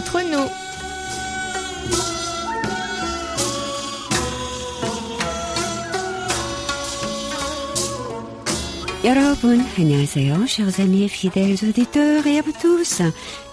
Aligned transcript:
entre 0.00 0.22
nous. 0.22 0.59
여러분, 9.09 9.63
안녕하세요. 9.77 10.45
Chers 10.47 10.79
amis 10.81 11.07
fidèles 11.07 11.63
auditeurs 11.63 12.25
et 12.25 12.39
à 12.39 12.41
vous 12.41 12.53
tous 12.59 13.01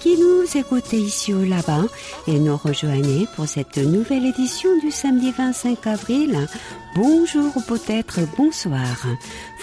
qui 0.01 0.17
nous 0.17 0.45
écoutez 0.57 0.97
ici 0.97 1.35
ou 1.35 1.45
là-bas 1.45 1.85
et 2.27 2.39
nous 2.39 2.57
rejoignez 2.57 3.27
pour 3.37 3.47
cette 3.47 3.77
nouvelle 3.77 4.25
édition 4.25 4.71
du 4.79 4.91
samedi 4.91 5.31
25 5.31 5.87
avril. 5.87 6.49
Bonjour 6.95 7.55
ou 7.55 7.61
peut-être 7.61 8.21
bonsoir. 8.37 9.07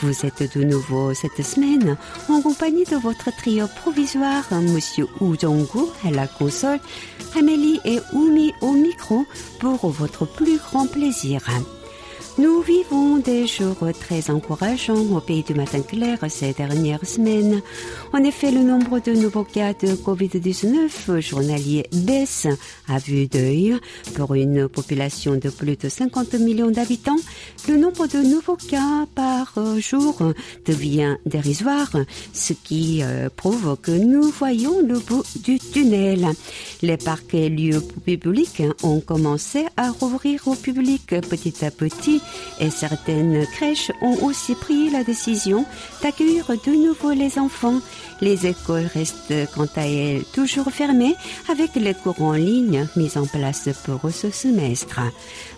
Vous 0.01 0.25
êtes 0.25 0.55
de 0.55 0.63
nouveau 0.63 1.13
cette 1.15 1.43
semaine 1.43 1.97
en 2.29 2.41
compagnie 2.41 2.85
de 2.85 2.95
votre 2.97 3.35
trio 3.35 3.67
provisoire, 3.81 4.45
Monsieur 4.51 5.07
Wu 5.19 5.37
Jong-gu 5.39 5.85
à 6.05 6.11
la 6.11 6.27
console, 6.27 6.79
Amélie 7.35 7.79
et 7.83 7.99
Oumi 8.13 8.53
au 8.61 8.73
micro 8.73 9.25
pour 9.59 9.89
votre 9.89 10.25
plus 10.25 10.57
grand 10.57 10.85
plaisir. 10.85 11.41
Nous 12.36 12.62
vivons 12.62 13.18
des 13.18 13.46
jours 13.46 13.76
très 14.00 14.28
encourageants 14.28 15.06
au 15.16 15.20
pays 15.20 15.44
du 15.44 15.54
matin 15.54 15.82
clair 15.82 16.18
ces 16.28 16.52
dernières 16.52 17.06
semaines. 17.06 17.62
En 18.12 18.24
effet, 18.24 18.50
le 18.50 18.64
nombre 18.64 18.98
de 18.98 19.12
nouveaux 19.12 19.44
cas 19.44 19.72
de 19.72 19.94
Covid-19 19.94 21.20
journaliers 21.20 21.86
baisse 21.92 22.48
à 22.88 22.98
vue 22.98 23.28
d'œil. 23.28 23.76
Pour 24.16 24.34
une 24.34 24.68
population 24.68 25.36
de 25.36 25.48
plus 25.48 25.76
de 25.76 25.88
50 25.88 26.34
millions 26.34 26.72
d'habitants, 26.72 27.16
le 27.68 27.76
nombre 27.76 28.08
de 28.08 28.18
nouveaux 28.18 28.56
cas 28.56 29.06
par 29.14 29.54
jour 29.78 30.18
devient 30.66 31.16
dérisoire, 31.26 31.92
ce 32.32 32.52
qui 32.52 33.02
euh, 33.04 33.28
prouve 33.34 33.76
que 33.80 33.92
nous 33.92 34.24
voyons 34.24 34.80
le 34.84 34.98
bout 34.98 35.24
du 35.44 35.60
tunnel. 35.60 36.26
Les 36.82 36.96
parcs 36.96 37.34
et 37.34 37.48
lieux 37.48 37.82
publics 38.04 38.62
ont 38.82 38.98
commencé 38.98 39.66
à 39.76 39.92
rouvrir 39.92 40.48
au 40.48 40.56
public 40.56 41.14
petit 41.30 41.64
à 41.64 41.70
petit 41.70 42.23
et 42.60 42.70
certaines 42.70 43.46
crèches 43.46 43.90
ont 44.00 44.24
aussi 44.24 44.54
pris 44.54 44.90
la 44.90 45.04
décision 45.04 45.64
d'accueillir 46.02 46.46
de 46.48 46.72
nouveau 46.72 47.12
les 47.12 47.38
enfants. 47.38 47.80
Les 48.20 48.46
écoles 48.46 48.88
restent 48.92 49.34
quant 49.54 49.68
à 49.76 49.86
elles 49.86 50.24
toujours 50.32 50.70
fermées 50.70 51.16
avec 51.48 51.74
les 51.74 51.94
cours 51.94 52.22
en 52.22 52.32
ligne 52.32 52.86
mis 52.96 53.16
en 53.18 53.26
place 53.26 53.68
pour 53.84 54.10
ce 54.10 54.30
semestre. 54.30 55.00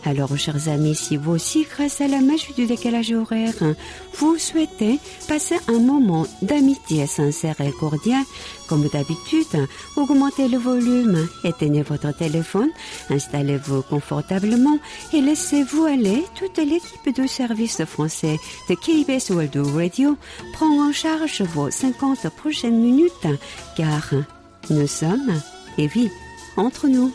Alors, 0.07 0.39
chers 0.39 0.69
amis, 0.69 0.95
si 0.95 1.17
vous 1.17 1.33
aussi, 1.33 1.67
grâce 1.69 2.01
à 2.01 2.07
la 2.07 2.21
magie 2.21 2.53
du 2.53 2.67
décalage 2.67 3.11
horaire, 3.11 3.55
vous 4.15 4.39
souhaitez 4.39 5.01
passer 5.27 5.57
un 5.67 5.81
moment 5.81 6.29
d'amitié 6.43 7.09
sincère 7.09 7.61
et 7.61 7.73
cordial, 7.73 8.23
comme 8.69 8.89
d'habitude, 8.89 9.67
augmentez 9.97 10.47
le 10.47 10.59
volume, 10.59 11.29
éteignez 11.43 11.83
votre 11.83 12.17
téléphone, 12.17 12.71
installez-vous 13.11 13.83
confortablement 13.83 14.79
et 15.13 15.21
laissez-vous 15.21 15.87
aller. 15.87 16.23
Toute 16.37 16.59
l'équipe 16.59 17.13
de 17.13 17.27
service 17.27 17.85
français 17.85 18.39
de 18.71 18.75
KBS 18.77 19.31
World 19.31 19.57
Radio 19.75 20.17
prend 20.53 20.89
en 20.89 20.93
charge 20.93 21.43
vos 21.43 21.69
50 21.69 22.29
prochaines 22.31 22.81
minutes, 22.81 23.27
car 23.77 24.13
nous 24.71 24.87
sommes, 24.87 25.43
et 25.79 25.89
vie, 25.89 26.11
entre 26.57 26.87
nous. 26.87 27.13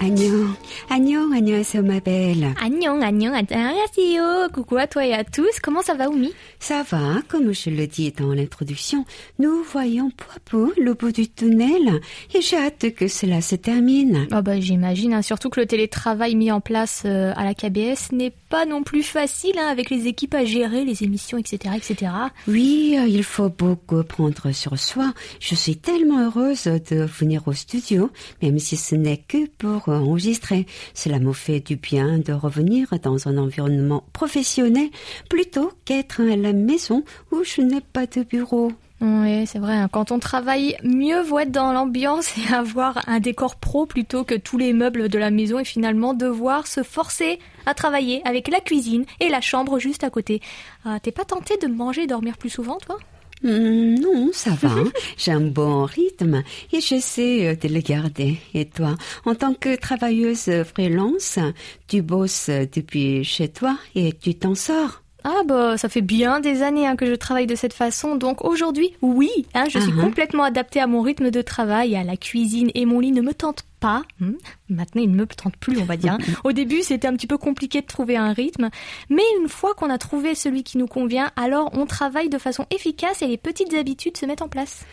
Agnon, 0.00 0.54
Agnon, 0.90 1.32
안녕하세요, 1.32 1.82
ma 1.82 2.00
belle. 2.00 2.54
Agnon, 2.60 3.02
Agnon, 3.02 3.34
안녕하세요. 3.34 4.48
Coucou 4.52 4.76
à 4.76 4.86
toi 4.86 5.06
et 5.06 5.14
à 5.14 5.24
tous. 5.24 5.58
Comment 5.62 5.82
ça 5.82 5.94
va, 5.94 6.08
Oumi 6.08 6.32
Ça 6.61 6.83
va, 6.83 7.23
comme 7.27 7.53
je 7.53 7.71
le 7.71 7.87
dis 7.87 8.11
dans 8.11 8.33
l'introduction, 8.33 9.03
nous 9.39 9.63
voyons 9.63 10.11
peu 10.11 10.25
à 10.35 10.39
peu 10.45 10.71
le 10.79 10.93
bout 10.93 11.11
du 11.11 11.27
tunnel 11.27 11.99
et 12.35 12.41
j'ai 12.41 12.55
hâte 12.55 12.93
que 12.93 13.07
cela 13.07 13.41
se 13.41 13.55
termine. 13.55 14.27
Ah 14.29 14.43
bah, 14.43 14.59
J'imagine, 14.59 15.15
hein, 15.15 15.23
surtout 15.23 15.49
que 15.49 15.59
le 15.59 15.65
télétravail 15.65 16.35
mis 16.35 16.51
en 16.51 16.61
place 16.61 17.01
euh, 17.05 17.33
à 17.35 17.45
la 17.45 17.55
KBS 17.55 18.11
n'est 18.11 18.33
pas 18.49 18.67
non 18.67 18.83
plus 18.83 19.01
facile 19.01 19.55
hein, 19.57 19.69
avec 19.71 19.89
les 19.89 20.05
équipes 20.05 20.35
à 20.35 20.45
gérer, 20.45 20.85
les 20.85 21.03
émissions, 21.03 21.39
etc. 21.39 21.73
etc. 21.75 22.11
Oui, 22.47 22.95
euh, 22.95 23.07
il 23.07 23.23
faut 23.23 23.49
beaucoup 23.49 24.03
prendre 24.03 24.51
sur 24.51 24.77
soi. 24.77 25.15
Je 25.39 25.55
suis 25.55 25.77
tellement 25.77 26.19
heureuse 26.19 26.65
de 26.65 27.05
venir 27.05 27.47
au 27.47 27.53
studio, 27.53 28.11
même 28.43 28.59
si 28.59 28.77
ce 28.77 28.93
n'est 28.93 29.17
que 29.17 29.47
pour 29.57 29.89
enregistrer. 29.89 30.67
Cela 30.93 31.17
me 31.17 31.33
fait 31.33 31.59
du 31.59 31.77
bien 31.77 32.19
de 32.19 32.33
revenir 32.33 32.87
dans 33.01 33.27
un 33.27 33.39
environnement 33.39 34.03
professionnel 34.13 34.89
plutôt 35.27 35.71
qu'être 35.85 36.21
à 36.21 36.35
la 36.35 36.50
maison 36.53 37.03
où 37.31 37.43
je 37.43 37.61
n'ai 37.61 37.81
pas 37.81 38.05
de 38.05 38.23
bureau. 38.23 38.71
Oui, 39.03 39.47
c'est 39.47 39.57
vrai. 39.57 39.73
hein. 39.75 39.89
Quand 39.91 40.11
on 40.11 40.19
travaille, 40.19 40.77
mieux 40.83 41.21
vaut 41.21 41.39
être 41.39 41.51
dans 41.51 41.73
l'ambiance 41.73 42.37
et 42.37 42.53
avoir 42.53 43.01
un 43.07 43.19
décor 43.19 43.55
pro 43.55 43.87
plutôt 43.87 44.23
que 44.23 44.35
tous 44.35 44.59
les 44.59 44.73
meubles 44.73 45.09
de 45.09 45.17
la 45.17 45.31
maison 45.31 45.57
et 45.57 45.65
finalement 45.65 46.13
devoir 46.13 46.67
se 46.67 46.83
forcer 46.83 47.39
à 47.65 47.73
travailler 47.73 48.21
avec 48.27 48.47
la 48.47 48.59
cuisine 48.59 49.05
et 49.19 49.29
la 49.29 49.41
chambre 49.41 49.79
juste 49.79 50.03
à 50.03 50.11
côté. 50.11 50.39
Ah, 50.85 50.99
T'es 51.01 51.11
pas 51.11 51.25
tenté 51.25 51.57
de 51.57 51.65
manger 51.67 52.03
et 52.03 52.07
dormir 52.07 52.37
plus 52.37 52.51
souvent, 52.51 52.77
toi? 52.77 52.97
Hmm, 53.43 53.95
non, 53.95 54.29
ça 54.33 54.51
va. 54.51 54.69
hein. 54.69 54.91
J'ai 55.17 55.31
un 55.31 55.41
bon 55.41 55.85
rythme 55.85 56.43
et 56.71 56.79
j'essaie 56.79 57.47
euh, 57.47 57.55
de 57.55 57.73
le 57.73 57.79
garder. 57.79 58.37
Et 58.53 58.65
toi, 58.65 58.95
en 59.25 59.33
tant 59.33 59.55
que 59.55 59.75
travailleuse 59.75 60.51
freelance, 60.63 61.39
tu 61.87 62.03
bosses 62.03 62.51
depuis 62.51 63.23
chez 63.23 63.47
toi 63.49 63.79
et 63.95 64.13
tu 64.13 64.35
t'en 64.35 64.53
sors? 64.53 65.00
Ah 65.23 65.41
bah 65.45 65.77
ça 65.77 65.89
fait 65.89 66.01
bien 66.01 66.39
des 66.39 66.63
années 66.63 66.87
hein, 66.87 66.95
que 66.95 67.05
je 67.05 67.13
travaille 67.13 67.47
de 67.47 67.55
cette 67.55 67.73
façon, 67.73 68.15
donc 68.15 68.43
aujourd'hui, 68.43 68.93
oui, 69.01 69.29
hein, 69.53 69.65
je 69.69 69.79
suis 69.79 69.93
ah. 69.97 70.01
complètement 70.01 70.43
adaptée 70.43 70.79
à 70.79 70.87
mon 70.87 71.01
rythme 71.01 71.29
de 71.29 71.41
travail, 71.41 71.95
à 71.95 72.03
la 72.03 72.17
cuisine 72.17 72.71
et 72.73 72.85
mon 72.85 72.99
lit 72.99 73.11
ne 73.11 73.21
me 73.21 73.33
tente 73.33 73.63
pas. 73.79 74.03
Hmm. 74.19 74.33
Maintenant, 74.69 75.01
il 75.01 75.11
ne 75.11 75.15
me 75.15 75.25
tente 75.25 75.57
plus, 75.57 75.79
on 75.79 75.85
va 75.85 75.97
dire. 75.97 76.17
Au 76.43 76.51
début, 76.51 76.81
c'était 76.81 77.07
un 77.07 77.15
petit 77.15 77.27
peu 77.27 77.37
compliqué 77.37 77.81
de 77.81 77.87
trouver 77.87 78.17
un 78.17 78.33
rythme, 78.33 78.69
mais 79.09 79.23
une 79.41 79.49
fois 79.49 79.73
qu'on 79.73 79.89
a 79.89 79.97
trouvé 79.97 80.35
celui 80.35 80.63
qui 80.63 80.77
nous 80.77 80.87
convient, 80.87 81.31
alors 81.35 81.71
on 81.73 81.85
travaille 81.85 82.29
de 82.29 82.37
façon 82.37 82.65
efficace 82.71 83.21
et 83.21 83.27
les 83.27 83.37
petites 83.37 83.73
habitudes 83.73 84.17
se 84.17 84.25
mettent 84.25 84.41
en 84.41 84.49
place. 84.49 84.85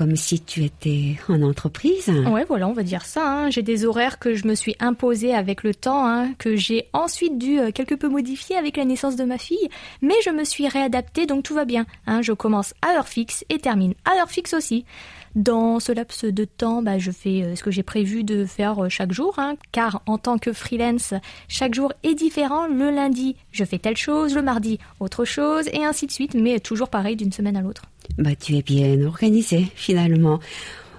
Comme 0.00 0.16
si 0.16 0.40
tu 0.40 0.64
étais 0.64 1.16
en 1.28 1.42
entreprise. 1.42 2.08
Ouais, 2.08 2.46
voilà, 2.48 2.66
on 2.66 2.72
va 2.72 2.82
dire 2.82 3.04
ça. 3.04 3.22
hein. 3.30 3.50
J'ai 3.50 3.60
des 3.60 3.84
horaires 3.84 4.18
que 4.18 4.34
je 4.34 4.46
me 4.46 4.54
suis 4.54 4.74
imposés 4.80 5.34
avec 5.34 5.62
le 5.62 5.74
temps, 5.74 6.06
hein, 6.08 6.32
que 6.38 6.56
j'ai 6.56 6.86
ensuite 6.94 7.36
dû 7.36 7.58
euh, 7.60 7.70
quelque 7.70 7.94
peu 7.94 8.08
modifier 8.08 8.56
avec 8.56 8.78
la 8.78 8.86
naissance 8.86 9.14
de 9.16 9.24
ma 9.24 9.36
fille, 9.36 9.68
mais 10.00 10.14
je 10.24 10.30
me 10.30 10.44
suis 10.44 10.66
réadaptée, 10.68 11.26
donc 11.26 11.42
tout 11.42 11.52
va 11.52 11.66
bien. 11.66 11.84
hein. 12.06 12.22
Je 12.22 12.32
commence 12.32 12.72
à 12.80 12.96
heure 12.96 13.08
fixe 13.08 13.44
et 13.50 13.58
termine 13.58 13.92
à 14.06 14.18
heure 14.18 14.30
fixe 14.30 14.54
aussi. 14.54 14.86
Dans 15.34 15.80
ce 15.80 15.92
laps 15.92 16.24
de 16.24 16.44
temps, 16.46 16.80
bah, 16.80 16.98
je 16.98 17.10
fais 17.10 17.42
euh, 17.42 17.54
ce 17.54 17.62
que 17.62 17.70
j'ai 17.70 17.82
prévu 17.82 18.24
de 18.24 18.46
faire 18.46 18.84
euh, 18.84 18.88
chaque 18.88 19.12
jour, 19.12 19.38
car 19.70 20.00
en 20.06 20.16
tant 20.16 20.38
que 20.38 20.54
freelance, 20.54 21.12
chaque 21.46 21.74
jour 21.74 21.92
est 22.04 22.14
différent. 22.14 22.66
Le 22.68 22.90
lundi, 22.90 23.36
je 23.52 23.64
fais 23.64 23.78
telle 23.78 23.98
chose, 23.98 24.34
le 24.34 24.40
mardi, 24.40 24.78
autre 24.98 25.26
chose, 25.26 25.68
et 25.74 25.84
ainsi 25.84 26.06
de 26.06 26.10
suite, 26.12 26.32
mais 26.32 26.58
toujours 26.58 26.88
pareil 26.88 27.16
d'une 27.16 27.32
semaine 27.32 27.58
à 27.58 27.60
l'autre. 27.60 27.82
Bah, 28.18 28.34
tu 28.38 28.56
es 28.56 28.62
bien 28.62 29.02
organisée, 29.04 29.66
finalement. 29.74 30.40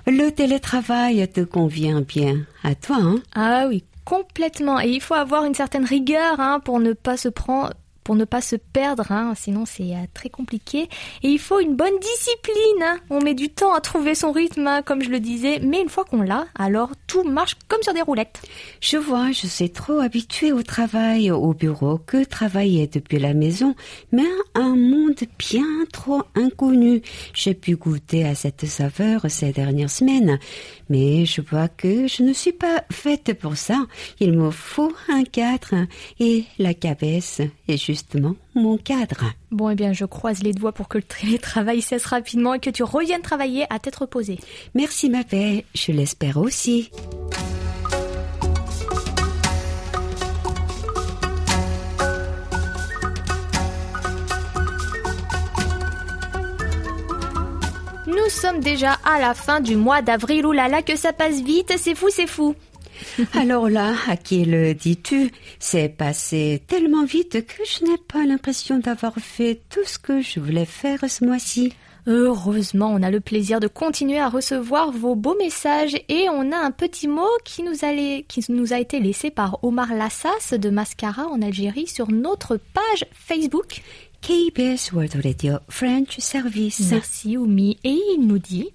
Le 0.07 0.29
télétravail 0.29 1.27
te 1.27 1.41
convient 1.41 2.01
bien 2.01 2.45
à 2.63 2.73
toi, 2.75 2.97
hein? 2.99 3.15
Ah 3.35 3.65
oui, 3.67 3.83
complètement. 4.05 4.79
Et 4.79 4.89
il 4.89 5.01
faut 5.01 5.13
avoir 5.13 5.45
une 5.45 5.53
certaine 5.53 5.85
rigueur 5.85 6.39
hein, 6.39 6.59
pour 6.63 6.79
ne 6.79 6.93
pas 6.93 7.17
se 7.17 7.29
prendre 7.29 7.71
pour 8.03 8.15
ne 8.15 8.25
pas 8.25 8.41
se 8.41 8.55
perdre, 8.55 9.11
hein, 9.11 9.33
sinon 9.35 9.65
c'est 9.65 9.93
euh, 9.93 10.05
très 10.13 10.29
compliqué. 10.29 10.89
Et 11.23 11.29
il 11.29 11.39
faut 11.39 11.59
une 11.59 11.75
bonne 11.75 11.97
discipline. 11.99 12.83
hein. 12.83 12.97
On 13.09 13.21
met 13.21 13.33
du 13.33 13.49
temps 13.49 13.73
à 13.73 13.81
trouver 13.81 14.15
son 14.15 14.31
rythme, 14.31 14.65
hein, 14.67 14.81
comme 14.81 15.01
je 15.01 15.09
le 15.09 15.19
disais, 15.19 15.59
mais 15.61 15.81
une 15.81 15.89
fois 15.89 16.05
qu'on 16.05 16.21
l'a, 16.21 16.45
alors 16.55 16.91
tout 17.07 17.23
marche 17.23 17.55
comme 17.67 17.81
sur 17.83 17.93
des 17.93 18.01
roulettes. 18.01 18.41
Je 18.79 18.97
vois, 18.97 19.31
je 19.31 19.47
suis 19.47 19.69
trop 19.69 19.99
habituée 19.99 20.51
au 20.51 20.63
travail 20.63 21.31
au 21.31 21.53
bureau 21.53 21.97
que 21.97 22.23
travailler 22.23 22.87
depuis 22.87 23.19
la 23.19 23.33
maison, 23.33 23.75
mais 24.11 24.25
un 24.55 24.75
monde 24.75 25.19
bien 25.37 25.65
trop 25.91 26.23
inconnu. 26.35 27.01
J'ai 27.33 27.53
pu 27.53 27.75
goûter 27.75 28.25
à 28.25 28.35
cette 28.35 28.65
saveur 28.65 29.25
ces 29.29 29.51
dernières 29.51 29.89
semaines, 29.89 30.39
mais 30.89 31.25
je 31.25 31.41
vois 31.41 31.67
que 31.67 32.07
je 32.07 32.23
ne 32.23 32.33
suis 32.33 32.51
pas 32.53 32.83
faite 32.91 33.37
pour 33.39 33.57
ça. 33.57 33.85
Il 34.19 34.33
me 34.33 34.51
faut 34.51 34.93
un 35.09 35.23
cadre 35.23 35.87
et 36.19 36.45
la 36.59 36.73
cabesse 36.73 37.41
est 37.67 37.77
justement 37.91 38.35
mon 38.55 38.77
cadre. 38.77 39.25
Bon, 39.51 39.69
eh 39.69 39.75
bien, 39.75 39.93
je 39.93 40.05
croise 40.05 40.43
les 40.43 40.53
doigts 40.53 40.71
pour 40.71 40.87
que 40.87 40.97
le 40.97 41.03
télétravail 41.21 41.81
cesse 41.81 42.05
rapidement 42.05 42.53
et 42.53 42.59
que 42.59 42.69
tu 42.69 42.83
reviennes 42.83 43.21
travailler 43.21 43.65
à 43.69 43.79
tête 43.79 43.95
reposée. 43.95 44.39
Merci 44.75 45.09
ma 45.09 45.23
paix, 45.23 45.65
je 45.75 45.91
l'espère 45.91 46.37
aussi. 46.37 46.89
Nous 58.07 58.29
sommes 58.29 58.61
déjà 58.61 58.93
à 59.03 59.19
la 59.19 59.33
fin 59.33 59.59
du 59.59 59.75
mois 59.75 60.01
d'avril. 60.01 60.45
Oulala, 60.45 60.81
que 60.81 60.95
ça 60.95 61.11
passe 61.11 61.41
vite, 61.41 61.73
c'est 61.77 61.95
fou, 61.95 62.07
c'est 62.09 62.27
fou. 62.27 62.55
Alors 63.33 63.69
là, 63.69 63.93
à 64.07 64.17
qui 64.17 64.45
le 64.45 64.73
dis-tu? 64.73 65.31
C'est 65.59 65.89
passé 65.89 66.61
tellement 66.67 67.05
vite 67.05 67.45
que 67.45 67.63
je 67.65 67.85
n'ai 67.85 67.97
pas 67.97 68.25
l'impression 68.25 68.79
d'avoir 68.79 69.15
fait 69.15 69.61
tout 69.69 69.83
ce 69.85 69.99
que 69.99 70.21
je 70.21 70.39
voulais 70.39 70.65
faire 70.65 70.99
ce 71.07 71.25
mois-ci. 71.25 71.73
Heureusement, 72.07 72.91
on 72.91 73.03
a 73.03 73.11
le 73.11 73.19
plaisir 73.19 73.59
de 73.59 73.67
continuer 73.67 74.19
à 74.19 74.27
recevoir 74.27 74.91
vos 74.91 75.15
beaux 75.15 75.37
messages 75.37 75.95
et 76.09 76.27
on 76.29 76.51
a 76.51 76.57
un 76.57 76.71
petit 76.71 77.07
mot 77.07 77.29
qui 77.45 77.61
nous 77.61 77.85
a, 77.85 78.21
qui 78.27 78.43
nous 78.49 78.73
a 78.73 78.79
été 78.79 78.99
laissé 78.99 79.29
par 79.29 79.63
Omar 79.63 79.93
Lassas 79.93 80.57
de 80.57 80.69
Mascara 80.69 81.27
en 81.27 81.41
Algérie 81.41 81.87
sur 81.87 82.11
notre 82.11 82.57
page 82.57 83.05
Facebook. 83.13 83.81
KBS 84.21 84.93
World 84.93 85.19
Radio 85.23 85.57
French 85.69 86.17
Service. 86.19 86.91
Merci 86.91 87.37
Oumi. 87.37 87.77
Et 87.83 87.99
il 88.15 88.27
nous 88.27 88.39
dit 88.39 88.69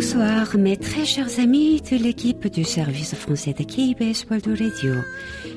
Bonsoir 0.00 0.56
mes 0.56 0.76
très 0.76 1.04
chers 1.04 1.40
amis 1.40 1.80
de 1.80 1.96
l'équipe 1.96 2.46
du 2.46 2.62
service 2.62 3.16
français 3.16 3.52
de 3.52 3.64
KBS 3.64 4.26
World 4.30 4.46
Radio. 4.46 4.94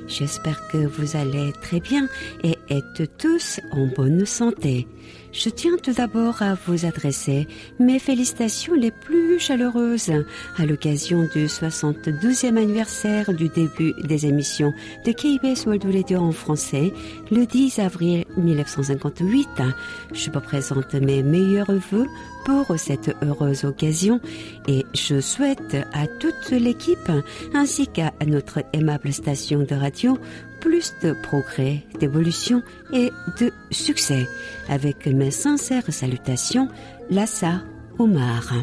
J'espère 0.07 0.67
que 0.69 0.79
vous 0.79 1.15
allez 1.15 1.53
très 1.61 1.79
bien 1.79 2.07
et 2.43 2.57
êtes 2.67 3.17
tous 3.19 3.59
en 3.71 3.85
bonne 3.95 4.25
santé. 4.25 4.87
Je 5.31 5.49
tiens 5.49 5.77
tout 5.81 5.93
d'abord 5.93 6.41
à 6.41 6.55
vous 6.55 6.85
adresser 6.85 7.47
mes 7.79 7.99
félicitations 7.99 8.73
les 8.73 8.91
plus 8.91 9.39
chaleureuses 9.39 10.11
à 10.57 10.65
l'occasion 10.65 11.21
du 11.33 11.45
72e 11.45 12.57
anniversaire 12.57 13.33
du 13.33 13.47
début 13.47 13.93
des 14.03 14.25
émissions 14.25 14.73
de 15.05 15.13
KBS 15.13 15.65
World 15.65 15.85
Radio 15.95 16.19
en 16.19 16.33
français 16.33 16.91
le 17.31 17.45
10 17.45 17.79
avril 17.79 18.25
1958. 18.35 19.47
Je 20.13 20.29
vous 20.29 20.41
présente 20.41 20.93
mes 20.95 21.23
meilleurs 21.23 21.71
voeux 21.91 22.07
pour 22.43 22.77
cette 22.77 23.15
heureuse 23.23 23.63
occasion 23.63 24.19
et 24.67 24.85
je 24.93 25.21
souhaite 25.21 25.77
à 25.93 26.07
toute 26.07 26.51
l'équipe 26.51 27.11
ainsi 27.53 27.87
qu'à 27.87 28.11
notre 28.27 28.59
aimable 28.73 29.13
station 29.13 29.59
de 29.63 29.75
radio 29.75 30.17
plus 30.61 30.93
de 31.03 31.11
progrès, 31.11 31.83
d'évolution 31.99 32.63
et 32.93 33.11
de 33.39 33.51
succès. 33.71 34.27
Avec 34.69 35.07
mes 35.07 35.31
sincères 35.31 35.91
salutations, 35.91 36.69
Lassa 37.09 37.61
Omar. 37.99 38.53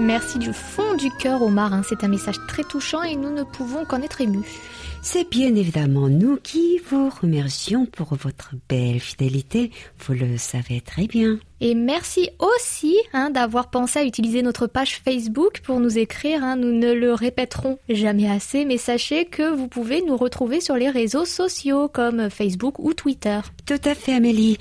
Merci 0.00 0.38
du 0.38 0.52
fond 0.52 0.94
du 0.94 1.10
cœur, 1.10 1.42
Omar. 1.42 1.72
Hein. 1.72 1.82
C'est 1.88 2.04
un 2.04 2.08
message 2.08 2.36
très 2.48 2.64
touchant 2.64 3.02
et 3.02 3.16
nous 3.16 3.30
ne 3.30 3.42
pouvons 3.42 3.84
qu'en 3.84 4.02
être 4.02 4.20
émus. 4.20 4.60
C'est 5.08 5.30
bien 5.30 5.54
évidemment 5.54 6.08
nous 6.08 6.36
qui 6.36 6.80
vous 6.90 7.08
remercions 7.08 7.86
pour 7.86 8.16
votre 8.16 8.50
belle 8.68 8.98
fidélité. 8.98 9.70
Vous 10.00 10.14
le 10.14 10.36
savez 10.36 10.80
très 10.80 11.06
bien. 11.06 11.38
Et 11.60 11.74
merci 11.74 12.28
aussi 12.38 12.98
hein, 13.14 13.30
d'avoir 13.30 13.70
pensé 13.70 14.00
à 14.00 14.04
utiliser 14.04 14.42
notre 14.42 14.66
page 14.66 15.00
Facebook 15.02 15.60
pour 15.62 15.80
nous 15.80 15.96
écrire. 15.96 16.44
Hein. 16.44 16.56
Nous 16.56 16.72
ne 16.72 16.92
le 16.92 17.14
répéterons 17.14 17.78
jamais 17.88 18.28
assez, 18.28 18.66
mais 18.66 18.76
sachez 18.76 19.24
que 19.24 19.54
vous 19.54 19.66
pouvez 19.66 20.02
nous 20.02 20.18
retrouver 20.18 20.60
sur 20.60 20.76
les 20.76 20.90
réseaux 20.90 21.24
sociaux 21.24 21.88
comme 21.88 22.28
Facebook 22.28 22.78
ou 22.78 22.92
Twitter. 22.92 23.40
Tout 23.64 23.80
à 23.84 23.94
fait, 23.94 24.12
Amélie. 24.12 24.58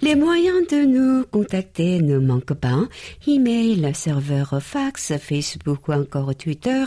Les 0.00 0.14
moyens 0.14 0.66
de 0.68 0.86
nous 0.86 1.24
contacter 1.24 2.00
ne 2.00 2.18
manquent 2.18 2.54
pas. 2.54 2.80
Email, 3.26 3.90
serveur 3.94 4.58
fax, 4.62 5.18
Facebook 5.18 5.88
ou 5.88 5.92
encore 5.92 6.34
Twitter, 6.34 6.84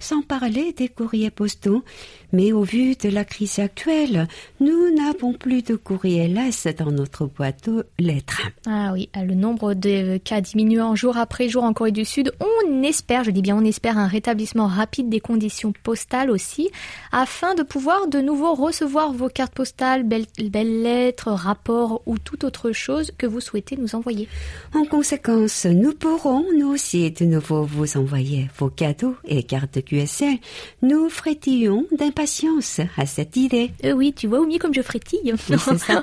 sans 0.00 0.22
parler 0.22 0.72
des 0.72 0.88
courriers 0.88 1.30
postaux. 1.30 1.84
Mais 2.32 2.45
au 2.52 2.62
vu 2.62 2.94
de 2.94 3.08
la 3.08 3.24
crise 3.24 3.58
actuelle, 3.58 4.28
nous 4.60 4.94
n'avons 4.94 5.32
plus 5.32 5.62
de 5.62 5.74
courrier 5.74 6.28
LS 6.28 6.68
dans 6.78 6.90
notre 6.90 7.26
boîte 7.26 7.68
aux 7.68 7.82
lettres. 7.98 8.42
Ah 8.66 8.90
oui, 8.92 9.08
le 9.14 9.34
nombre 9.34 9.74
de 9.74 10.18
cas 10.18 10.40
diminuant 10.40 10.94
jour 10.94 11.16
après 11.16 11.48
jour 11.48 11.64
en 11.64 11.72
Corée 11.72 11.92
du 11.92 12.04
Sud. 12.04 12.32
On 12.40 12.82
espère, 12.82 13.24
je 13.24 13.30
dis 13.30 13.42
bien 13.42 13.56
on 13.56 13.64
espère, 13.64 13.96
un 13.98 14.06
rétablissement 14.06 14.66
rapide 14.66 15.08
des 15.08 15.20
conditions 15.20 15.72
postales 15.82 16.30
aussi, 16.30 16.70
afin 17.10 17.54
de 17.54 17.62
pouvoir 17.62 18.06
de 18.08 18.20
nouveau 18.20 18.54
recevoir 18.54 19.12
vos 19.12 19.28
cartes 19.28 19.54
postales, 19.54 20.04
belles, 20.04 20.82
lettres, 20.82 21.30
rapports 21.30 22.02
ou 22.06 22.18
toute 22.18 22.44
autre 22.44 22.72
chose 22.72 23.12
que 23.16 23.26
vous 23.26 23.40
souhaitez 23.40 23.76
nous 23.76 23.94
envoyer. 23.94 24.28
En 24.74 24.84
conséquence, 24.84 25.64
nous 25.64 25.94
pourrons 25.94 26.44
nous 26.56 26.68
aussi 26.68 27.10
de 27.10 27.24
nouveau 27.24 27.62
vous 27.62 27.96
envoyer 27.96 28.48
vos 28.58 28.68
cadeaux 28.68 29.16
et 29.24 29.42
cartes 29.42 29.82
QSL. 29.82 30.36
Nous 30.82 31.08
frétillons 31.08 31.86
d'impatience 31.96 32.35
à 32.96 33.06
cette 33.06 33.36
idée. 33.36 33.72
Euh, 33.84 33.92
oui, 33.92 34.12
tu 34.12 34.26
vois, 34.26 34.44
mieux 34.46 34.58
comme 34.58 34.74
je 34.74 34.82
frétille. 34.82 35.32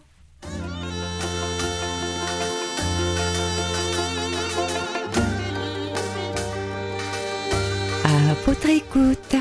Votre 8.46 8.70
écoute. 8.70 9.36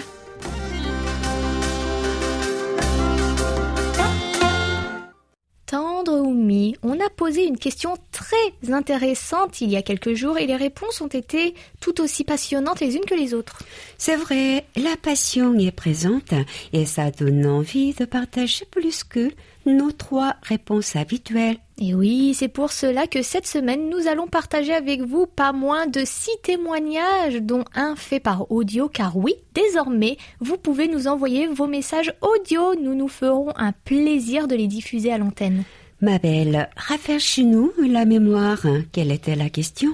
Tendre 5.66 6.20
ou 6.20 6.32
mi, 6.32 6.74
on 6.82 6.98
a 7.00 7.10
posé 7.10 7.44
une 7.44 7.58
question 7.58 7.96
très 8.12 8.72
intéressante 8.72 9.60
il 9.60 9.70
y 9.70 9.76
a 9.76 9.82
quelques 9.82 10.14
jours 10.14 10.38
et 10.38 10.46
les 10.46 10.56
réponses 10.56 11.02
ont 11.02 11.08
été 11.08 11.54
tout 11.80 12.00
aussi 12.00 12.24
passionnantes 12.24 12.80
les 12.80 12.96
unes 12.96 13.04
que 13.04 13.14
les 13.14 13.34
autres. 13.34 13.62
C'est 13.98 14.16
vrai, 14.16 14.64
la 14.76 14.96
passion 14.96 15.58
est 15.58 15.72
présente 15.72 16.32
et 16.72 16.86
ça 16.86 17.10
donne 17.10 17.44
envie 17.44 17.92
de 17.92 18.06
partager 18.06 18.64
plus 18.70 19.04
que 19.04 19.30
nos 19.66 19.92
trois 19.92 20.36
réponses 20.42 20.96
habituelles. 20.96 21.56
Et 21.78 21.94
oui, 21.94 22.34
c'est 22.34 22.48
pour 22.48 22.70
cela 22.70 23.06
que 23.06 23.22
cette 23.22 23.46
semaine, 23.46 23.88
nous 23.90 24.06
allons 24.06 24.28
partager 24.28 24.72
avec 24.72 25.02
vous 25.02 25.26
pas 25.26 25.52
moins 25.52 25.86
de 25.86 26.02
six 26.04 26.36
témoignages, 26.42 27.42
dont 27.42 27.64
un 27.74 27.96
fait 27.96 28.20
par 28.20 28.50
audio, 28.52 28.88
car 28.88 29.16
oui, 29.16 29.34
désormais, 29.54 30.16
vous 30.40 30.56
pouvez 30.56 30.86
nous 30.86 31.08
envoyer 31.08 31.46
vos 31.48 31.66
messages 31.66 32.14
audio. 32.20 32.74
Nous 32.80 32.94
nous 32.94 33.08
ferons 33.08 33.52
un 33.56 33.72
plaisir 33.72 34.46
de 34.46 34.54
les 34.54 34.68
diffuser 34.68 35.12
à 35.12 35.18
l'antenne. 35.18 35.64
Ma 36.00 36.18
belle, 36.18 36.68
rafraîchis-nous 36.76 37.72
la 37.88 38.04
mémoire. 38.04 38.64
Quelle 38.92 39.10
était 39.10 39.36
la 39.36 39.50
question? 39.50 39.90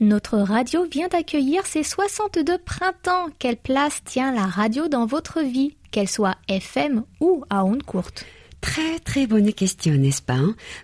Notre 0.00 0.38
radio 0.38 0.84
vient 0.90 1.08
d'accueillir 1.08 1.66
ses 1.66 1.82
62 1.82 2.56
printemps. 2.58 3.26
Quelle 3.38 3.58
place 3.58 4.02
tient 4.02 4.32
la 4.32 4.46
radio 4.46 4.88
dans 4.88 5.04
votre 5.04 5.42
vie, 5.42 5.76
qu'elle 5.90 6.08
soit 6.08 6.36
FM 6.48 7.04
ou 7.20 7.44
à 7.50 7.64
ondes 7.64 7.82
courtes 7.82 8.24
Très 8.60 8.98
très 8.98 9.26
bonne 9.26 9.52
question, 9.52 9.94
n'est-ce 9.94 10.22
pas 10.22 10.40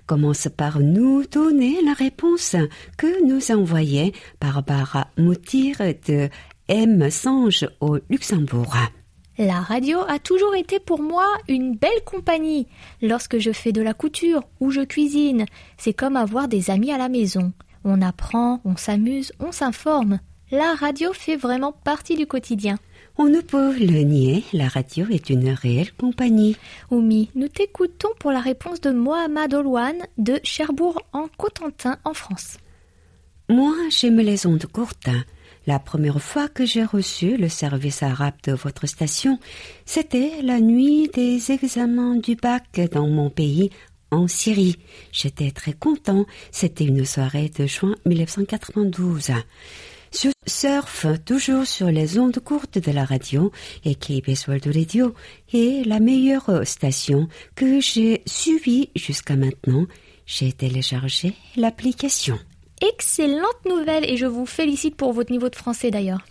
Commence 0.06 0.49
par 0.56 0.80
nous 0.80 1.25
donner 1.26 1.83
la 1.83 1.92
réponse 1.92 2.56
que 2.97 3.25
nous 3.26 3.52
a 3.52 3.54
envoyée 3.54 4.14
Barbara 4.40 5.09
Moutir 5.18 5.76
de 6.09 6.28
M. 6.68 7.11
Sange 7.11 7.68
au 7.80 7.99
Luxembourg. 8.09 8.75
La 9.38 9.61
radio 9.61 9.99
a 10.09 10.18
toujours 10.18 10.54
été 10.54 10.80
pour 10.80 11.02
moi 11.02 11.26
une 11.47 11.76
belle 11.76 12.02
compagnie. 12.06 12.66
Lorsque 13.02 13.38
je 13.38 13.52
fais 13.52 13.73
de 13.73 13.83
la 13.83 13.92
couture 13.92 14.42
ou 14.61 14.71
je 14.71 14.80
cuisine, 14.80 15.45
c'est 15.76 15.92
comme 15.92 16.16
avoir 16.16 16.49
des 16.49 16.71
amis 16.71 16.90
à 16.90 16.99
la 16.99 17.11
maison. 17.11 17.52
On 17.85 18.00
apprend, 18.00 18.61
on 18.64 18.76
s'amuse, 18.76 19.33
on 19.38 19.52
s'informe. 19.52 20.21
La 20.50 20.75
radio 20.75 21.12
fait 21.12 21.37
vraiment 21.37 21.73
partie 21.73 22.16
du 22.16 22.26
quotidien. 22.26 22.78
On 23.18 23.28
ne 23.28 23.40
peut 23.40 23.73
le 23.78 24.02
nier, 24.02 24.44
la 24.52 24.68
radio 24.68 25.06
est 25.11 25.30
une 25.30 25.49
réelle 25.49 25.90
compagnie. 25.92 26.54
Oumi, 26.90 27.30
nous 27.35 27.49
t'écoutons 27.49 28.11
pour 28.18 28.30
la 28.30 28.40
réponse 28.40 28.82
de 28.82 28.90
Mohamed 28.90 29.54
Olwan 29.54 29.96
de 30.18 30.38
Cherbourg 30.42 31.00
en 31.14 31.26
Cotentin 31.38 31.96
en 32.04 32.12
France. 32.12 32.58
Moi, 33.49 33.73
j'aime 33.88 34.20
les 34.20 34.46
ondes 34.46 34.66
courtes. 34.66 35.08
La 35.66 35.78
première 35.78 36.20
fois 36.20 36.49
que 36.49 36.66
j'ai 36.66 36.85
reçu 36.85 37.38
le 37.38 37.49
service 37.49 38.02
arabe 38.02 38.35
de 38.44 38.52
votre 38.52 38.87
station, 38.87 39.38
c'était 39.87 40.42
la 40.42 40.61
nuit 40.61 41.08
des 41.08 41.52
examens 41.52 42.16
du 42.16 42.37
bac 42.37 42.80
dans 42.92 43.08
mon 43.08 43.30
pays, 43.30 43.70
en 44.11 44.28
Syrie. 44.28 44.76
J'étais 45.11 45.52
très 45.52 45.73
content. 45.73 46.26
C'était 46.52 46.85
une 46.85 47.06
soirée 47.06 47.49
de 47.49 47.66
juin 47.66 47.94
1992. 48.04 49.30
Je 50.13 50.29
surfe 50.47 51.07
toujours 51.25 51.67
sur 51.67 51.89
les 51.89 52.19
ondes 52.19 52.39
courtes 52.39 52.79
de 52.79 52.93
la 52.93 53.05
radio 53.05 53.51
et 53.85 53.95
KBS 53.95 54.47
World 54.49 54.67
Radio 54.75 55.15
est 55.53 55.87
la 55.87 56.01
meilleure 56.01 56.67
station 56.67 57.29
que 57.55 57.81
j'ai 57.81 58.23
suivie 58.27 58.91
jusqu'à 58.95 59.37
maintenant. 59.37 59.87
J'ai 60.25 60.53
téléchargé 60.53 61.35
l'application. 61.57 62.39
excellente 62.83 63.65
nouvelle 63.65 64.09
et 64.09 64.17
je 64.17 64.27
vous 64.27 64.47
félicite 64.47 64.97
pour 64.97 65.13
votre 65.13 65.33
niveau 65.33 65.49
de 65.49 65.57
français 65.57 65.91
d'ailleurs. 65.91 66.25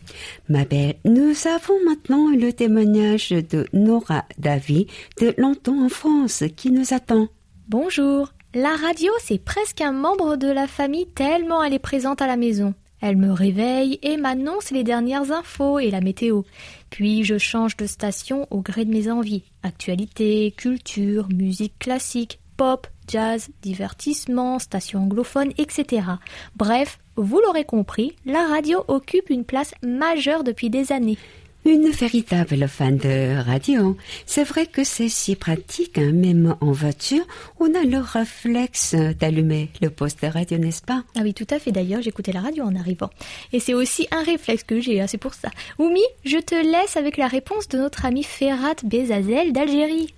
Ma 0.48 0.64
belle, 0.66 0.96
nous 1.06 1.34
avons 1.48 1.84
maintenant 1.86 2.30
le 2.30 2.54
témoignage 2.54 3.30
de 3.30 3.66
Nora 3.74 4.26
Davy 4.38 4.88
de 5.20 5.34
Lanton 5.38 5.86
en 5.86 5.90
France 5.90 6.44
qui 6.56 6.72
nous 6.72 6.94
attend. 6.94 7.28
Bonjour. 7.68 8.32
La 8.54 8.76
radio, 8.76 9.12
c'est 9.20 9.44
presque 9.44 9.82
un 9.82 9.92
membre 9.92 10.38
de 10.38 10.48
la 10.48 10.68
famille 10.68 11.08
tellement 11.08 11.62
elle 11.64 11.74
est 11.74 11.80
présente 11.80 12.22
à 12.22 12.28
la 12.28 12.38
maison. 12.38 12.74
Elle 13.08 13.18
me 13.18 13.32
réveille 13.32 14.00
et 14.02 14.18
m'annonce 14.18 14.72
les 14.72 14.84
dernières 14.84 15.32
infos 15.32 15.78
et 15.78 15.92
la 15.92 16.02
météo. 16.02 16.42
Puis 16.90 17.24
je 17.24 17.38
change 17.38 17.78
de 17.78 17.86
station 17.86 18.48
au 18.50 18.62
gré 18.62 18.84
de 18.84 18.90
mes 18.90 19.12
envies. 19.12 19.44
Actualité, 19.62 20.52
culture, 20.58 21.28
musique 21.30 21.78
classique, 21.78 22.40
pop, 22.58 22.88
jazz, 23.08 23.50
divertissement, 23.62 24.58
station 24.58 25.04
anglophone, 25.04 25.52
etc. 25.60 26.08
Bref, 26.56 26.98
vous 27.16 27.40
l'aurez 27.46 27.64
compris, 27.64 28.16
la 28.26 28.48
radio 28.48 28.84
occupe 28.88 29.30
une 29.30 29.46
place 29.46 29.76
majeure 29.84 30.44
depuis 30.44 30.72
des 30.72 30.92
années. 30.92 31.20
Une 31.66 31.90
véritable 31.90 32.68
fan 32.68 32.98
de 32.98 33.44
radio. 33.44 33.98
C'est 34.28 34.44
vrai 34.44 34.68
que 34.68 34.84
c'est 34.84 35.10
si 35.10 35.36
pratique, 35.36 35.98
hein, 35.98 36.12
même 36.12 36.56
en 36.62 36.72
voiture, 36.72 37.26
on 37.60 37.74
a 37.74 37.84
le 37.84 37.98
réflexe 37.98 38.94
d'allumer 38.94 39.70
le 39.82 39.90
poste 39.90 40.24
radio, 40.32 40.60
n'est-ce 40.60 40.84
pas? 40.84 41.04
Ah 41.16 41.22
oui, 41.24 41.34
tout 41.34 41.48
à 41.50 41.58
fait. 41.58 41.72
D'ailleurs, 41.72 42.04
j'écoutais 42.04 42.32
la 42.32 42.42
radio 42.42 42.66
en 42.66 42.76
arrivant. 42.76 43.10
Et 43.52 43.60
c'est 43.60 43.74
aussi 43.74 44.08
un 44.12 44.22
réflexe 44.22 44.64
que 44.64 44.80
j'ai, 44.80 45.02
hein, 45.02 45.08
c'est 45.08 45.18
pour 45.18 45.34
ça. 45.34 45.50
Oumi, 45.80 46.04
je 46.24 46.38
te 46.38 46.54
laisse 46.54 46.98
avec 46.98 47.18
la 47.18 47.28
réponse 47.28 47.68
de 47.68 47.80
notre 47.80 48.06
ami 48.06 48.22
Ferrat 48.22 48.76
Bezazel 48.84 49.52
d'Algérie. 49.52 50.14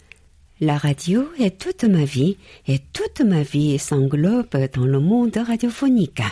La 0.59 0.79
radio 0.79 1.29
est 1.39 1.59
toute 1.59 1.83
ma 1.83 2.03
vie 2.03 2.35
et 2.67 2.79
toute 2.91 3.21
ma 3.21 3.43
vie 3.43 3.77
s'englobe 3.77 4.57
dans 4.73 4.87
le 4.87 4.99
monde 4.99 5.37
radiophonique. 5.37 6.23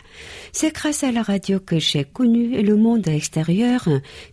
C'est 0.51 0.73
grâce 0.73 1.03
à 1.03 1.11
la 1.11 1.21
radio 1.21 1.59
que 1.59 1.77
j'ai 1.77 2.05
connu 2.05 2.59
le 2.63 2.75
monde 2.75 3.07
extérieur, 3.07 3.87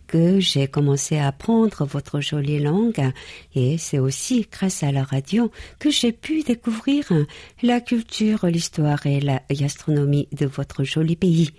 que 0.07 0.39
j'ai 0.39 0.67
commencé 0.67 1.17
à 1.17 1.27
apprendre 1.27 1.85
votre 1.85 2.21
jolie 2.21 2.57
langue 2.57 3.11
et 3.53 3.77
c'est 3.77 3.99
aussi 3.99 4.47
grâce 4.51 4.81
à 4.81 4.91
la 4.91 5.03
radio 5.03 5.51
que 5.77 5.91
j'ai 5.91 6.11
pu 6.11 6.41
découvrir 6.41 7.13
la 7.61 7.79
culture, 7.79 8.47
l'histoire 8.47 9.05
et 9.05 9.19
la 9.19 9.43
gastronomie 9.51 10.27
de 10.31 10.47
votre 10.47 10.83
joli 10.83 11.15
pays. 11.15 11.51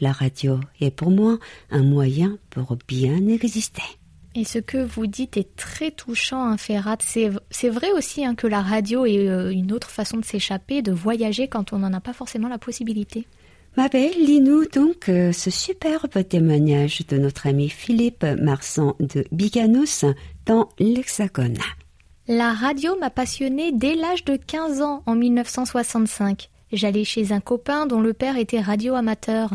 La 0.00 0.12
radio 0.12 0.60
est 0.82 0.90
pour 0.90 1.10
moi 1.10 1.38
un 1.70 1.84
moyen 1.84 2.36
pour 2.50 2.76
bien 2.86 3.28
exister. 3.28 3.82
Et 4.34 4.44
ce 4.44 4.58
que 4.58 4.78
vous 4.78 5.06
dites 5.06 5.36
est 5.36 5.56
très 5.56 5.90
touchant, 5.90 6.44
hein, 6.44 6.56
Ferrat. 6.56 6.98
C'est 7.00 7.68
vrai 7.68 7.90
aussi 7.92 8.24
hein, 8.24 8.34
que 8.34 8.46
la 8.46 8.62
radio 8.62 9.06
est 9.06 9.28
euh, 9.28 9.50
une 9.50 9.72
autre 9.72 9.90
façon 9.90 10.18
de 10.18 10.24
s'échapper, 10.24 10.82
de 10.82 10.92
voyager 10.92 11.48
quand 11.48 11.72
on 11.72 11.78
n'en 11.78 11.92
a 11.92 12.00
pas 12.00 12.12
forcément 12.12 12.48
la 12.48 12.58
possibilité. 12.58 13.26
Ma 13.76 13.88
belle, 13.88 14.14
lis-nous 14.18 14.66
donc 14.66 15.08
euh, 15.08 15.32
ce 15.32 15.50
superbe 15.50 16.26
témoignage 16.28 17.06
de 17.06 17.16
notre 17.16 17.46
ami 17.46 17.68
Philippe 17.68 18.24
Marsan 18.40 18.96
de 18.98 19.24
Biganos 19.30 20.04
dans 20.46 20.68
l'Hexagone. 20.78 21.58
La 22.26 22.52
radio 22.52 22.98
m'a 22.98 23.10
passionné 23.10 23.72
dès 23.72 23.94
l'âge 23.94 24.24
de 24.24 24.36
15 24.36 24.82
ans 24.82 25.02
en 25.06 25.14
1965. 25.14 26.50
J'allais 26.72 27.04
chez 27.04 27.32
un 27.32 27.40
copain 27.40 27.86
dont 27.86 28.00
le 28.00 28.12
père 28.12 28.36
était 28.36 28.60
radio-amateur. 28.60 29.54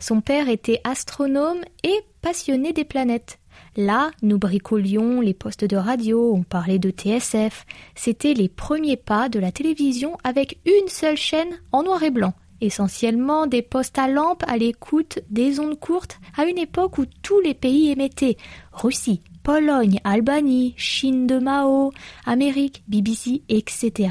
Son 0.00 0.20
père 0.20 0.48
était 0.48 0.80
astronome 0.84 1.60
et 1.84 1.96
passionné 2.20 2.72
des 2.72 2.84
planètes. 2.84 3.38
Là, 3.78 4.10
nous 4.22 4.40
bricolions 4.40 5.20
les 5.20 5.34
postes 5.34 5.64
de 5.64 5.76
radio, 5.76 6.34
on 6.34 6.42
parlait 6.42 6.80
de 6.80 6.90
TSF. 6.90 7.64
C'était 7.94 8.34
les 8.34 8.48
premiers 8.48 8.96
pas 8.96 9.28
de 9.28 9.38
la 9.38 9.52
télévision 9.52 10.18
avec 10.24 10.58
une 10.66 10.88
seule 10.88 11.16
chaîne 11.16 11.60
en 11.70 11.84
noir 11.84 12.02
et 12.02 12.10
blanc. 12.10 12.34
Essentiellement 12.60 13.46
des 13.46 13.62
postes 13.62 13.96
à 13.96 14.08
lampe 14.08 14.42
à 14.48 14.56
l'écoute 14.56 15.20
des 15.30 15.60
ondes 15.60 15.78
courtes 15.78 16.18
à 16.36 16.46
une 16.46 16.58
époque 16.58 16.98
où 16.98 17.04
tous 17.22 17.38
les 17.38 17.54
pays 17.54 17.90
émettaient. 17.90 18.36
Russie, 18.72 19.20
Pologne, 19.44 20.00
Albanie, 20.02 20.74
Chine 20.76 21.28
de 21.28 21.38
Mao, 21.38 21.92
Amérique, 22.26 22.82
BBC, 22.88 23.42
etc. 23.48 24.10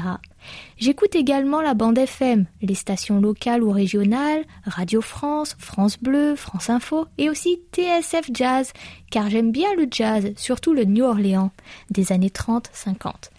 J'écoute 0.78 1.16
également 1.16 1.60
la 1.60 1.74
bande 1.74 1.98
FM, 1.98 2.46
les 2.62 2.74
stations 2.74 3.20
locales 3.20 3.62
ou 3.62 3.70
régionales, 3.70 4.44
Radio 4.64 5.00
France, 5.00 5.56
France 5.58 5.98
Bleu, 5.98 6.36
France 6.36 6.70
Info 6.70 7.06
et 7.18 7.28
aussi 7.28 7.60
TSF 7.72 8.30
Jazz, 8.32 8.72
car 9.10 9.28
j'aime 9.28 9.50
bien 9.50 9.74
le 9.74 9.86
jazz, 9.90 10.32
surtout 10.36 10.74
le 10.74 10.84
New 10.84 11.04
Orleans, 11.04 11.50
des 11.90 12.12
années 12.12 12.28
30-50. 12.28 13.30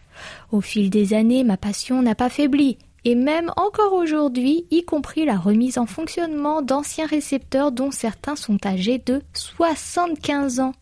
Au 0.51 0.61
fil 0.61 0.89
des 0.89 1.13
années, 1.13 1.43
ma 1.43 1.57
passion 1.57 2.01
n'a 2.01 2.15
pas 2.15 2.29
faibli, 2.29 2.77
et 3.05 3.15
même 3.15 3.51
encore 3.55 3.93
aujourd'hui, 3.93 4.65
y 4.71 4.83
compris 4.83 5.25
la 5.25 5.37
remise 5.37 5.77
en 5.77 5.85
fonctionnement 5.85 6.61
d'anciens 6.61 7.05
récepteurs 7.07 7.71
dont 7.71 7.91
certains 7.91 8.35
sont 8.35 8.57
âgés 8.65 9.01
de 9.05 9.21
75 9.33 10.59
ans. 10.59 10.73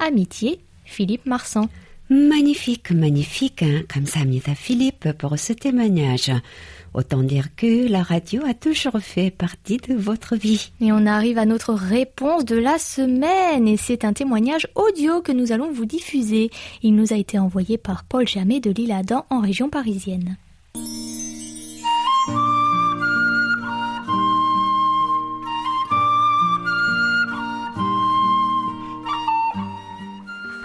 Amitié, 0.00 0.60
Philippe 0.84 1.26
Marsan. 1.26 1.68
Magnifique, 2.10 2.90
magnifique, 2.90 3.62
hein, 3.62 3.82
comme 3.92 4.04
ça, 4.04 4.24
Mita 4.24 4.56
Philippe, 4.56 5.12
pour 5.12 5.38
ce 5.38 5.52
témoignage. 5.52 6.32
Autant 6.92 7.22
dire 7.22 7.54
que 7.54 7.88
la 7.88 8.02
radio 8.02 8.42
a 8.44 8.52
toujours 8.52 8.98
fait 8.98 9.30
partie 9.30 9.76
de 9.76 9.94
votre 9.94 10.34
vie. 10.34 10.72
Et 10.80 10.90
on 10.90 11.06
arrive 11.06 11.38
à 11.38 11.46
notre 11.46 11.72
réponse 11.72 12.44
de 12.44 12.56
la 12.56 12.78
semaine, 12.78 13.68
et 13.68 13.76
c'est 13.76 14.04
un 14.04 14.12
témoignage 14.12 14.66
audio 14.74 15.22
que 15.22 15.30
nous 15.30 15.52
allons 15.52 15.70
vous 15.70 15.86
diffuser. 15.86 16.50
Il 16.82 16.96
nous 16.96 17.12
a 17.12 17.16
été 17.16 17.38
envoyé 17.38 17.78
par 17.78 18.02
Paul 18.02 18.26
Jamet 18.26 18.58
de 18.58 18.72
l'Île-Adam 18.72 19.24
en 19.30 19.38
région 19.38 19.70
parisienne. 19.70 20.36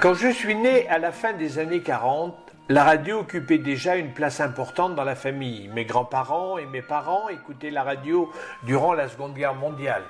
Quand 0.05 0.13
je 0.13 0.27
suis 0.27 0.53
né 0.53 0.87
à 0.87 0.99
la 0.99 1.11
fin 1.11 1.33
des 1.33 1.57
années 1.57 1.81
40, 1.81 2.35
la 2.69 2.83
radio 2.83 3.21
occupait 3.21 3.57
déjà 3.57 3.95
une 3.95 4.13
place 4.13 4.39
importante 4.39 4.93
dans 4.93 5.03
la 5.03 5.15
famille. 5.15 5.67
Mes 5.69 5.83
grands-parents 5.83 6.59
et 6.59 6.67
mes 6.67 6.83
parents 6.83 7.27
écoutaient 7.27 7.71
la 7.71 7.81
radio 7.81 8.31
durant 8.67 8.93
la 8.93 9.09
Seconde 9.09 9.33
Guerre 9.33 9.55
mondiale. 9.55 10.03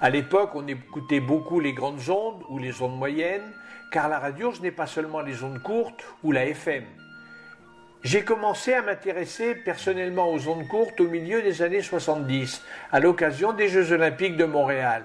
À 0.00 0.08
l'époque, 0.08 0.52
on 0.54 0.66
écoutait 0.66 1.20
beaucoup 1.20 1.60
les 1.60 1.74
grandes 1.74 2.08
ondes 2.08 2.42
ou 2.48 2.58
les 2.58 2.80
ondes 2.80 2.96
moyennes, 2.96 3.52
car 3.92 4.08
la 4.08 4.18
radio, 4.18 4.50
ce 4.50 4.62
n'est 4.62 4.70
pas 4.70 4.86
seulement 4.86 5.20
les 5.20 5.44
ondes 5.44 5.60
courtes 5.62 6.02
ou 6.22 6.32
la 6.32 6.46
FM. 6.46 6.84
J'ai 8.02 8.24
commencé 8.24 8.72
à 8.72 8.80
m'intéresser 8.80 9.56
personnellement 9.56 10.32
aux 10.32 10.48
ondes 10.48 10.66
courtes 10.68 10.98
au 11.00 11.08
milieu 11.08 11.42
des 11.42 11.60
années 11.60 11.82
70, 11.82 12.62
à 12.92 12.98
l'occasion 12.98 13.52
des 13.52 13.68
Jeux 13.68 13.92
olympiques 13.92 14.38
de 14.38 14.46
Montréal 14.46 15.04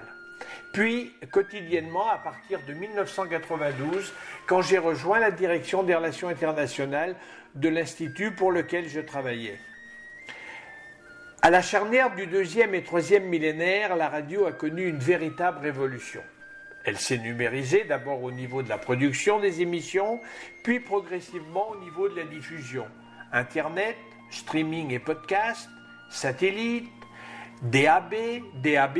puis 0.72 1.12
quotidiennement 1.30 2.08
à 2.08 2.18
partir 2.18 2.60
de 2.66 2.72
1992, 2.72 4.12
quand 4.46 4.62
j'ai 4.62 4.78
rejoint 4.78 5.18
la 5.18 5.30
direction 5.30 5.82
des 5.82 5.94
relations 5.94 6.28
internationales 6.28 7.16
de 7.54 7.68
l'Institut 7.68 8.32
pour 8.32 8.52
lequel 8.52 8.88
je 8.88 9.00
travaillais. 9.00 9.58
À 11.42 11.50
la 11.50 11.62
charnière 11.62 12.14
du 12.14 12.26
deuxième 12.26 12.74
et 12.74 12.82
troisième 12.82 13.24
millénaire, 13.24 13.96
la 13.96 14.08
radio 14.08 14.46
a 14.46 14.52
connu 14.52 14.86
une 14.86 14.98
véritable 14.98 15.60
révolution. 15.60 16.20
Elle 16.84 16.98
s'est 16.98 17.18
numérisée 17.18 17.84
d'abord 17.84 18.22
au 18.22 18.30
niveau 18.30 18.62
de 18.62 18.68
la 18.68 18.78
production 18.78 19.40
des 19.40 19.62
émissions, 19.62 20.20
puis 20.62 20.80
progressivement 20.80 21.70
au 21.70 21.80
niveau 21.80 22.08
de 22.08 22.16
la 22.16 22.24
diffusion. 22.24 22.86
Internet, 23.32 23.96
streaming 24.30 24.90
et 24.90 24.98
podcast, 24.98 25.68
satellite, 26.10 26.88
DAB, 27.62 28.14
DAB+, 28.62 28.98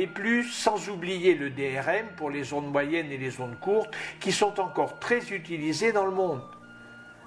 sans 0.51 0.89
oublier 0.89 1.35
le 1.35 1.49
DRM 1.49 2.07
pour 2.15 2.29
les 2.29 2.53
ondes 2.53 2.71
moyennes 2.71 3.11
et 3.11 3.17
les 3.17 3.41
ondes 3.41 3.59
courtes, 3.59 3.93
qui 4.19 4.31
sont 4.31 4.59
encore 4.59 4.99
très 4.99 5.31
utilisées 5.31 5.91
dans 5.91 6.05
le 6.05 6.11
monde. 6.11 6.41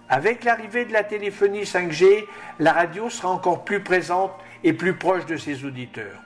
Avec 0.09 0.45
l'arrivée 0.45 0.85
de 0.85 0.93
la 0.93 1.03
téléphonie 1.03 1.62
5G, 1.62 2.26
la 2.61 2.73
radio 2.73 3.09
sera 3.09 3.31
encore 3.31 3.64
plus 3.64 3.81
présente 3.81 4.33
et 4.62 4.73
plus 4.73 4.95
proche 4.95 5.26
de 5.26 5.37
ses 5.37 5.64
auditeurs. 5.64 6.21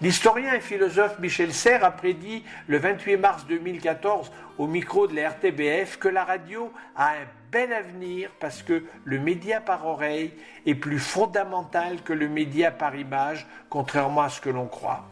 L'historien 0.00 0.54
et 0.54 0.60
philosophe 0.60 1.18
Michel 1.18 1.52
Serres 1.52 1.84
a 1.84 1.90
prédit 1.90 2.44
le 2.66 2.78
28 2.78 3.16
mars 3.16 3.46
2014 3.46 4.30
au 4.58 4.66
micro 4.66 5.06
de 5.06 5.16
la 5.16 5.30
RTBF 5.30 5.98
que 5.98 6.08
la 6.08 6.24
radio 6.24 6.72
a 6.94 7.12
un 7.12 7.26
bel 7.52 7.72
avenir 7.72 8.30
parce 8.40 8.62
que 8.62 8.82
le 9.04 9.18
média 9.20 9.60
par 9.60 9.86
oreille 9.86 10.32
est 10.64 10.74
plus 10.74 10.98
fondamental 10.98 12.02
que 12.02 12.14
le 12.14 12.28
média 12.28 12.70
par 12.70 12.96
image, 12.96 13.46
contrairement 13.68 14.22
à 14.22 14.30
ce 14.30 14.40
que 14.40 14.48
l'on 14.48 14.66
croit. 14.66 15.04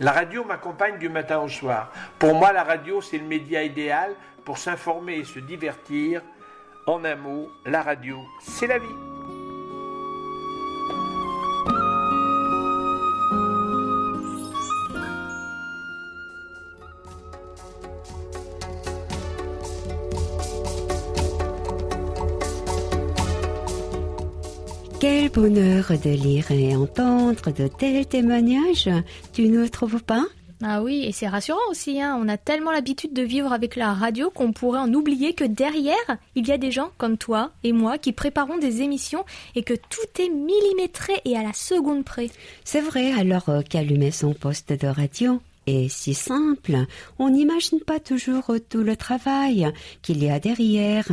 La 0.00 0.12
radio 0.12 0.44
m'accompagne 0.44 0.98
du 0.98 1.08
matin 1.08 1.38
au 1.38 1.48
soir. 1.48 1.92
Pour 2.18 2.34
moi, 2.34 2.52
la 2.52 2.64
radio, 2.64 3.00
c'est 3.00 3.18
le 3.18 3.26
média 3.26 3.62
idéal 3.62 4.14
pour 4.44 4.58
s'informer 4.58 5.18
et 5.18 5.24
se 5.24 5.38
divertir. 5.38 6.22
En 6.86 7.04
un 7.04 7.16
mot, 7.16 7.48
la 7.66 7.82
radio, 7.82 8.18
c'est 8.40 8.66
la 8.66 8.78
vie. 8.78 9.09
Quel 25.00 25.30
bonheur 25.30 25.86
de 26.04 26.10
lire 26.10 26.50
et 26.50 26.76
entendre 26.76 27.50
de 27.52 27.68
tels 27.68 28.04
témoignages, 28.04 28.90
tu 29.32 29.48
ne 29.48 29.66
trouves 29.66 30.02
pas? 30.02 30.26
Ah 30.62 30.82
oui, 30.82 31.04
et 31.06 31.12
c'est 31.12 31.26
rassurant 31.26 31.58
aussi, 31.70 32.02
hein. 32.02 32.20
on 32.22 32.28
a 32.28 32.36
tellement 32.36 32.70
l'habitude 32.70 33.14
de 33.14 33.22
vivre 33.22 33.50
avec 33.50 33.76
la 33.76 33.94
radio 33.94 34.28
qu'on 34.28 34.52
pourrait 34.52 34.80
en 34.80 34.92
oublier 34.92 35.32
que 35.32 35.44
derrière, 35.44 35.94
il 36.34 36.46
y 36.46 36.52
a 36.52 36.58
des 36.58 36.70
gens 36.70 36.90
comme 36.98 37.16
toi 37.16 37.50
et 37.64 37.72
moi 37.72 37.96
qui 37.96 38.12
préparons 38.12 38.58
des 38.58 38.82
émissions 38.82 39.24
et 39.54 39.62
que 39.62 39.72
tout 39.72 40.22
est 40.22 40.28
millimétré 40.28 41.14
et 41.24 41.34
à 41.34 41.42
la 41.42 41.54
seconde 41.54 42.04
près. 42.04 42.28
C'est 42.64 42.82
vrai, 42.82 43.12
alors 43.12 43.48
euh, 43.48 43.62
qu'allumer 43.62 44.10
son 44.10 44.34
poste 44.34 44.74
de 44.74 44.86
radio? 44.86 45.40
Est 45.70 45.88
si 45.88 46.14
simple. 46.14 46.86
On 47.18 47.30
n'imagine 47.30 47.80
pas 47.80 48.00
toujours 48.00 48.52
tout 48.68 48.82
le 48.82 48.96
travail 48.96 49.70
qu'il 50.02 50.22
y 50.22 50.30
a 50.30 50.38
derrière. 50.40 51.06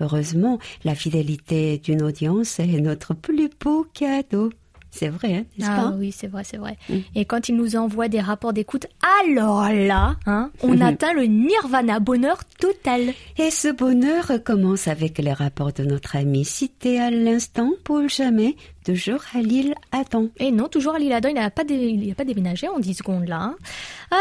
Heureusement, 0.00 0.58
la 0.84 0.94
fidélité 0.94 1.78
d'une 1.78 2.02
audience 2.02 2.60
est 2.60 2.80
notre 2.80 3.14
plus 3.14 3.50
beau 3.60 3.86
cadeau. 3.94 4.50
C'est 4.94 5.08
vrai, 5.08 5.34
hein, 5.36 5.44
n'est-ce 5.56 5.70
ah, 5.70 5.76
pas? 5.76 5.96
Oui, 5.96 6.12
c'est 6.12 6.26
vrai, 6.26 6.44
c'est 6.44 6.58
vrai. 6.58 6.76
Mm. 6.90 6.96
Et 7.14 7.24
quand 7.24 7.48
il 7.48 7.56
nous 7.56 7.76
envoie 7.76 8.08
des 8.08 8.20
rapports 8.20 8.52
d'écoute, 8.52 8.86
alors 9.22 9.70
là, 9.70 10.16
hein, 10.26 10.50
on 10.62 10.82
atteint 10.82 11.14
le 11.14 11.24
nirvana, 11.24 11.98
bonheur 11.98 12.44
total. 12.60 13.14
Et 13.38 13.50
ce 13.50 13.72
bonheur 13.72 14.30
commence 14.44 14.88
avec 14.88 15.16
les 15.16 15.32
rapports 15.32 15.72
de 15.72 15.84
notre 15.84 16.14
ami 16.16 16.44
cité 16.44 17.00
à 17.00 17.10
l'instant, 17.10 17.72
Paul 17.84 18.10
Jamais, 18.10 18.54
Toujours 18.84 19.20
à 19.34 19.40
l'île 19.40 19.74
Adam. 19.92 20.28
Et 20.38 20.50
non, 20.50 20.68
toujours 20.68 20.94
à 20.94 20.98
l'île 20.98 21.12
Adam, 21.12 21.28
il 21.28 21.34
n'a 21.34 21.50
pas, 21.50 21.62
pas 21.64 22.24
déménagé 22.24 22.68
en 22.68 22.78
10 22.78 22.94
secondes 22.94 23.28
là. 23.28 23.40
Hein. 23.42 23.56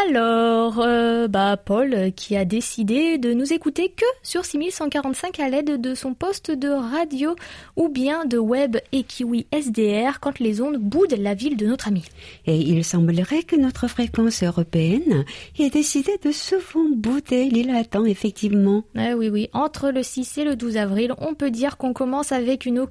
Alors, 0.07 0.79
euh, 0.79 1.27
bah 1.27 1.57
Paul 1.57 1.93
euh, 1.93 2.09
qui 2.11 2.37
a 2.37 2.45
décidé 2.45 3.17
de 3.17 3.33
nous 3.33 3.53
écouter 3.53 3.89
que 3.89 4.05
sur 4.23 4.45
6145 4.45 5.39
à 5.39 5.49
l'aide 5.49 5.81
de 5.81 5.95
son 5.95 6.13
poste 6.13 6.51
de 6.51 6.69
radio 6.69 7.35
ou 7.75 7.89
bien 7.89 8.25
de 8.25 8.37
web 8.37 8.77
et 8.91 9.03
kiwi 9.03 9.47
SDR 9.51 10.19
quand 10.19 10.39
les 10.39 10.61
ondes 10.61 10.77
boudent 10.77 11.15
la 11.17 11.33
ville 11.33 11.57
de 11.57 11.65
notre 11.65 11.87
ami. 11.87 12.03
Et 12.45 12.57
il 12.57 12.83
semblerait 12.83 13.43
que 13.43 13.55
notre 13.55 13.87
fréquence 13.87 14.43
européenne 14.43 15.25
ait 15.59 15.69
décidé 15.69 16.11
de 16.23 16.31
souvent 16.31 16.87
bouder 16.95 17.45
l'île 17.45 17.71
Adam, 17.71 18.05
effectivement. 18.05 18.83
Eh 18.95 19.13
oui, 19.13 19.29
oui. 19.29 19.49
Entre 19.53 19.89
le 19.89 20.03
6 20.03 20.37
et 20.39 20.43
le 20.43 20.55
12 20.55 20.77
avril, 20.77 21.13
on 21.17 21.33
peut 21.33 21.51
dire 21.51 21.77
qu'on 21.77 21.93
commence 21.93 22.31
avec 22.31 22.65
une 22.65 22.85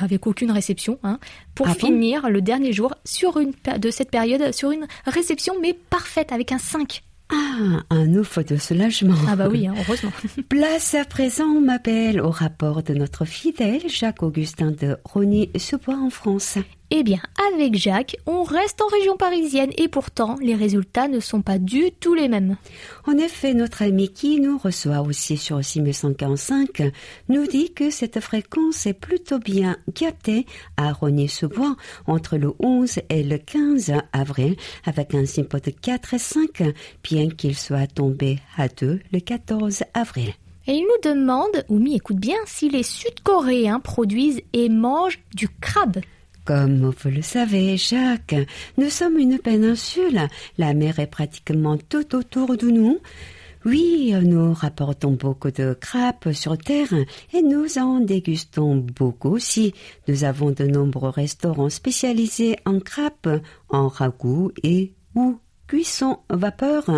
avec 0.00 0.26
aucune 0.26 0.50
réception. 0.50 0.98
Hein, 1.02 1.07
pour 1.54 1.68
ah 1.68 1.74
finir 1.74 2.28
le 2.28 2.42
dernier 2.42 2.72
jour 2.72 2.94
sur 3.04 3.38
une 3.38 3.52
de 3.78 3.90
cette 3.90 4.10
période 4.10 4.52
sur 4.52 4.70
une 4.70 4.86
réception 5.06 5.54
mais 5.60 5.74
parfaite 5.74 6.32
avec 6.32 6.52
un 6.52 6.58
5. 6.58 7.02
Ah, 7.30 7.82
un 7.90 8.14
ouf 8.14 8.38
de 8.38 8.56
soulagement. 8.56 9.14
Ah 9.28 9.36
bah 9.36 9.48
oui, 9.50 9.66
hein, 9.66 9.74
heureusement. 9.78 10.12
Place 10.48 10.94
à 10.94 11.04
présent, 11.04 11.44
on 11.44 11.60
m'appelle 11.60 12.20
au 12.20 12.30
rapport 12.30 12.82
de 12.82 12.94
notre 12.94 13.26
fidèle 13.26 13.82
Jacques-Augustin 13.86 14.70
de 14.70 14.96
Rony-Sebois 15.04 15.96
en 15.96 16.08
France. 16.08 16.56
Eh 16.90 17.02
bien, 17.02 17.20
avec 17.52 17.74
Jacques, 17.74 18.16
on 18.24 18.42
reste 18.42 18.80
en 18.80 18.86
région 18.86 19.18
parisienne 19.18 19.72
et 19.76 19.88
pourtant, 19.88 20.36
les 20.40 20.54
résultats 20.54 21.06
ne 21.06 21.20
sont 21.20 21.42
pas 21.42 21.58
du 21.58 21.92
tout 22.00 22.14
les 22.14 22.28
mêmes. 22.28 22.56
En 23.06 23.18
effet, 23.18 23.52
notre 23.52 23.82
ami 23.82 24.08
qui 24.08 24.40
nous 24.40 24.56
reçoit 24.56 25.02
aussi 25.02 25.36
sur 25.36 25.62
6145 25.62 26.90
nous 27.28 27.46
dit 27.46 27.74
que 27.74 27.90
cette 27.90 28.20
fréquence 28.20 28.86
est 28.86 28.94
plutôt 28.94 29.38
bien 29.38 29.76
captée 29.94 30.46
à 30.78 30.94
Rogny-sous-Bois 30.94 31.76
entre 32.06 32.38
le 32.38 32.54
11 32.58 33.00
et 33.10 33.22
le 33.22 33.36
15 33.36 33.92
avril 34.14 34.56
avec 34.86 35.14
un 35.14 35.26
simpo 35.26 35.58
de 35.58 35.70
4 35.70 36.14
et 36.14 36.18
5, 36.18 36.62
bien 37.04 37.28
qu'il 37.28 37.54
soit 37.54 37.86
tombé 37.86 38.38
à 38.56 38.68
2 38.68 39.00
le 39.12 39.20
14 39.20 39.82
avril. 39.92 40.32
Et 40.66 40.72
il 40.72 40.82
nous 40.84 41.10
demande, 41.10 41.64
Oumi 41.68 41.96
écoute 41.96 42.16
bien, 42.16 42.38
si 42.46 42.70
les 42.70 42.82
Sud-Coréens 42.82 43.80
produisent 43.80 44.40
et 44.54 44.70
mangent 44.70 45.20
du 45.34 45.48
crabe. 45.48 45.98
Comme 46.48 46.94
vous 46.98 47.10
le 47.10 47.20
savez, 47.20 47.76
Jacques, 47.76 48.34
nous 48.78 48.88
sommes 48.88 49.18
une 49.18 49.38
péninsule. 49.38 50.28
La 50.56 50.72
mer 50.72 50.98
est 50.98 51.06
pratiquement 51.06 51.76
tout 51.76 52.16
autour 52.16 52.56
de 52.56 52.68
nous. 52.70 53.00
Oui, 53.66 54.14
nous 54.22 54.54
rapportons 54.54 55.10
beaucoup 55.10 55.50
de 55.50 55.76
crabes 55.78 56.32
sur 56.32 56.56
terre 56.56 56.94
et 57.34 57.42
nous 57.42 57.76
en 57.76 58.00
dégustons 58.00 58.76
beaucoup 58.76 59.28
aussi. 59.28 59.74
Nous 60.08 60.24
avons 60.24 60.50
de 60.50 60.64
nombreux 60.64 61.10
restaurants 61.10 61.68
spécialisés 61.68 62.56
en 62.64 62.80
crabes, 62.80 63.42
en 63.68 63.88
ragoût 63.88 64.50
et 64.62 64.94
ou 65.14 65.38
cuisson 65.66 66.20
vapeur. 66.30 66.90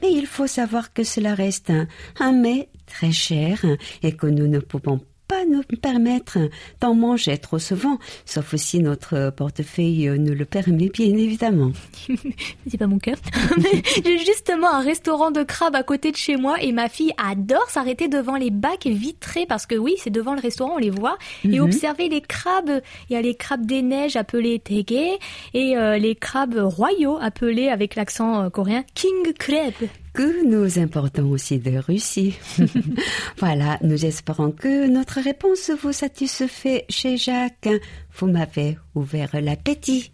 Mais 0.00 0.12
il 0.12 0.26
faut 0.26 0.46
savoir 0.46 0.94
que 0.94 1.04
cela 1.04 1.34
reste 1.34 1.68
un, 1.68 1.88
un 2.20 2.32
mets 2.32 2.70
très 2.86 3.12
cher 3.12 3.62
et 4.02 4.12
que 4.12 4.28
nous 4.28 4.46
ne 4.46 4.60
pouvons 4.60 5.02
pas 5.28 5.44
nous 5.44 5.62
permettre 5.80 6.38
d'en 6.80 6.94
manger 6.94 7.38
trop 7.38 7.58
souvent, 7.58 7.98
sauf 8.24 8.54
si 8.56 8.80
notre 8.80 9.30
portefeuille 9.30 10.10
nous 10.18 10.34
le 10.34 10.44
permet, 10.44 10.88
bien 10.88 11.16
évidemment. 11.16 11.72
C'est 12.68 12.78
pas 12.78 12.86
mon 12.86 12.98
cas. 12.98 13.14
J'ai 14.04 14.18
justement 14.18 14.72
un 14.72 14.80
restaurant 14.80 15.30
de 15.30 15.42
crabes 15.42 15.76
à 15.76 15.82
côté 15.82 16.10
de 16.10 16.16
chez 16.16 16.36
moi 16.36 16.62
et 16.62 16.72
ma 16.72 16.88
fille 16.88 17.12
adore 17.16 17.68
s'arrêter 17.70 18.08
devant 18.08 18.36
les 18.36 18.50
bacs 18.50 18.86
vitrés 18.86 19.46
parce 19.46 19.66
que 19.66 19.74
oui, 19.74 19.94
c'est 19.98 20.10
devant 20.10 20.34
le 20.34 20.40
restaurant, 20.40 20.74
on 20.74 20.78
les 20.78 20.90
voit, 20.90 21.18
et 21.44 21.58
mhm. 21.58 21.60
observer 21.60 22.08
les 22.08 22.20
crabes. 22.20 22.80
Il 23.08 23.14
y 23.14 23.16
a 23.16 23.22
les 23.22 23.34
crabes 23.34 23.66
des 23.66 23.82
neiges 23.82 24.16
appelés 24.16 24.58
tege 24.58 25.18
et 25.54 25.76
euh, 25.76 25.98
les 25.98 26.14
crabes 26.14 26.58
royaux 26.58 27.18
appelés 27.20 27.68
avec 27.68 27.94
l'accent 27.94 28.44
euh, 28.44 28.50
coréen 28.50 28.84
king 28.94 29.32
crab 29.38 29.74
que 30.14 30.46
nous 30.46 30.78
importons 30.78 31.30
aussi 31.30 31.58
de 31.58 31.76
Russie. 31.76 32.38
voilà, 33.38 33.78
nous 33.82 34.06
espérons 34.06 34.52
que 34.52 34.88
notre 34.88 35.20
réponse 35.20 35.72
vous 35.82 35.92
satisfait 35.92 36.86
chez 36.88 37.16
Jacques. 37.16 37.68
Vous 38.16 38.28
m'avez 38.28 38.78
ouvert 38.94 39.30
l'appétit. 39.34 40.12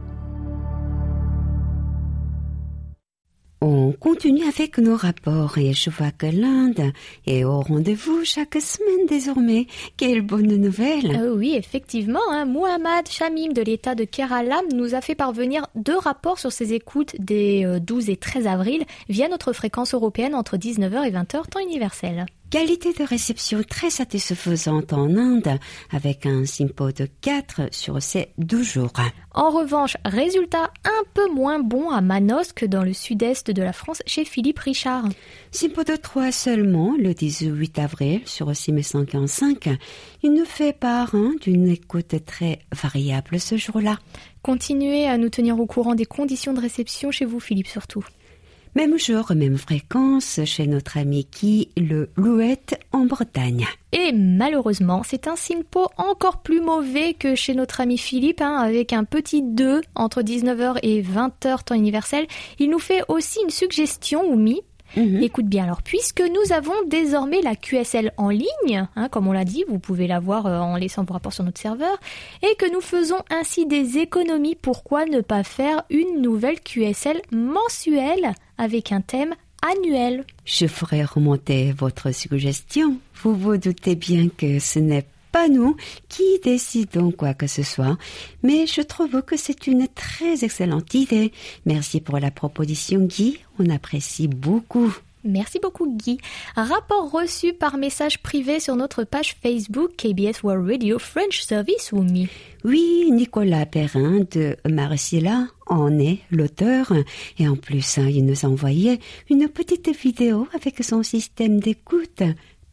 On 3.64 3.92
continue 3.92 4.42
avec 4.48 4.79
nos 4.79 4.96
rapports 4.96 5.57
et 5.57 5.72
je 5.72 5.88
vois 5.88 6.11
que 6.11 6.27
l'Inde 6.27 6.92
est 7.29 7.44
au 7.44 7.61
rendez-vous 7.61 8.25
chaque 8.25 8.57
semaine 8.57 9.07
désormais. 9.07 9.68
Quelle 9.96 10.22
bonne 10.22 10.57
nouvelle 10.57 11.14
euh, 11.14 11.37
Oui, 11.37 11.55
effectivement. 11.55 12.18
Hein. 12.33 12.44
Muhammad 12.44 13.07
Shamim 13.09 13.53
de 13.53 13.62
l'État 13.62 13.94
de 13.94 14.03
Kerala 14.03 14.62
nous 14.75 14.96
a 14.96 15.01
fait 15.01 15.14
parvenir 15.14 15.68
deux 15.77 15.96
rapports 15.96 16.40
sur 16.40 16.51
ses 16.51 16.72
écoutes 16.72 17.14
des 17.20 17.64
12 17.81 18.09
euh, 18.09 18.12
et 18.14 18.16
13 18.16 18.48
avril 18.48 18.85
via 19.09 19.29
notre 19.29 19.53
fréquence 19.53 19.94
européenne 19.94 20.35
entre 20.35 20.57
19h 20.57 21.07
et 21.07 21.12
20h 21.12 21.48
temps 21.48 21.61
universel. 21.61 22.27
Qualité 22.52 22.92
de 22.92 23.04
réception 23.04 23.62
très 23.62 23.88
satisfaisante 23.88 24.92
en 24.92 25.16
Inde 25.16 25.58
avec 25.90 26.26
un 26.26 26.44
simpo 26.44 26.92
de 26.92 27.08
4 27.22 27.72
sur 27.72 28.02
ces 28.02 28.28
12 28.36 28.72
jours. 28.72 28.92
En 29.32 29.48
revanche, 29.48 29.96
résultat 30.04 30.70
un 30.84 31.04
peu 31.14 31.30
moins 31.30 31.60
bon 31.60 31.88
à 31.88 32.02
Manos 32.02 32.52
que 32.52 32.66
dans 32.66 32.82
le 32.82 32.92
sud-est 32.92 33.50
de 33.50 33.62
la 33.62 33.72
France 33.72 34.02
chez 34.04 34.26
Philippe 34.26 34.58
Richard. 34.58 35.08
Simpo 35.50 35.82
de 35.82 35.96
3 35.96 36.30
seulement 36.30 36.94
le 36.98 37.14
18 37.14 37.78
avril 37.78 38.20
sur 38.26 38.54
6145. 38.54 39.70
Il 40.22 40.34
nous 40.34 40.44
fait 40.44 40.78
part 40.78 41.14
hein, 41.14 41.32
d'une 41.40 41.68
écoute 41.68 42.16
très 42.26 42.58
variable 42.70 43.40
ce 43.40 43.56
jour-là. 43.56 43.98
Continuez 44.42 45.06
à 45.06 45.16
nous 45.16 45.30
tenir 45.30 45.58
au 45.58 45.64
courant 45.64 45.94
des 45.94 46.04
conditions 46.04 46.52
de 46.52 46.60
réception 46.60 47.10
chez 47.10 47.24
vous 47.24 47.40
Philippe 47.40 47.68
surtout. 47.68 48.04
Même 48.74 48.98
jour, 48.98 49.32
même 49.35 49.58
fréquence 49.58 50.40
chez 50.46 50.66
notre 50.66 50.96
ami 50.96 51.26
qui, 51.26 51.68
le 51.76 52.08
Louette 52.16 52.80
en 52.92 53.04
Bretagne. 53.04 53.66
Et 53.92 54.12
malheureusement, 54.12 55.02
c'est 55.04 55.28
un 55.28 55.37
SINPO 55.37 55.88
encore 55.98 56.38
plus 56.38 56.62
mauvais 56.62 57.12
que 57.12 57.35
chez 57.35 57.54
notre 57.54 57.82
ami 57.82 57.98
Philippe, 57.98 58.40
hein, 58.40 58.56
avec 58.56 58.94
un 58.94 59.04
petit 59.04 59.42
2 59.42 59.82
entre 59.94 60.22
19h 60.22 60.78
et 60.82 61.02
20h 61.02 61.64
temps 61.64 61.74
universel. 61.74 62.26
Il 62.58 62.70
nous 62.70 62.78
fait 62.78 63.02
aussi 63.08 63.40
une 63.42 63.50
suggestion, 63.50 64.24
Oumi, 64.24 64.62
Mhm. 64.96 65.22
Écoute 65.22 65.46
bien, 65.46 65.64
alors 65.64 65.82
puisque 65.82 66.20
nous 66.20 66.52
avons 66.52 66.74
désormais 66.87 67.40
la 67.40 67.56
QSL 67.56 68.12
en 68.16 68.28
ligne, 68.28 68.87
hein, 68.94 69.08
comme 69.08 69.26
on 69.26 69.32
l'a 69.32 69.44
dit, 69.44 69.64
vous 69.68 69.78
pouvez 69.78 70.06
la 70.06 70.20
voir 70.20 70.46
euh, 70.46 70.58
en 70.58 70.76
laissant 70.76 71.04
vos 71.04 71.14
rapports 71.14 71.32
sur 71.32 71.44
notre 71.44 71.61
serveur, 71.61 71.98
et 72.42 72.54
que 72.56 72.70
nous 72.72 72.80
faisons 72.80 73.18
ainsi 73.30 73.66
des 73.66 73.98
économies, 73.98 74.54
pourquoi 74.54 75.06
ne 75.06 75.20
pas 75.20 75.44
faire 75.44 75.82
une 75.90 76.20
nouvelle 76.20 76.61
QSL 76.61 77.22
mensuelle? 77.30 78.35
Avec 78.62 78.92
un 78.92 79.01
thème 79.01 79.35
annuel 79.61 80.25
Je 80.44 80.66
ferai 80.66 81.05
remonter 81.05 81.72
votre 81.72 82.12
suggestion. 82.12 82.96
Vous 83.22 83.35
vous 83.35 83.57
doutez 83.57 83.96
bien 83.96 84.29
que 84.29 84.61
ce 84.61 84.79
n'est 84.79 85.07
pas 85.33 85.48
nous 85.48 85.77
qui 86.09 86.38
décidons 86.44 87.11
quoi 87.11 87.35
que 87.35 87.48
ce 87.48 87.64
soit, 87.64 87.98
mais 88.44 88.66
je 88.68 88.83
trouve 88.83 89.22
que 89.22 89.37
c'est 89.37 89.66
une 89.66 89.88
très 89.88 90.44
excellente 90.44 90.94
idée. 90.94 91.33
Merci 91.66 92.01
pour 92.01 92.20
la 92.20 92.31
proposition, 92.31 93.01
Guy. 93.01 93.38
On 93.59 93.68
apprécie 93.68 94.29
beaucoup. 94.29 94.94
Merci 95.24 95.61
beaucoup 95.61 95.88
Guy. 95.96 96.18
Rapport 96.56 97.11
reçu 97.11 97.52
par 97.52 97.76
message 97.76 98.22
privé 98.22 98.58
sur 98.58 98.74
notre 98.74 99.04
page 99.04 99.37
Facebook 99.40 99.92
KBS 99.96 100.42
World 100.42 100.68
Radio 100.68 100.98
French 100.98 101.42
Service 101.42 101.92
Wumi. 101.92 102.28
Oui, 102.64 103.08
Nicolas 103.11 103.66
Perrin 103.66 104.20
de 104.30 104.56
Marcilla 104.68 105.46
en 105.66 105.98
est 105.98 106.18
l'auteur 106.30 106.92
et 107.38 107.48
en 107.48 107.56
plus 107.56 107.98
hein, 107.98 108.08
il 108.08 108.26
nous 108.26 108.44
a 108.44 108.48
envoyé 108.48 109.00
une 109.30 109.48
petite 109.48 109.96
vidéo 109.96 110.48
avec 110.54 110.82
son 110.82 111.02
système 111.02 111.61
d'écoute 111.61 112.22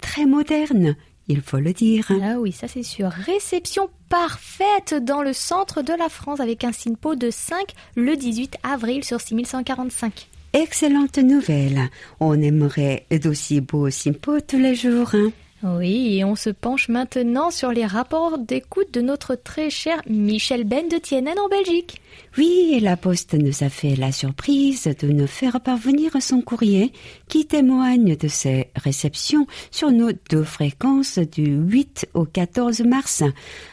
très 0.02 0.26
moderne. 0.26 0.96
Il 1.28 1.42
faut 1.42 1.60
le 1.60 1.74
dire. 1.74 2.12
Ah 2.24 2.40
oui, 2.40 2.52
ça 2.52 2.68
c'est 2.68 2.82
sûr. 2.82 3.10
Réception 3.10 3.90
parfaite 4.10 4.96
dans 4.96 5.22
le 5.22 5.34
centre 5.34 5.84
de 5.84 5.94
la 5.94 6.10
France 6.10 6.40
avec 6.40 6.64
un 6.64 6.72
SINPO 6.72 7.14
de 7.14 7.30
5 7.30 7.74
le 7.96 8.16
18 8.16 8.58
avril 8.64 9.04
sur 9.04 9.22
6145. 9.22 10.28
Excellente 10.54 11.20
nouvelle. 11.20 11.90
On 12.20 12.42
aimerait 12.42 13.06
d'aussi 13.12 13.62
beaux 13.62 13.90
SINPO 13.90 14.42
tous 14.42 14.58
les 14.58 14.74
jours. 14.74 15.12
Hein. 15.14 15.32
Oui, 15.62 16.18
et 16.18 16.24
on 16.24 16.36
se 16.36 16.50
penche 16.50 16.88
maintenant 16.88 17.52
sur 17.52 17.72
les 17.72 17.86
rapports 17.86 18.38
d'écoute 18.38 18.94
de 18.94 19.02
notre 19.02 19.36
très 19.36 19.70
cher 19.70 20.02
Michel 20.10 20.64
Ben 20.64 20.88
de 20.88 20.98
Tienen 20.98 21.38
en 21.38 21.50
Belgique. 21.50 22.02
Oui, 22.38 22.80
la 22.82 22.96
Poste 22.96 23.34
nous 23.34 23.64
a 23.64 23.70
fait 23.70 23.98
la 23.98 24.14
surprise 24.14 24.86
de 24.86 25.08
nous 25.08 25.28
faire 25.28 25.60
parvenir 25.60 26.12
son 26.22 26.40
courrier 26.42 26.94
qui 27.28 27.46
témoigne 27.46 28.16
de 28.16 28.30
ses 28.30 28.70
réceptions 28.76 29.48
sur 29.70 29.92
nos 29.92 30.12
deux 30.30 30.44
fréquences 30.44 31.20
du 31.20 31.48
8 31.48 32.08
au 32.14 32.24
14 32.24 32.82
mars, 32.82 33.24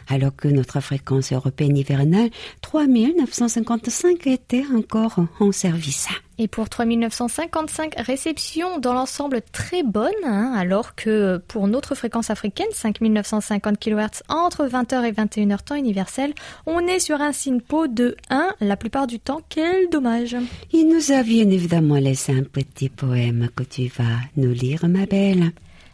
alors 0.08 0.34
que 0.34 0.48
notre 0.48 0.80
fréquence 0.80 1.32
européenne 1.32 1.76
hivernale 1.76 2.30
3955 2.62 4.26
était 4.26 4.64
encore 4.74 5.20
en 5.40 5.52
service. 5.52 6.08
Et 6.38 6.48
pour 6.48 6.68
3955 6.68 7.94
réceptions 7.96 8.78
dans 8.78 8.92
l'ensemble 8.92 9.40
très 9.52 9.82
bonnes, 9.82 10.12
hein, 10.24 10.52
alors 10.54 10.94
que 10.94 11.38
pour 11.48 11.66
notre 11.66 11.94
fréquence 11.94 12.28
africaine, 12.28 12.66
5950 12.72 13.78
kHz 13.78 14.22
entre 14.28 14.66
20h 14.66 15.04
et 15.04 15.12
21h 15.12 15.64
temps 15.64 15.76
universel, 15.76 16.34
on 16.66 16.80
est 16.80 16.98
sur 16.98 17.22
un 17.22 17.32
SINPO 17.32 17.86
de 17.86 18.16
1 18.28 18.48
la 18.60 18.76
plupart 18.76 19.06
du 19.06 19.18
temps. 19.18 19.40
Quel 19.48 19.88
dommage. 19.88 20.36
Il 20.72 20.88
nous 20.88 21.10
a 21.10 21.22
bien 21.22 21.48
évidemment 21.48 21.96
laissé 21.96 22.36
un 22.36 22.42
petit 22.42 22.90
poème 22.90 23.48
que 23.56 23.62
tu 23.62 23.88
vas 23.88 24.18
nous 24.36 24.52
lire, 24.52 24.86
ma 24.88 25.06
belle. 25.06 25.52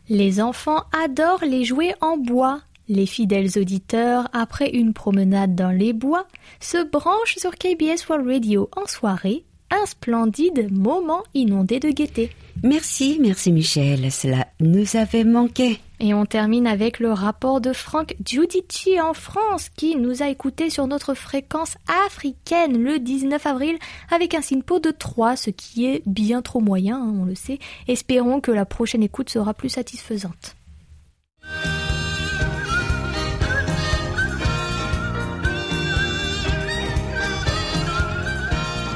Les 0.08 0.40
enfants 0.40 0.82
adorent 1.04 1.44
les 1.44 1.64
jouets 1.64 1.94
en 2.00 2.16
bois. 2.16 2.60
Les 2.92 3.06
fidèles 3.06 3.58
auditeurs, 3.58 4.28
après 4.34 4.68
une 4.68 4.92
promenade 4.92 5.54
dans 5.54 5.70
les 5.70 5.94
bois, 5.94 6.26
se 6.60 6.84
branchent 6.84 7.38
sur 7.38 7.56
KBS 7.56 8.06
World 8.06 8.28
Radio 8.28 8.68
en 8.76 8.86
soirée 8.86 9.46
un 9.70 9.86
splendide 9.86 10.70
moment 10.70 11.22
inondé 11.32 11.80
de 11.80 11.88
gaieté. 11.88 12.28
Merci, 12.62 13.16
merci 13.18 13.50
Michel, 13.50 14.12
cela 14.12 14.46
nous 14.60 14.94
avait 14.94 15.24
manqué. 15.24 15.80
Et 16.00 16.12
on 16.12 16.26
termine 16.26 16.66
avec 16.66 17.00
le 17.00 17.10
rapport 17.12 17.62
de 17.62 17.72
Franck 17.72 18.14
Giudici 18.22 19.00
en 19.00 19.14
France 19.14 19.70
qui 19.70 19.96
nous 19.96 20.22
a 20.22 20.28
écouté 20.28 20.68
sur 20.68 20.86
notre 20.86 21.14
fréquence 21.14 21.76
africaine 22.06 22.76
le 22.76 22.98
19 22.98 23.46
avril 23.46 23.78
avec 24.10 24.34
un 24.34 24.42
SINPO 24.42 24.80
de 24.80 24.90
3, 24.90 25.36
ce 25.36 25.48
qui 25.48 25.86
est 25.86 26.02
bien 26.04 26.42
trop 26.42 26.60
moyen, 26.60 26.98
hein, 26.98 27.14
on 27.22 27.24
le 27.24 27.36
sait. 27.36 27.58
Espérons 27.88 28.42
que 28.42 28.50
la 28.50 28.66
prochaine 28.66 29.02
écoute 29.02 29.30
sera 29.30 29.54
plus 29.54 29.70
satisfaisante. 29.70 30.56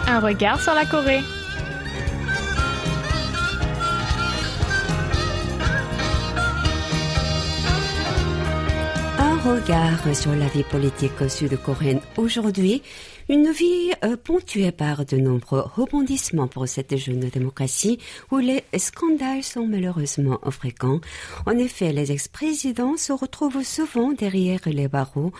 Un 0.08 0.20
regard 0.20 0.60
sur 0.62 0.72
la 0.72 0.84
Corée. 0.86 1.20
Un 9.18 9.36
regard 9.38 10.14
sur 10.14 10.34
la 10.36 10.46
vie 10.46 10.62
politique 10.62 11.28
sud-coréenne 11.28 12.00
aujourd'hui 12.16 12.82
une 13.28 13.50
vie 13.50 13.92
euh, 14.04 14.16
ponctuée 14.16 14.72
par 14.72 15.04
de 15.04 15.16
nombreux 15.16 15.60
rebondissements 15.60 16.46
pour 16.46 16.68
cette 16.68 16.96
jeune 16.96 17.20
démocratie 17.20 17.98
où 18.30 18.38
les 18.38 18.62
scandales 18.76 19.42
sont 19.42 19.66
malheureusement 19.66 20.38
fréquents. 20.50 21.00
En 21.46 21.58
effet, 21.58 21.92
les 21.92 22.12
ex-présidents 22.12 22.96
se 22.96 23.12
retrouvent 23.12 23.64
souvent 23.64 24.12
derrière 24.12 24.60
les 24.66 24.88
barreaux 24.88 25.32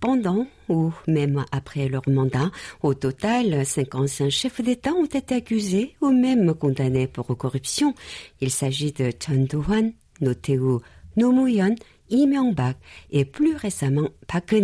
pendant 0.00 0.46
ou 0.68 0.92
même 1.06 1.44
après 1.50 1.88
leur 1.88 2.02
mandat. 2.08 2.50
Au 2.82 2.94
total, 2.94 3.66
55 3.66 4.30
chefs 4.30 4.60
d'État 4.60 4.92
ont 4.92 5.04
été 5.04 5.34
accusés 5.34 5.96
ou 6.00 6.10
même 6.10 6.54
condamnés 6.54 7.06
pour 7.06 7.36
corruption. 7.36 7.94
Il 8.40 8.50
s'agit 8.50 8.92
de 8.92 9.10
Chun 11.18 11.32
Do-hwan, 11.32 11.32
Noteou 11.32 11.32
Nomuyon, 11.32 11.76
Lee 12.10 12.74
et 13.10 13.24
plus 13.24 13.56
récemment 13.56 14.08
Park 14.26 14.54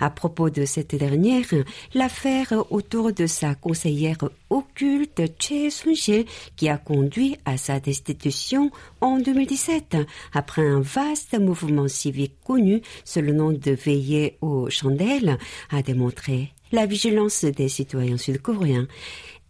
À 0.00 0.10
propos 0.10 0.50
de 0.50 0.64
cette 0.64 0.94
dernière, 0.94 1.46
l'affaire 1.94 2.64
autour 2.70 3.12
de 3.12 3.26
sa 3.26 3.54
conseillère 3.54 4.18
occulte 4.50 5.22
Che 5.38 5.70
sun 5.70 6.24
qui 6.56 6.68
a 6.68 6.78
conduit 6.78 7.36
à 7.44 7.56
sa 7.56 7.80
destitution 7.80 8.70
en 9.00 9.18
2017 9.18 9.96
après 10.32 10.66
un 10.66 10.80
vaste 10.80 11.38
mouvement 11.38 11.88
civique 11.88 12.36
connu 12.44 12.82
sous 13.04 13.20
le 13.20 13.32
nom 13.32 13.52
de 13.52 13.72
Veiller 13.72 14.38
aux 14.40 14.70
chandelles 14.70 15.38
a 15.70 15.82
démontré 15.82 16.52
la 16.72 16.86
vigilance 16.86 17.44
des 17.44 17.68
citoyens 17.68 18.16
sud-coréens. 18.16 18.88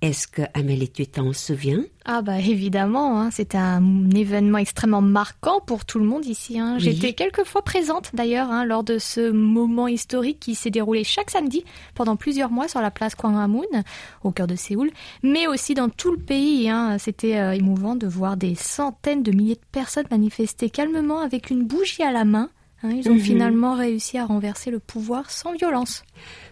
Est-ce 0.02 0.28
que 0.28 0.42
Amélie, 0.52 0.90
tu 0.90 1.06
t'en 1.06 1.32
souviens? 1.32 1.82
Ah 2.04 2.20
bah 2.20 2.38
évidemment, 2.38 3.18
hein, 3.18 3.30
c'était 3.30 3.56
un 3.56 4.10
événement 4.10 4.58
extrêmement 4.58 5.00
marquant 5.00 5.60
pour 5.60 5.86
tout 5.86 5.98
le 5.98 6.04
monde 6.04 6.26
ici. 6.26 6.60
Hein. 6.60 6.76
J'étais 6.78 7.14
quelquefois 7.14 7.62
présente 7.62 8.10
d'ailleurs 8.14 8.50
hein, 8.50 8.66
lors 8.66 8.84
de 8.84 8.98
ce 8.98 9.30
moment 9.30 9.88
historique 9.88 10.38
qui 10.38 10.54
s'est 10.54 10.70
déroulé 10.70 11.02
chaque 11.02 11.30
samedi 11.30 11.64
pendant 11.94 12.14
plusieurs 12.14 12.50
mois 12.50 12.68
sur 12.68 12.80
la 12.82 12.90
place 12.90 13.16
Gwanghwamun, 13.16 13.82
au 14.22 14.32
cœur 14.32 14.46
de 14.46 14.54
Séoul, 14.54 14.90
mais 15.22 15.46
aussi 15.46 15.72
dans 15.72 15.88
tout 15.88 16.12
le 16.12 16.18
pays. 16.18 16.68
Hein. 16.68 16.98
C'était 16.98 17.38
euh, 17.38 17.52
émouvant 17.52 17.96
de 17.96 18.06
voir 18.06 18.36
des 18.36 18.54
centaines 18.54 19.22
de 19.22 19.32
milliers 19.32 19.54
de 19.54 19.60
personnes 19.72 20.06
manifester 20.10 20.68
calmement 20.68 21.20
avec 21.20 21.50
une 21.50 21.64
bougie 21.64 22.02
à 22.02 22.12
la 22.12 22.24
main. 22.24 22.50
Ils 22.84 23.08
ont 23.08 23.14
mhm. 23.14 23.20
finalement 23.20 23.74
réussi 23.74 24.18
à 24.18 24.26
renverser 24.26 24.70
le 24.70 24.78
pouvoir 24.78 25.30
sans 25.30 25.54
violence. 25.54 26.04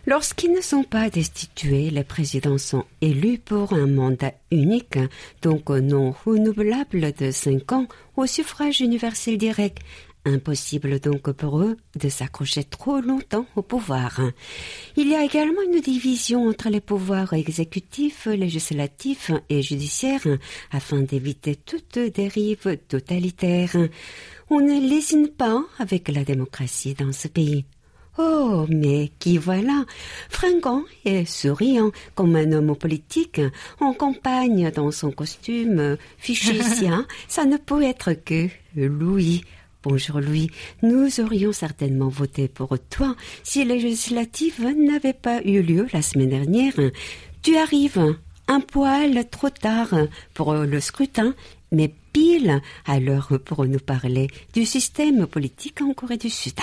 Lorsqu'ils 0.06 0.52
ne 0.52 0.60
sont 0.60 0.82
pas 0.82 1.10
destitués, 1.10 1.90
les 1.90 2.04
présidents 2.04 2.58
sont 2.58 2.84
élus 3.00 3.38
pour 3.38 3.72
un 3.72 3.86
mandat 3.86 4.32
unique, 4.50 4.98
donc 5.42 5.70
non 5.70 6.14
renouvelable 6.24 7.12
de 7.12 7.30
cinq 7.30 7.72
ans, 7.72 7.86
au 8.16 8.26
suffrage 8.26 8.80
universel 8.80 9.38
direct. 9.38 9.78
Impossible 10.26 11.00
donc 11.00 11.30
pour 11.32 11.60
eux 11.60 11.76
de 11.96 12.08
s'accrocher 12.08 12.64
trop 12.64 13.00
longtemps 13.00 13.44
au 13.56 13.62
pouvoir. 13.62 14.22
Il 14.96 15.08
y 15.08 15.14
a 15.14 15.22
également 15.22 15.60
une 15.60 15.80
division 15.80 16.48
entre 16.48 16.70
les 16.70 16.80
pouvoirs 16.80 17.34
exécutifs, 17.34 18.24
législatifs 18.24 19.32
et 19.50 19.60
judiciaires 19.60 20.26
afin 20.72 21.00
d'éviter 21.00 21.56
toute 21.56 21.98
dérive 21.98 22.78
totalitaire. 22.88 23.76
On 24.50 24.60
ne 24.60 24.88
lésine 24.88 25.28
pas 25.28 25.62
avec 25.78 26.08
la 26.08 26.24
démocratie 26.24 26.94
dans 26.94 27.12
ce 27.12 27.28
pays. 27.28 27.64
Oh, 28.16 28.66
mais 28.68 29.10
qui 29.18 29.38
voilà, 29.38 29.84
fringant 30.28 30.84
et 31.04 31.24
souriant 31.24 31.90
comme 32.14 32.36
un 32.36 32.52
homme 32.52 32.76
politique, 32.76 33.40
en 33.80 33.92
campagne 33.92 34.70
dans 34.70 34.92
son 34.92 35.10
costume 35.10 35.96
fichicien, 36.18 37.06
ça 37.28 37.44
ne 37.44 37.56
peut 37.56 37.82
être 37.82 38.12
que 38.12 38.48
Louis. 38.76 39.44
Bonjour 39.82 40.20
Louis, 40.20 40.48
nous 40.82 41.20
aurions 41.20 41.52
certainement 41.52 42.08
voté 42.08 42.46
pour 42.48 42.78
toi 42.88 43.16
si 43.42 43.64
les 43.64 43.80
législatives 43.80 44.64
n'avaient 44.78 45.12
pas 45.12 45.42
eu 45.42 45.60
lieu 45.62 45.88
la 45.92 46.00
semaine 46.00 46.30
dernière. 46.30 46.74
Tu 47.42 47.56
arrives 47.56 48.16
un 48.46 48.60
poil 48.60 49.28
trop 49.28 49.50
tard 49.50 49.94
pour 50.34 50.54
le 50.54 50.80
scrutin, 50.80 51.34
mais 51.72 51.92
pile 52.14 52.62
à 52.86 53.00
l'heure 53.00 53.32
pour 53.44 53.66
nous 53.66 53.80
parler 53.80 54.28
du 54.54 54.64
système 54.64 55.26
politique 55.26 55.82
en 55.82 55.92
Corée 55.92 56.16
du 56.16 56.30
Sud. 56.30 56.54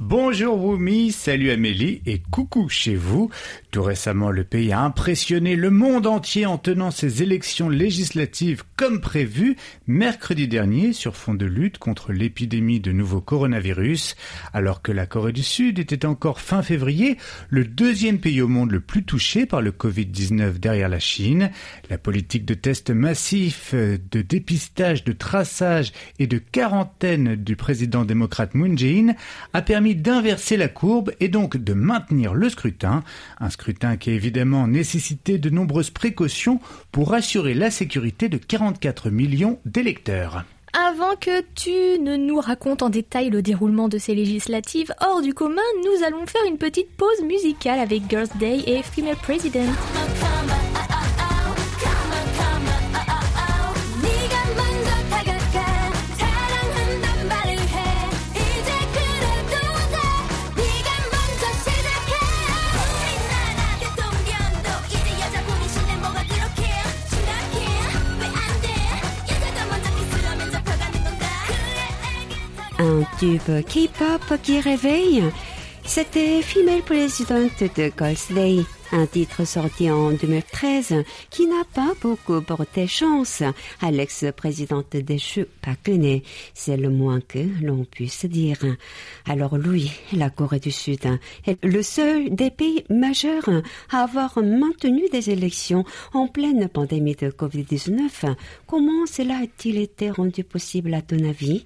Bonjour 0.00 0.64
Wumi, 0.64 1.12
salut 1.12 1.50
Amélie 1.50 2.02
et 2.04 2.20
coucou 2.30 2.68
chez 2.68 2.96
vous. 2.96 3.30
Tout 3.70 3.82
récemment, 3.82 4.30
le 4.30 4.42
pays 4.42 4.72
a 4.72 4.80
impressionné 4.80 5.54
le 5.54 5.70
monde 5.70 6.06
entier 6.06 6.46
en 6.46 6.58
tenant 6.58 6.90
ses 6.90 7.22
élections 7.22 7.68
législatives 7.68 8.64
comme 8.76 9.00
prévu 9.00 9.56
mercredi 9.86 10.48
dernier 10.48 10.92
sur 10.92 11.16
fond 11.16 11.34
de 11.34 11.46
lutte 11.46 11.78
contre 11.78 12.12
l'épidémie 12.12 12.80
de 12.80 12.90
nouveau 12.90 13.20
coronavirus. 13.20 14.16
Alors 14.52 14.82
que 14.82 14.90
la 14.90 15.06
Corée 15.06 15.32
du 15.32 15.44
Sud 15.44 15.78
était 15.78 16.06
encore 16.06 16.40
fin 16.40 16.62
février 16.62 17.16
le 17.48 17.64
deuxième 17.64 18.18
pays 18.18 18.40
au 18.40 18.48
monde 18.48 18.72
le 18.72 18.80
plus 18.80 19.04
touché 19.04 19.46
par 19.46 19.62
le 19.62 19.70
Covid-19 19.70 20.58
derrière 20.58 20.88
la 20.88 21.00
Chine, 21.00 21.50
la 21.88 21.98
politique 21.98 22.44
de 22.44 22.54
tests 22.54 22.90
massifs 22.90 23.74
de 23.74 24.22
dépistage 24.22 24.87
de 24.94 25.12
traçage 25.12 25.92
et 26.18 26.26
de 26.26 26.38
quarantaine 26.38 27.36
du 27.36 27.56
président 27.56 28.04
démocrate 28.04 28.54
Moon 28.54 28.76
Jae-in 28.76 29.14
a 29.52 29.62
permis 29.62 29.94
d'inverser 29.94 30.56
la 30.56 30.68
courbe 30.68 31.12
et 31.20 31.28
donc 31.28 31.56
de 31.56 31.74
maintenir 31.74 32.34
le 32.34 32.48
scrutin. 32.48 33.04
Un 33.38 33.50
scrutin 33.50 33.96
qui 33.96 34.10
a 34.10 34.14
évidemment 34.14 34.66
nécessité 34.66 35.38
de 35.38 35.50
nombreuses 35.50 35.90
précautions 35.90 36.60
pour 36.90 37.14
assurer 37.14 37.54
la 37.54 37.70
sécurité 37.70 38.28
de 38.28 38.38
44 38.38 39.10
millions 39.10 39.58
d'électeurs. 39.64 40.44
Avant 40.72 41.16
que 41.16 41.40
tu 41.54 42.00
ne 42.00 42.16
nous 42.16 42.40
racontes 42.40 42.82
en 42.82 42.90
détail 42.90 43.30
le 43.30 43.42
déroulement 43.42 43.88
de 43.88 43.98
ces 43.98 44.14
législatives 44.14 44.94
hors 45.00 45.22
du 45.22 45.34
commun, 45.34 45.62
nous 45.84 46.04
allons 46.04 46.26
faire 46.26 46.44
une 46.46 46.58
petite 46.58 46.90
pause 46.96 47.22
musicale 47.24 47.78
avec 47.78 48.02
Girls' 48.08 48.28
Day 48.38 48.62
et 48.66 48.82
Female 48.82 49.16
President. 49.16 49.68
Un 72.78 73.02
tube 73.18 73.64
K-pop 73.66 74.38
qui 74.42 74.60
réveille. 74.60 75.24
C'était 75.84 76.42
Female 76.42 76.82
President 76.82 77.50
de 77.60 77.92
Girls' 77.98 78.34
Day 78.34 78.64
un 78.92 79.06
titre 79.06 79.46
sorti 79.46 79.90
en 79.90 80.12
2013 80.12 81.04
qui 81.30 81.46
n'a 81.46 81.64
pas 81.74 81.92
beaucoup 82.00 82.40
porté 82.40 82.86
chance 82.86 83.42
à 83.80 83.90
l'ex-présidente 83.90 84.96
déchue 84.96 85.46
geun 85.84 86.20
C'est 86.54 86.76
le 86.76 86.90
moins 86.90 87.20
que 87.20 87.38
l'on 87.62 87.84
puisse 87.84 88.24
dire. 88.26 88.58
Alors 89.26 89.58
lui, 89.58 89.90
la 90.12 90.30
Corée 90.30 90.60
du 90.60 90.70
Sud 90.70 91.06
est 91.46 91.62
le 91.64 91.82
seul 91.82 92.34
des 92.34 92.50
pays 92.50 92.84
majeurs 92.88 93.48
à 93.90 94.02
avoir 94.02 94.38
maintenu 94.42 95.02
des 95.12 95.30
élections 95.30 95.84
en 96.14 96.28
pleine 96.28 96.68
pandémie 96.68 97.14
de 97.16 97.30
Covid-19. 97.30 98.34
Comment 98.66 99.06
cela 99.06 99.38
a-t-il 99.42 99.78
été 99.78 100.10
rendu 100.10 100.44
possible 100.44 100.94
à 100.94 101.02
ton 101.02 101.22
avis? 101.28 101.64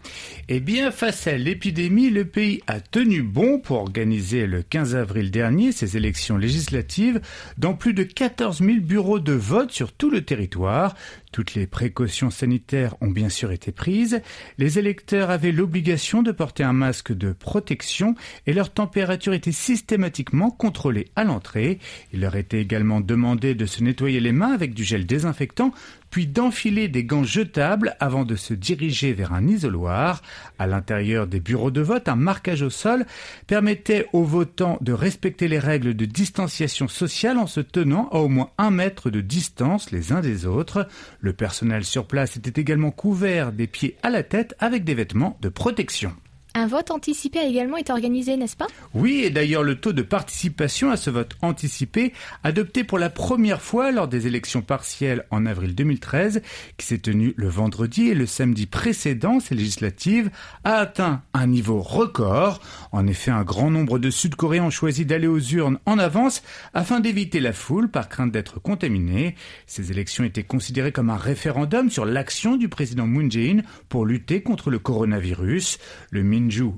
Eh 0.48 0.60
bien, 0.60 0.90
face 0.90 1.26
à 1.26 1.36
l'épidémie, 1.36 2.10
le 2.10 2.24
pays 2.24 2.60
a 2.66 2.80
tenu 2.80 3.22
bon 3.22 3.58
pour 3.58 3.78
organiser 3.78 4.46
le 4.46 4.62
15 4.62 4.96
avril 4.96 5.30
dernier 5.30 5.72
ses 5.72 5.96
élections 5.96 6.36
législatives 6.36 7.11
dans 7.58 7.74
plus 7.74 7.94
de 7.94 8.02
14 8.02 8.58
000 8.58 8.80
bureaux 8.80 9.20
de 9.20 9.32
vote 9.32 9.70
sur 9.70 9.92
tout 9.92 10.10
le 10.10 10.24
territoire. 10.24 10.94
Toutes 11.32 11.54
les 11.54 11.66
précautions 11.66 12.30
sanitaires 12.30 12.94
ont 13.00 13.10
bien 13.10 13.30
sûr 13.30 13.52
été 13.52 13.72
prises. 13.72 14.20
Les 14.58 14.78
électeurs 14.78 15.30
avaient 15.30 15.50
l'obligation 15.50 16.22
de 16.22 16.30
porter 16.30 16.62
un 16.62 16.74
masque 16.74 17.12
de 17.12 17.32
protection 17.32 18.14
et 18.46 18.52
leur 18.52 18.70
température 18.70 19.32
était 19.32 19.50
systématiquement 19.50 20.50
contrôlée 20.50 21.08
à 21.16 21.24
l'entrée. 21.24 21.78
Il 22.12 22.20
leur 22.20 22.36
était 22.36 22.60
également 22.60 23.00
demandé 23.00 23.54
de 23.54 23.64
se 23.64 23.82
nettoyer 23.82 24.20
les 24.20 24.32
mains 24.32 24.52
avec 24.52 24.74
du 24.74 24.84
gel 24.84 25.06
désinfectant 25.06 25.72
puis 26.12 26.26
d'enfiler 26.26 26.88
des 26.88 27.04
gants 27.04 27.24
jetables 27.24 27.96
avant 27.98 28.24
de 28.24 28.36
se 28.36 28.52
diriger 28.52 29.14
vers 29.14 29.32
un 29.32 29.48
isoloir. 29.48 30.20
À 30.58 30.66
l'intérieur 30.66 31.26
des 31.26 31.40
bureaux 31.40 31.70
de 31.70 31.80
vote, 31.80 32.06
un 32.06 32.16
marquage 32.16 32.60
au 32.60 32.68
sol 32.68 33.06
permettait 33.46 34.06
aux 34.12 34.22
votants 34.22 34.76
de 34.82 34.92
respecter 34.92 35.48
les 35.48 35.58
règles 35.58 35.94
de 35.94 36.04
distanciation 36.04 36.86
sociale 36.86 37.38
en 37.38 37.46
se 37.46 37.60
tenant 37.60 38.10
à 38.12 38.18
au 38.18 38.28
moins 38.28 38.50
un 38.58 38.70
mètre 38.70 39.08
de 39.08 39.22
distance 39.22 39.90
les 39.90 40.12
uns 40.12 40.20
des 40.20 40.44
autres. 40.44 40.86
Le 41.24 41.32
personnel 41.32 41.84
sur 41.84 42.08
place 42.08 42.36
était 42.36 42.60
également 42.60 42.90
couvert 42.90 43.52
des 43.52 43.68
pieds 43.68 43.96
à 44.02 44.10
la 44.10 44.24
tête 44.24 44.56
avec 44.58 44.82
des 44.82 44.94
vêtements 44.94 45.38
de 45.40 45.48
protection. 45.48 46.16
Un 46.54 46.66
vote 46.66 46.90
anticipé 46.90 47.38
a 47.38 47.46
également 47.46 47.78
été 47.78 47.92
organisé, 47.92 48.36
n'est-ce 48.36 48.56
pas? 48.56 48.66
Oui, 48.92 49.22
et 49.24 49.30
d'ailleurs 49.30 49.62
le 49.62 49.76
taux 49.76 49.94
de 49.94 50.02
participation 50.02 50.90
à 50.90 50.98
ce 50.98 51.08
vote 51.08 51.34
anticipé, 51.40 52.12
adopté 52.44 52.84
pour 52.84 52.98
la 52.98 53.08
première 53.08 53.62
fois 53.62 53.90
lors 53.90 54.06
des 54.06 54.26
élections 54.26 54.60
partielles 54.60 55.24
en 55.30 55.46
avril 55.46 55.74
2013, 55.74 56.42
qui 56.76 56.86
s'est 56.86 56.98
tenu 56.98 57.32
le 57.36 57.48
vendredi 57.48 58.08
et 58.08 58.14
le 58.14 58.26
samedi 58.26 58.66
précédent 58.66 59.40
ces 59.40 59.54
législatives, 59.54 60.30
a 60.64 60.74
atteint 60.74 61.22
un 61.32 61.46
niveau 61.46 61.80
record. 61.80 62.60
En 62.92 63.06
effet, 63.06 63.30
un 63.30 63.44
grand 63.44 63.70
nombre 63.70 63.98
de 63.98 64.10
Sud-Coréens 64.10 64.64
ont 64.64 64.70
choisi 64.70 65.06
d'aller 65.06 65.28
aux 65.28 65.40
urnes 65.40 65.78
en 65.86 65.98
avance 65.98 66.42
afin 66.74 67.00
d'éviter 67.00 67.40
la 67.40 67.54
foule 67.54 67.90
par 67.90 68.10
crainte 68.10 68.30
d'être 68.30 68.60
contaminés. 68.60 69.36
Ces 69.66 69.90
élections 69.90 70.24
étaient 70.24 70.42
considérées 70.42 70.92
comme 70.92 71.08
un 71.08 71.16
référendum 71.16 71.88
sur 71.88 72.04
l'action 72.04 72.56
du 72.56 72.68
président 72.68 73.06
Moon 73.06 73.30
Jae-in 73.30 73.62
pour 73.88 74.04
lutter 74.04 74.42
contre 74.42 74.68
le 74.68 74.78
coronavirus. 74.78 75.78
Le 76.10 76.22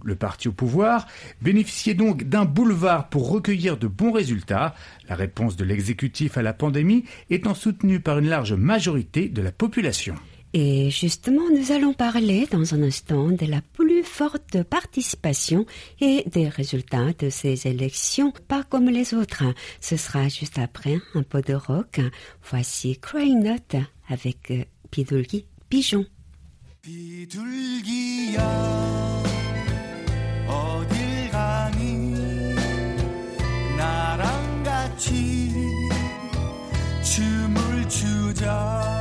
le 0.04 0.14
parti 0.14 0.48
au 0.48 0.52
pouvoir, 0.52 1.06
bénéficiait 1.42 1.94
donc 1.94 2.24
d'un 2.24 2.44
boulevard 2.44 3.08
pour 3.08 3.30
recueillir 3.30 3.76
de 3.76 3.86
bons 3.86 4.12
résultats, 4.12 4.74
la 5.08 5.14
réponse 5.14 5.56
de 5.56 5.64
l'exécutif 5.64 6.36
à 6.36 6.42
la 6.42 6.52
pandémie 6.52 7.04
étant 7.30 7.54
soutenue 7.54 8.00
par 8.00 8.18
une 8.18 8.28
large 8.28 8.52
majorité 8.52 9.28
de 9.28 9.42
la 9.42 9.52
population. 9.52 10.14
Et 10.56 10.88
justement, 10.88 11.42
nous 11.50 11.72
allons 11.72 11.92
parler 11.92 12.46
dans 12.48 12.74
un 12.74 12.82
instant 12.84 13.28
de 13.28 13.44
la 13.44 13.60
plus 13.60 14.04
forte 14.04 14.62
participation 14.62 15.66
et 16.00 16.22
des 16.26 16.48
résultats 16.48 17.12
de 17.18 17.28
ces 17.28 17.66
élections, 17.66 18.32
pas 18.46 18.62
comme 18.62 18.88
les 18.88 19.14
autres. 19.14 19.42
Ce 19.80 19.96
sera 19.96 20.28
juste 20.28 20.60
après 20.60 21.00
un 21.14 21.24
peu 21.24 21.42
de 21.42 21.54
rock. 21.54 22.00
Voici 22.48 22.96
Crying 23.00 23.42
Note 23.42 23.82
avec 24.08 24.68
Pidulgi 24.92 25.44
Pigeon. 25.68 26.06
어딜 30.48 31.30
가니? 31.30 32.54
나랑 33.76 34.62
같이 34.62 35.52
춤을 37.02 37.88
추자. 37.88 38.93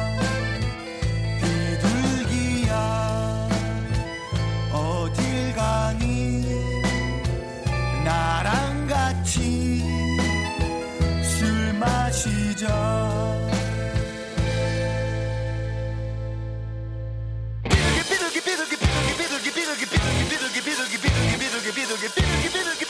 doogie 21.73 21.88
doogie 21.88 22.09
doogie 22.13 22.63
doogie 22.63 22.83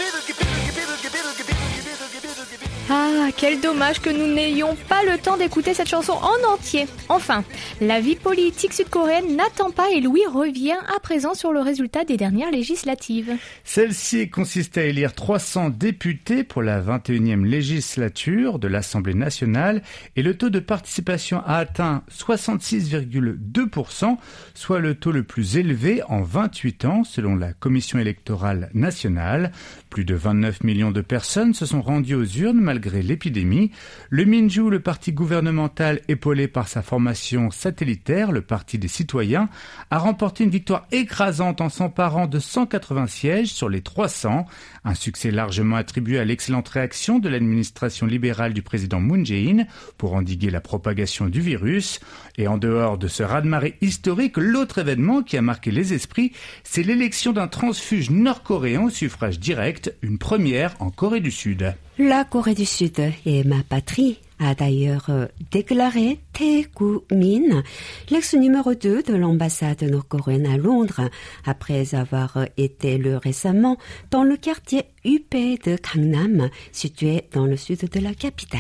Ah, 2.90 3.30
quel 3.38 3.62
dommage 3.62 4.02
que 4.02 4.10
nous 4.10 4.34
n'ayons 4.34 4.76
pas 4.90 5.04
le 5.10 5.18
temps 5.18 5.38
d'écouter 5.38 5.74
cette 5.74 5.88
chanson 5.88 6.14
en 6.14 6.54
entier. 6.54 6.86
Enfin, 7.08 7.46
la 7.80 8.02
vie 8.02 8.18
politique 8.18 8.74
sud-coréenne 8.74 9.38
n'attend 9.38 9.72
pas 9.72 9.90
et 9.92 10.02
Louis 10.02 10.26
revient 10.26 10.76
à 10.94 11.00
présent 11.00 11.34
sur 11.34 11.54
le 11.54 11.62
résultat 11.62 12.04
des 12.04 12.18
dernières 12.18 12.52
législatives. 12.52 13.32
Celle-ci 13.64 14.30
consiste 14.30 14.78
à 14.78 14.84
élire 14.84 15.14
300 15.14 15.70
députés 15.70 16.44
pour 16.44 16.62
la 16.62 16.82
21e 16.82 17.46
législature 17.46 18.60
de 18.60 18.68
l'Assemblée 18.68 19.14
nationale 19.14 19.82
et 20.18 20.22
le 20.22 20.38
taux 20.38 20.50
de 20.50 20.60
participation 20.60 21.42
a 21.46 21.56
atteint 21.56 22.04
66,2%, 22.12 24.18
soit 24.56 24.80
le 24.80 24.96
taux 24.96 25.14
le 25.14 25.24
plus 25.24 25.56
élevé 25.56 26.02
en 26.10 26.22
28 26.22 26.86
ans 26.86 27.04
selon 27.06 27.38
la 27.38 27.54
Commission 27.54 27.98
électorale 27.98 28.70
nationale. 28.74 29.54
Plus 29.90 30.04
de 30.04 30.16
29 30.16 30.66
millions 30.66 30.92
de 30.92 31.02
personnes 31.02 31.54
se 31.54 31.66
sont 31.66 31.82
rendues 31.82 32.16
aux 32.16 32.26
urnes 32.26 32.73
malgré 32.74 33.04
l'épidémie. 33.04 33.70
Le 34.10 34.26
Minju, 34.26 34.68
le 34.68 34.80
parti 34.80 35.12
gouvernemental 35.12 36.02
épaulé 36.08 36.48
par 36.48 36.68
sa 36.68 36.82
formation 36.82 37.52
satellitaire, 37.52 38.32
le 38.32 38.42
Parti 38.42 38.80
des 38.80 38.88
citoyens, 38.88 39.48
a 39.92 40.00
remporté 40.00 40.44
une 40.44 40.50
victoire 40.50 40.88
écrasante 40.92 41.62
en 41.62 41.70
s'emparant 41.70 42.26
de 42.26 42.40
180 42.40 43.06
sièges 43.06 43.54
sur 43.54 43.70
les 43.70 43.82
300, 43.82 44.48
un 44.86 44.96
succès 44.96 45.30
largement 45.30 45.76
attribué 45.76 46.18
à 46.18 46.26
l'excellente 46.26 46.68
réaction 46.68 47.20
de 47.20 47.30
l'administration 47.30 48.08
libérale 48.08 48.56
du 48.56 48.64
président 48.64 49.00
Moon 49.00 49.24
Jae-in 49.24 49.66
pour 50.00 50.16
endiguer 50.16 50.50
la 50.50 50.60
propagation 50.60 51.28
du 51.28 51.42
virus. 51.42 52.00
Et 52.40 52.48
en 52.48 52.58
dehors 52.58 52.98
de 52.98 53.08
ce 53.08 53.22
raz-de-marée 53.22 53.78
historique, 53.82 54.38
l'autre 54.38 54.80
événement 54.80 55.22
qui 55.22 55.38
a 55.38 55.44
marqué 55.44 55.70
les 55.70 55.94
esprits, 55.94 56.32
c'est 56.64 56.82
l'élection 56.82 57.34
d'un 57.34 57.48
transfuge 57.48 58.10
nord-coréen 58.10 58.86
au 58.86 58.90
suffrage 58.90 59.40
direct 59.40 59.94
une 60.02 60.18
première 60.18 60.76
en 60.80 60.90
Corée 60.90 61.20
du 61.20 61.30
Sud. 61.30 61.76
La 62.00 62.24
Corée 62.26 62.56
du 62.56 62.66
Sud 62.66 63.00
est 63.00 63.46
ma 63.46 63.62
patrie 63.62 64.18
a 64.40 64.56
d'ailleurs 64.56 65.06
euh, 65.10 65.28
déclaré 65.52 66.20
Tae 66.34 66.66
Min, 67.12 67.62
l'ex 68.10 68.34
numéro 68.34 68.74
2 68.74 69.04
de 69.04 69.14
l'ambassade 69.14 69.84
nord-coréenne 69.84 70.48
à 70.48 70.58
Londres, 70.58 71.10
après 71.46 71.94
avoir 71.94 72.38
euh, 72.38 72.46
été 72.58 72.94
élu 72.94 73.16
récemment 73.16 73.78
dans 74.10 74.24
le 74.24 74.36
quartier 74.38 74.86
UP 75.06 75.34
de 75.34 75.78
Gangnam, 75.78 76.50
situé 76.72 77.26
dans 77.32 77.46
le 77.46 77.58
sud 77.58 77.88
de 77.88 78.00
la 78.00 78.16
capitale. 78.16 78.60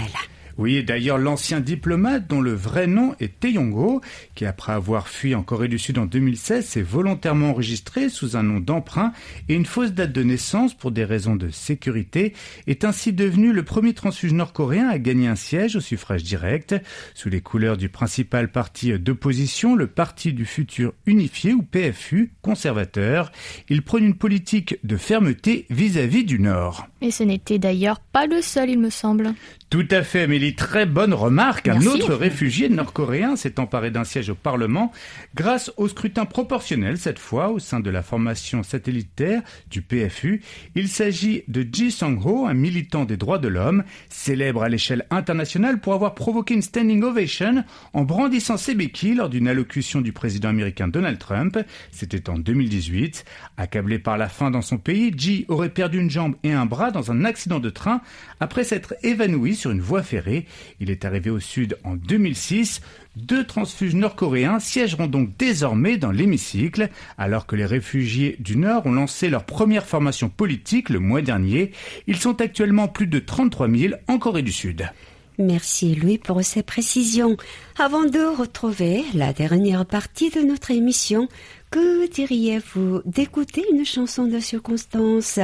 Oui, 0.57 0.83
d'ailleurs, 0.83 1.17
l'ancien 1.17 1.59
diplomate, 1.59 2.27
dont 2.27 2.41
le 2.41 2.53
vrai 2.53 2.85
nom 2.85 3.15
est 3.19 3.39
Teyongo, 3.39 4.01
qui 4.35 4.45
après 4.45 4.73
avoir 4.73 5.07
fui 5.07 5.33
en 5.33 5.41
Corée 5.41 5.67
du 5.67 5.79
Sud 5.79 5.97
en 5.97 6.05
2016, 6.05 6.65
s'est 6.65 6.81
volontairement 6.81 7.49
enregistré 7.49 8.09
sous 8.09 8.35
un 8.37 8.43
nom 8.43 8.59
d'emprunt 8.59 9.13
et 9.49 9.55
une 9.55 9.65
fausse 9.65 9.93
date 9.93 10.11
de 10.11 10.23
naissance 10.23 10.73
pour 10.73 10.91
des 10.91 11.05
raisons 11.05 11.35
de 11.35 11.49
sécurité, 11.49 12.33
est 12.67 12.85
ainsi 12.85 13.13
devenu 13.13 13.51
le 13.51 13.63
premier 13.63 13.93
transfuge 13.93 14.33
nord-coréen 14.33 14.89
à 14.89 14.99
gagner 14.99 15.27
un 15.27 15.35
siège 15.35 15.75
au 15.75 15.81
suffrage 15.81 16.23
direct, 16.23 16.75
sous 17.15 17.29
les 17.29 17.41
couleurs 17.41 17.77
du 17.77 17.89
principal 17.89 18.51
parti 18.51 18.97
d'opposition, 18.99 19.75
le 19.75 19.87
Parti 19.87 20.33
du 20.33 20.45
futur 20.45 20.93
unifié 21.05 21.53
ou 21.53 21.61
PFU, 21.61 22.31
conservateur. 22.41 23.31
Il 23.69 23.81
prône 23.81 24.03
une 24.03 24.15
politique 24.15 24.77
de 24.83 24.97
fermeté 24.97 25.65
vis-à-vis 25.69 26.25
du 26.25 26.39
Nord. 26.39 26.87
Et 27.01 27.11
ce 27.11 27.23
n'était 27.23 27.59
d'ailleurs 27.59 27.99
pas 27.99 28.27
le 28.27 28.41
seul, 28.41 28.69
il 28.69 28.79
me 28.79 28.89
semble. 28.89 29.33
Tout 29.69 29.87
à 29.89 30.03
fait, 30.03 30.21
Amélie. 30.21 30.53
Très 30.53 30.85
bonne 30.85 31.13
remarque. 31.13 31.67
Un 31.67 31.85
autre 31.87 32.13
réfugié 32.13 32.69
nord-coréen 32.69 33.35
s'est 33.35 33.59
emparé 33.59 33.89
d'un 33.89 34.03
siège 34.03 34.29
au 34.29 34.35
Parlement 34.35 34.91
grâce 35.33 35.71
au 35.77 35.87
scrutin 35.87 36.25
proportionnel, 36.25 36.97
cette 36.97 37.17
fois 37.17 37.49
au 37.49 37.57
sein 37.57 37.79
de 37.79 37.89
la 37.89 38.03
formation 38.03 38.61
satellitaire 38.61 39.41
du 39.71 39.81
PFU. 39.81 40.43
Il 40.75 40.89
s'agit 40.89 41.43
de 41.47 41.65
Ji 41.69 41.91
Sang-ho, 41.91 42.45
un 42.45 42.53
militant 42.53 43.05
des 43.05 43.17
droits 43.17 43.39
de 43.39 43.47
l'homme, 43.47 43.83
célèbre 44.09 44.61
à 44.61 44.69
l'échelle 44.69 45.05
internationale 45.09 45.79
pour 45.79 45.93
avoir 45.93 46.13
provoqué 46.13 46.53
une 46.53 46.61
standing 46.61 47.01
ovation 47.01 47.63
en 47.93 48.03
brandissant 48.03 48.57
ses 48.57 48.75
béquilles 48.75 49.15
lors 49.15 49.29
d'une 49.29 49.47
allocution 49.47 50.01
du 50.01 50.11
président 50.13 50.49
américain 50.49 50.87
Donald 50.87 51.17
Trump. 51.17 51.57
C'était 51.91 52.29
en 52.29 52.37
2018. 52.37 53.25
Accablé 53.57 53.97
par 53.97 54.19
la 54.19 54.29
faim 54.29 54.51
dans 54.51 54.61
son 54.61 54.77
pays, 54.77 55.13
Ji 55.17 55.45
aurait 55.47 55.69
perdu 55.69 55.99
une 55.99 56.11
jambe 56.11 56.35
et 56.43 56.53
un 56.53 56.67
bras 56.67 56.91
dans 56.91 57.11
un 57.11 57.25
accident 57.25 57.59
de 57.59 57.69
train 57.71 58.01
après 58.39 58.63
s'être 58.63 58.93
évanoui 59.01 59.55
sur 59.63 59.71
une 59.71 59.79
voie 59.79 60.03
ferrée. 60.03 60.45
Il 60.81 60.91
est 60.91 61.05
arrivé 61.05 61.29
au 61.29 61.39
sud 61.39 61.77
en 61.85 61.95
2006. 61.95 62.81
Deux 63.15 63.45
transfuges 63.45 63.95
nord-coréens 63.95 64.59
siégeront 64.59 65.07
donc 65.07 65.37
désormais 65.37 65.95
dans 65.95 66.11
l'hémicycle, 66.11 66.89
alors 67.17 67.45
que 67.45 67.55
les 67.55 67.65
réfugiés 67.65 68.35
du 68.39 68.57
Nord 68.57 68.85
ont 68.85 68.91
lancé 68.91 69.29
leur 69.29 69.45
première 69.45 69.85
formation 69.85 70.27
politique 70.27 70.89
le 70.89 70.99
mois 70.99 71.21
dernier. 71.21 71.71
Ils 72.07 72.17
sont 72.17 72.41
actuellement 72.41 72.89
plus 72.89 73.07
de 73.07 73.19
33 73.19 73.69
000 73.69 73.93
en 74.09 74.17
Corée 74.17 74.41
du 74.41 74.51
Sud. 74.51 74.89
Merci 75.37 75.95
Louis 75.95 76.17
pour 76.17 76.43
ces 76.43 76.61
précisions. 76.61 77.37
Avant 77.79 78.03
de 78.03 78.37
retrouver 78.37 79.03
la 79.13 79.31
dernière 79.31 79.85
partie 79.85 80.29
de 80.29 80.41
notre 80.41 80.71
émission, 80.71 81.29
que 81.73 82.07
diriez-vous 82.07 83.01
d'écouter 83.03 83.65
une 83.71 83.83
chanson 83.83 84.25
de 84.25 84.39
circonstance? 84.39 85.39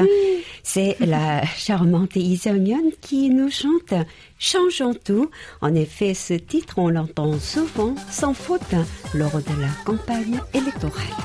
C'est 0.62 0.96
la 1.00 1.44
charmante 1.58 2.16
Isonion 2.16 2.92
qui 3.02 3.32
nous 3.32 3.50
chante 3.50 3.96
Changeons 4.38 4.94
tout. 4.94 5.32
En 5.60 5.74
effet, 5.74 6.14
ce 6.14 6.36
titre, 6.36 6.76
on 6.78 6.90
l'entend 6.90 7.40
souvent, 7.40 7.96
sans 8.12 8.36
faute, 8.36 8.76
lors 9.16 9.38
de 9.38 9.60
la 9.60 9.70
campagne 9.84 10.40
électorale. 10.54 11.18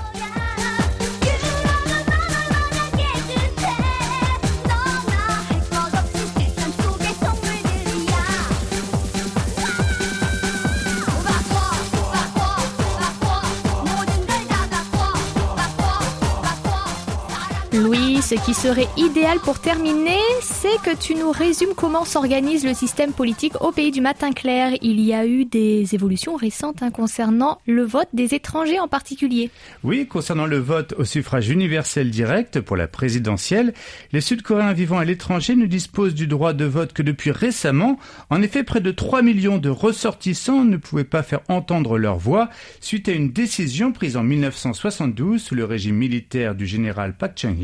Louis, 17.74 18.22
ce 18.22 18.36
qui 18.36 18.54
serait 18.54 18.86
idéal 18.96 19.40
pour 19.40 19.58
terminer, 19.58 20.20
c'est 20.42 20.80
que 20.84 20.96
tu 20.96 21.16
nous 21.16 21.32
résumes 21.32 21.74
comment 21.76 22.04
s'organise 22.04 22.64
le 22.64 22.72
système 22.72 23.12
politique 23.12 23.60
au 23.60 23.72
pays 23.72 23.90
du 23.90 24.00
matin 24.00 24.30
clair. 24.30 24.70
Il 24.80 25.00
y 25.00 25.12
a 25.12 25.26
eu 25.26 25.44
des 25.44 25.92
évolutions 25.92 26.36
récentes 26.36 26.84
hein, 26.84 26.92
concernant 26.92 27.58
le 27.66 27.82
vote 27.82 28.06
des 28.12 28.32
étrangers 28.32 28.78
en 28.78 28.86
particulier. 28.86 29.50
Oui, 29.82 30.06
concernant 30.06 30.46
le 30.46 30.58
vote 30.58 30.94
au 30.98 31.04
suffrage 31.04 31.48
universel 31.48 32.10
direct 32.10 32.60
pour 32.60 32.76
la 32.76 32.86
présidentielle, 32.86 33.74
les 34.12 34.20
Sud-Coréens 34.20 34.72
vivant 34.72 34.98
à 34.98 35.04
l'étranger 35.04 35.56
ne 35.56 35.66
disposent 35.66 36.14
du 36.14 36.28
droit 36.28 36.52
de 36.52 36.66
vote 36.66 36.92
que 36.92 37.02
depuis 37.02 37.32
récemment. 37.32 37.98
En 38.30 38.40
effet, 38.40 38.62
près 38.62 38.82
de 38.82 38.92
3 38.92 39.22
millions 39.22 39.58
de 39.58 39.68
ressortissants 39.68 40.64
ne 40.64 40.76
pouvaient 40.76 41.02
pas 41.02 41.24
faire 41.24 41.40
entendre 41.48 41.98
leur 41.98 42.18
voix 42.18 42.50
suite 42.80 43.08
à 43.08 43.12
une 43.12 43.32
décision 43.32 43.90
prise 43.90 44.16
en 44.16 44.22
1972 44.22 45.42
sous 45.42 45.56
le 45.56 45.64
régime 45.64 45.96
militaire 45.96 46.54
du 46.54 46.66
général 46.66 47.16
Park 47.16 47.36
Chung-hee 47.36 47.63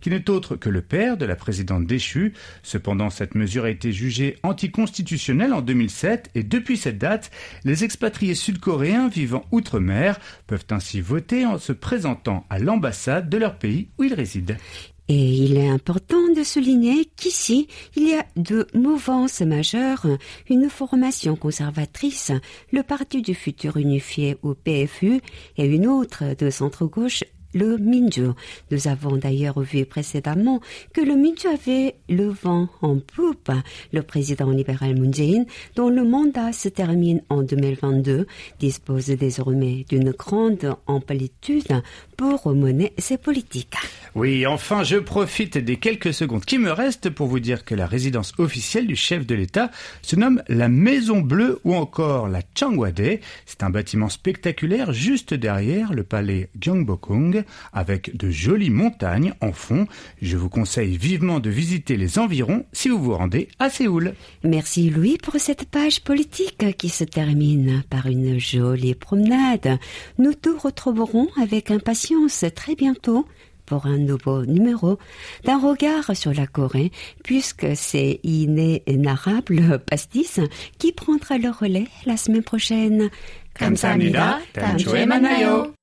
qui 0.00 0.10
n'est 0.10 0.30
autre 0.30 0.56
que 0.56 0.68
le 0.68 0.82
père 0.82 1.16
de 1.16 1.24
la 1.24 1.36
présidente 1.36 1.86
déchue. 1.86 2.32
Cependant, 2.62 3.10
cette 3.10 3.34
mesure 3.34 3.64
a 3.64 3.70
été 3.70 3.92
jugée 3.92 4.36
anticonstitutionnelle 4.42 5.52
en 5.52 5.62
2007 5.62 6.30
et 6.34 6.42
depuis 6.42 6.76
cette 6.76 6.98
date, 6.98 7.30
les 7.64 7.84
expatriés 7.84 8.34
sud-coréens 8.34 9.08
vivant 9.08 9.44
outre-mer 9.50 10.18
peuvent 10.46 10.66
ainsi 10.70 11.00
voter 11.00 11.46
en 11.46 11.58
se 11.58 11.72
présentant 11.72 12.46
à 12.50 12.58
l'ambassade 12.58 13.28
de 13.28 13.38
leur 13.38 13.58
pays 13.58 13.88
où 13.98 14.04
ils 14.04 14.14
résident. 14.14 14.56
Et 15.08 15.14
il 15.14 15.56
est 15.56 15.68
important 15.68 16.28
de 16.34 16.44
souligner 16.44 17.04
qu'ici, 17.16 17.66
il 17.96 18.08
y 18.08 18.14
a 18.14 18.24
deux 18.36 18.66
mouvances 18.72 19.40
majeures, 19.40 20.06
une 20.48 20.70
formation 20.70 21.34
conservatrice, 21.34 22.30
le 22.72 22.82
Parti 22.82 23.20
du 23.20 23.34
futur 23.34 23.76
unifié 23.76 24.36
ou 24.42 24.54
PFU, 24.54 25.20
et 25.56 25.66
une 25.66 25.86
autre 25.86 26.34
de 26.38 26.50
centre-gauche, 26.50 27.24
le 27.54 27.78
Minju. 27.78 28.28
Nous 28.70 28.88
avons 28.88 29.16
d'ailleurs 29.16 29.60
vu 29.60 29.84
précédemment 29.84 30.60
que 30.92 31.00
le 31.00 31.16
Minju 31.16 31.48
avait 31.48 31.96
le 32.08 32.28
vent 32.28 32.68
en 32.80 32.98
poupe. 32.98 33.50
Le 33.92 34.02
président 34.02 34.50
libéral 34.50 34.98
Moon 34.98 35.12
Jae-in, 35.12 35.44
dont 35.76 35.88
le 35.88 36.04
mandat 36.04 36.52
se 36.52 36.68
termine 36.68 37.22
en 37.28 37.42
2022, 37.42 38.26
dispose 38.58 39.06
désormais 39.06 39.84
d'une 39.88 40.10
grande 40.12 40.76
amplitude 40.86 41.82
pour 42.16 42.54
mener 42.54 42.92
ses 42.98 43.18
politiques. 43.18 43.76
Oui, 44.14 44.46
enfin, 44.46 44.84
je 44.84 44.96
profite 44.96 45.56
des 45.58 45.76
quelques 45.76 46.12
secondes 46.12 46.44
qui 46.44 46.58
me 46.58 46.70
restent 46.70 47.10
pour 47.10 47.26
vous 47.26 47.40
dire 47.40 47.64
que 47.64 47.74
la 47.74 47.86
résidence 47.86 48.34
officielle 48.38 48.86
du 48.86 48.96
chef 48.96 49.26
de 49.26 49.34
l'État 49.34 49.70
se 50.02 50.16
nomme 50.16 50.42
la 50.48 50.68
Maison 50.68 51.20
Bleue 51.20 51.60
ou 51.64 51.74
encore 51.74 52.28
la 52.28 52.40
Changwade. 52.54 53.20
C'est 53.46 53.62
un 53.62 53.70
bâtiment 53.70 54.08
spectaculaire 54.08 54.92
juste 54.92 55.34
derrière 55.34 55.92
le 55.94 56.02
palais 56.02 56.50
Gyeongbokgung 56.60 57.41
avec 57.73 58.15
de 58.15 58.29
jolies 58.29 58.69
montagnes 58.69 59.33
en 59.41 59.51
fond. 59.51 59.87
Je 60.21 60.37
vous 60.37 60.49
conseille 60.49 60.97
vivement 60.97 61.39
de 61.39 61.49
visiter 61.49 61.97
les 61.97 62.19
environs 62.19 62.65
si 62.71 62.89
vous 62.89 63.01
vous 63.01 63.15
rendez 63.15 63.49
à 63.59 63.69
Séoul. 63.69 64.13
Merci 64.43 64.89
Louis 64.89 65.17
pour 65.21 65.35
cette 65.37 65.69
page 65.69 66.01
politique 66.01 66.77
qui 66.77 66.89
se 66.89 67.03
termine 67.03 67.83
par 67.89 68.07
une 68.07 68.39
jolie 68.39 68.95
promenade. 68.95 69.79
Nous 70.17 70.33
tout 70.33 70.57
retrouverons 70.57 71.27
avec 71.41 71.71
impatience 71.71 72.45
très 72.55 72.75
bientôt 72.75 73.25
pour 73.65 73.85
un 73.85 73.97
nouveau 73.97 74.45
numéro 74.45 74.97
d'un 75.43 75.59
regard 75.59 76.15
sur 76.15 76.33
la 76.33 76.47
Corée, 76.47 76.91
puisque 77.23 77.67
c'est 77.75 78.21
inénarrable 78.23 79.79
pastis 79.79 80.39
qui 80.77 80.93
prendra 80.93 81.37
le 81.37 81.49
relais 81.49 81.87
la 82.05 82.15
semaine 82.15 82.43
prochaine. 82.43 83.09
감사합니다. 83.57 84.39
다음 84.53 84.77
주에 84.77 85.05
만나요. 85.05 85.73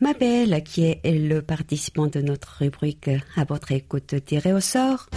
Mabel, 0.00 0.62
qui 0.64 0.84
est 0.84 1.00
le 1.04 1.42
participant 1.42 2.06
de 2.06 2.20
notre 2.20 2.58
rubrique 2.60 3.10
à 3.36 3.44
votre 3.44 3.72
écoute 3.72 4.14
tirée 4.24 4.54
au 4.54 4.60
sort. 4.60 5.08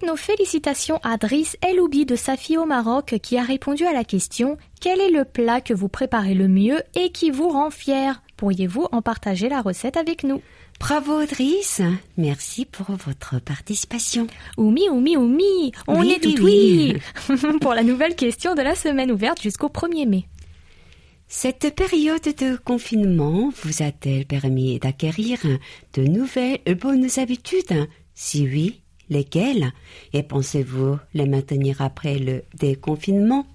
Toutes 0.00 0.08
nos 0.08 0.16
félicitations 0.16 0.98
à 1.02 1.18
Driss 1.18 1.58
Eloubi 1.66 2.06
de 2.06 2.16
Safi 2.16 2.56
au 2.56 2.64
Maroc 2.64 3.16
qui 3.22 3.36
a 3.36 3.42
répondu 3.42 3.84
à 3.84 3.92
la 3.92 4.04
question 4.04 4.56
Quel 4.80 4.98
est 4.98 5.10
le 5.10 5.24
plat 5.26 5.60
que 5.60 5.74
vous 5.74 5.88
préparez 5.88 6.32
le 6.34 6.48
mieux 6.48 6.80
et 6.94 7.10
qui 7.10 7.30
vous 7.30 7.48
rend 7.50 7.70
fier? 7.70 8.22
Pourriez-vous 8.36 8.88
en 8.92 9.02
partager 9.02 9.48
la 9.50 9.60
recette 9.60 9.98
avec 9.98 10.24
nous? 10.24 10.40
Bravo 10.78 11.26
Driss, 11.26 11.82
merci 12.16 12.64
pour 12.64 12.86
votre 12.92 13.40
participation. 13.40 14.26
Oumi, 14.56 14.88
oumi, 14.88 15.16
oumi, 15.18 15.72
on 15.86 16.00
Oui, 16.00 16.12
est 16.12 16.20
tout 16.20 16.42
oui, 16.42 16.96
oui 17.28 17.58
pour 17.60 17.74
la 17.74 17.82
nouvelle 17.82 18.14
question 18.16 18.54
de 18.54 18.62
la 18.62 18.74
semaine 18.74 19.12
ouverte 19.12 19.42
jusqu'au 19.42 19.68
1er 19.68 20.08
mai. 20.08 20.24
Cette 21.28 21.74
période 21.74 22.22
de 22.22 22.56
confinement 22.56 23.50
vous 23.62 23.82
a-t-elle 23.82 24.24
permis 24.24 24.78
d'acquérir 24.78 25.40
de 25.94 26.02
nouvelles 26.02 26.60
bonnes 26.80 27.08
habitudes? 27.18 27.86
Si 28.14 28.46
oui, 28.46 28.80
lesquelles 29.10 29.72
Et 30.12 30.22
pensez-vous 30.22 30.98
les 31.12 31.26
maintenir 31.26 31.82
après 31.82 32.18
le 32.18 32.42
déconfinement? 32.54 33.46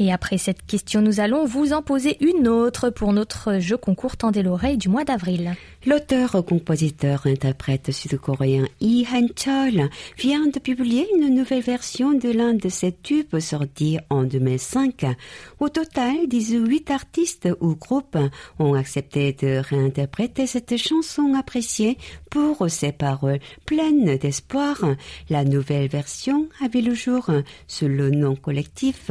Et 0.00 0.12
après 0.12 0.38
cette 0.38 0.64
question, 0.64 1.00
nous 1.00 1.18
allons 1.18 1.44
vous 1.44 1.72
en 1.72 1.82
poser 1.82 2.16
une 2.20 2.46
autre 2.46 2.88
pour 2.88 3.12
notre 3.12 3.58
jeu 3.58 3.76
concours 3.76 4.16
Tendez 4.16 4.44
l'oreille 4.44 4.76
du 4.76 4.88
mois 4.88 5.04
d'avril. 5.04 5.54
L'auteur, 5.86 6.44
compositeur, 6.46 7.26
interprète 7.26 7.90
sud-coréen 7.90 8.66
Lee 8.80 9.06
Han-chol 9.12 9.88
vient 10.16 10.46
de 10.46 10.58
publier 10.60 11.08
une 11.16 11.34
nouvelle 11.34 11.62
version 11.62 12.12
de 12.12 12.30
l'un 12.30 12.54
de 12.54 12.68
ses 12.68 12.92
tubes 12.92 13.40
sortis 13.40 13.98
en 14.08 14.22
2005. 14.22 15.04
Au 15.58 15.68
total, 15.68 16.28
18 16.28 16.92
artistes 16.92 17.48
ou 17.60 17.74
groupes 17.74 18.18
ont 18.60 18.74
accepté 18.74 19.32
de 19.32 19.58
réinterpréter 19.58 20.46
cette 20.46 20.76
chanson 20.76 21.34
appréciée 21.34 21.98
pour 22.30 22.70
ses 22.70 22.92
paroles 22.92 23.40
pleines 23.66 24.16
d'espoir. 24.16 24.78
La 25.28 25.44
nouvelle 25.44 25.88
version 25.88 26.48
a 26.62 26.68
vu 26.68 26.82
le 26.82 26.94
jour 26.94 27.30
sous 27.66 27.88
le 27.88 28.10
nom 28.10 28.36
collectif 28.36 29.10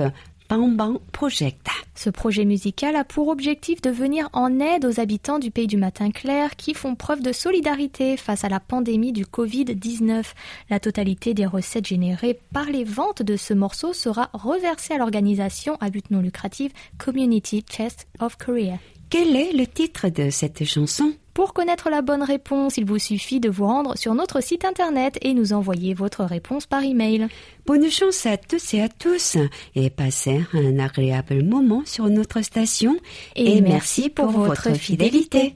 Bang 0.49 0.99
Project. 1.11 1.67
Ce 1.95 2.09
projet 2.09 2.45
musical 2.45 2.95
a 2.95 3.03
pour 3.03 3.27
objectif 3.27 3.81
de 3.81 3.89
venir 3.89 4.29
en 4.33 4.59
aide 4.59 4.85
aux 4.85 4.99
habitants 4.99 5.39
du 5.39 5.51
pays 5.51 5.67
du 5.67 5.77
matin 5.77 6.11
clair 6.11 6.55
qui 6.55 6.73
font 6.73 6.95
preuve 6.95 7.21
de 7.21 7.31
solidarité 7.31 8.17
face 8.17 8.43
à 8.43 8.49
la 8.49 8.59
pandémie 8.59 9.11
du 9.11 9.25
Covid-19. 9.25 10.23
La 10.69 10.79
totalité 10.79 11.33
des 11.33 11.45
recettes 11.45 11.87
générées 11.87 12.39
par 12.53 12.65
les 12.65 12.83
ventes 12.83 13.23
de 13.23 13.35
ce 13.35 13.53
morceau 13.53 13.93
sera 13.93 14.29
reversée 14.33 14.93
à 14.93 14.97
l'organisation 14.97 15.77
à 15.81 15.89
but 15.89 16.11
non 16.11 16.21
lucratif 16.21 16.71
Community 16.97 17.63
Chest 17.67 18.07
of 18.19 18.37
Korea. 18.37 18.77
Quel 19.09 19.37
est 19.37 19.53
le 19.53 19.65
titre 19.65 20.09
de 20.09 20.29
cette 20.29 20.65
chanson? 20.65 21.13
Pour 21.33 21.53
connaître 21.53 21.89
la 21.89 22.01
bonne 22.01 22.23
réponse, 22.23 22.75
il 22.75 22.85
vous 22.85 22.99
suffit 22.99 23.39
de 23.39 23.49
vous 23.49 23.65
rendre 23.65 23.97
sur 23.97 24.13
notre 24.15 24.43
site 24.43 24.65
internet 24.65 25.17
et 25.21 25.33
nous 25.33 25.53
envoyer 25.53 25.93
votre 25.93 26.25
réponse 26.25 26.65
par 26.65 26.83
email. 26.83 27.27
Bonne 27.65 27.89
chance 27.89 28.25
à 28.25 28.35
tous 28.35 28.73
et 28.73 28.81
à 28.81 28.89
tous 28.89 29.37
et 29.75 29.89
passez 29.89 30.41
un 30.51 30.77
agréable 30.79 31.41
moment 31.43 31.83
sur 31.85 32.09
notre 32.09 32.41
station 32.41 32.97
Et 33.37 33.61
merci 33.61 34.09
pour 34.09 34.27
votre 34.29 34.73
fidélité. 34.73 35.53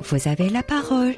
Vous 0.00 0.28
avez 0.28 0.48
la 0.48 0.62
parole. 0.62 1.14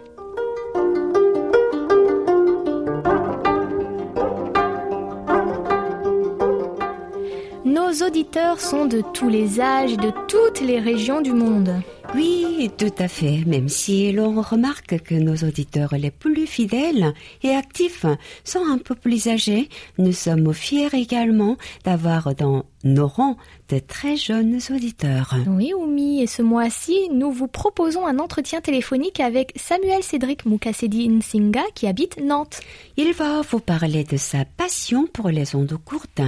Nos 7.77 7.93
auditeurs 8.07 8.59
sont 8.59 8.87
de 8.87 9.03
tous 9.13 9.29
les 9.29 9.61
âges 9.61 9.93
et 9.93 9.97
de 9.99 10.11
toutes 10.29 10.63
les 10.63 10.81
régions 10.81 11.21
du 11.21 11.35
monde. 11.35 11.75
Oui, 12.17 12.71
tout 12.79 12.95
à 12.99 13.09
fait, 13.09 13.45
même 13.45 13.69
si 13.69 14.11
l'on 14.11 14.41
remarque 14.41 15.03
que 15.03 15.15
nos 15.15 15.37
auditeurs 15.47 15.95
les 15.99 16.11
plus 16.11 16.47
fidèles 16.47 17.13
et 17.43 17.51
actifs 17.51 18.07
sont 18.43 18.65
un 18.67 18.79
peu 18.79 18.95
plus 18.95 19.29
âgés, 19.29 19.69
nous 19.99 20.13
sommes 20.13 20.55
fiers 20.55 20.89
également 20.95 21.59
d'avoir 21.85 22.35
dans 22.35 22.65
nos 22.85 23.07
rangs 23.07 23.37
de 23.69 23.79
très 23.81 24.17
jeunes 24.17 24.61
auditeurs. 24.71 25.35
Oui, 25.47 25.75
Oumi, 25.75 26.23
et 26.23 26.27
ce 26.27 26.41
mois-ci, 26.41 27.09
nous 27.13 27.33
vous 27.33 27.49
proposons 27.49 28.07
un 28.07 28.19
entretien 28.19 28.61
téléphonique 28.61 29.21
avec 29.21 29.53
Samuel 29.57 30.03
Cédric 30.03 30.47
Mukasedi 30.47 31.09
Nsinga 31.09 31.65
qui 31.75 31.87
habite 31.87 32.19
Nantes. 32.23 32.61
Il 32.97 33.13
va 33.13 33.43
vous 33.43 33.61
parler 33.61 34.05
de 34.05 34.17
sa 34.17 34.45
passion 34.45 35.07
pour 35.13 35.29
les 35.29 35.55
ondes 35.57 35.77
courtes 35.85 36.23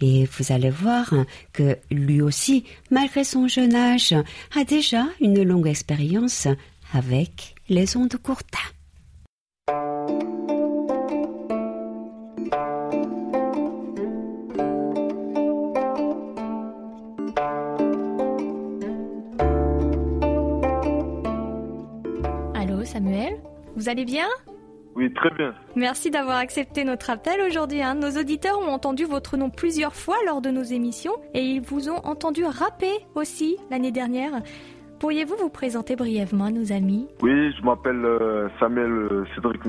et 0.00 0.26
vous 0.26 0.52
allez 0.52 0.70
voir 0.70 1.12
que 1.52 1.78
lui 1.90 2.20
aussi, 2.20 2.64
malgré 2.90 3.24
son 3.24 3.48
jeune 3.48 3.74
âge, 3.74 4.14
a 4.54 4.64
déjà 4.64 5.06
une 5.20 5.33
longue 5.42 5.66
expérience 5.66 6.48
avec 6.92 7.54
les 7.68 7.96
ondes 7.96 8.16
courtes. 8.16 8.54
Allô, 22.54 22.84
Samuel? 22.84 23.36
Vous 23.76 23.88
allez 23.88 24.04
bien? 24.04 24.26
Oui, 24.96 25.12
très 25.12 25.30
bien. 25.30 25.52
Merci 25.74 26.10
d'avoir 26.10 26.36
accepté 26.38 26.84
notre 26.84 27.10
appel 27.10 27.40
aujourd'hui. 27.40 27.82
hein. 27.82 27.96
Nos 27.96 28.12
auditeurs 28.20 28.60
ont 28.60 28.68
entendu 28.70 29.04
votre 29.04 29.36
nom 29.36 29.50
plusieurs 29.50 29.94
fois 29.94 30.16
lors 30.24 30.40
de 30.40 30.50
nos 30.50 30.62
émissions 30.62 31.14
et 31.34 31.40
ils 31.40 31.60
vous 31.60 31.88
ont 31.90 31.98
entendu 32.04 32.44
rapper 32.44 32.92
aussi 33.16 33.56
l'année 33.70 33.90
dernière. 33.90 34.40
Pourriez-vous 35.00 35.36
vous 35.38 35.48
présenter 35.50 35.96
brièvement, 35.96 36.50
nos 36.50 36.72
amis? 36.72 37.08
Oui, 37.22 37.52
je 37.52 37.62
m'appelle 37.64 38.04
euh, 38.04 38.48
Samuel 38.60 38.90
euh, 38.90 39.24
Cédric 39.34 39.60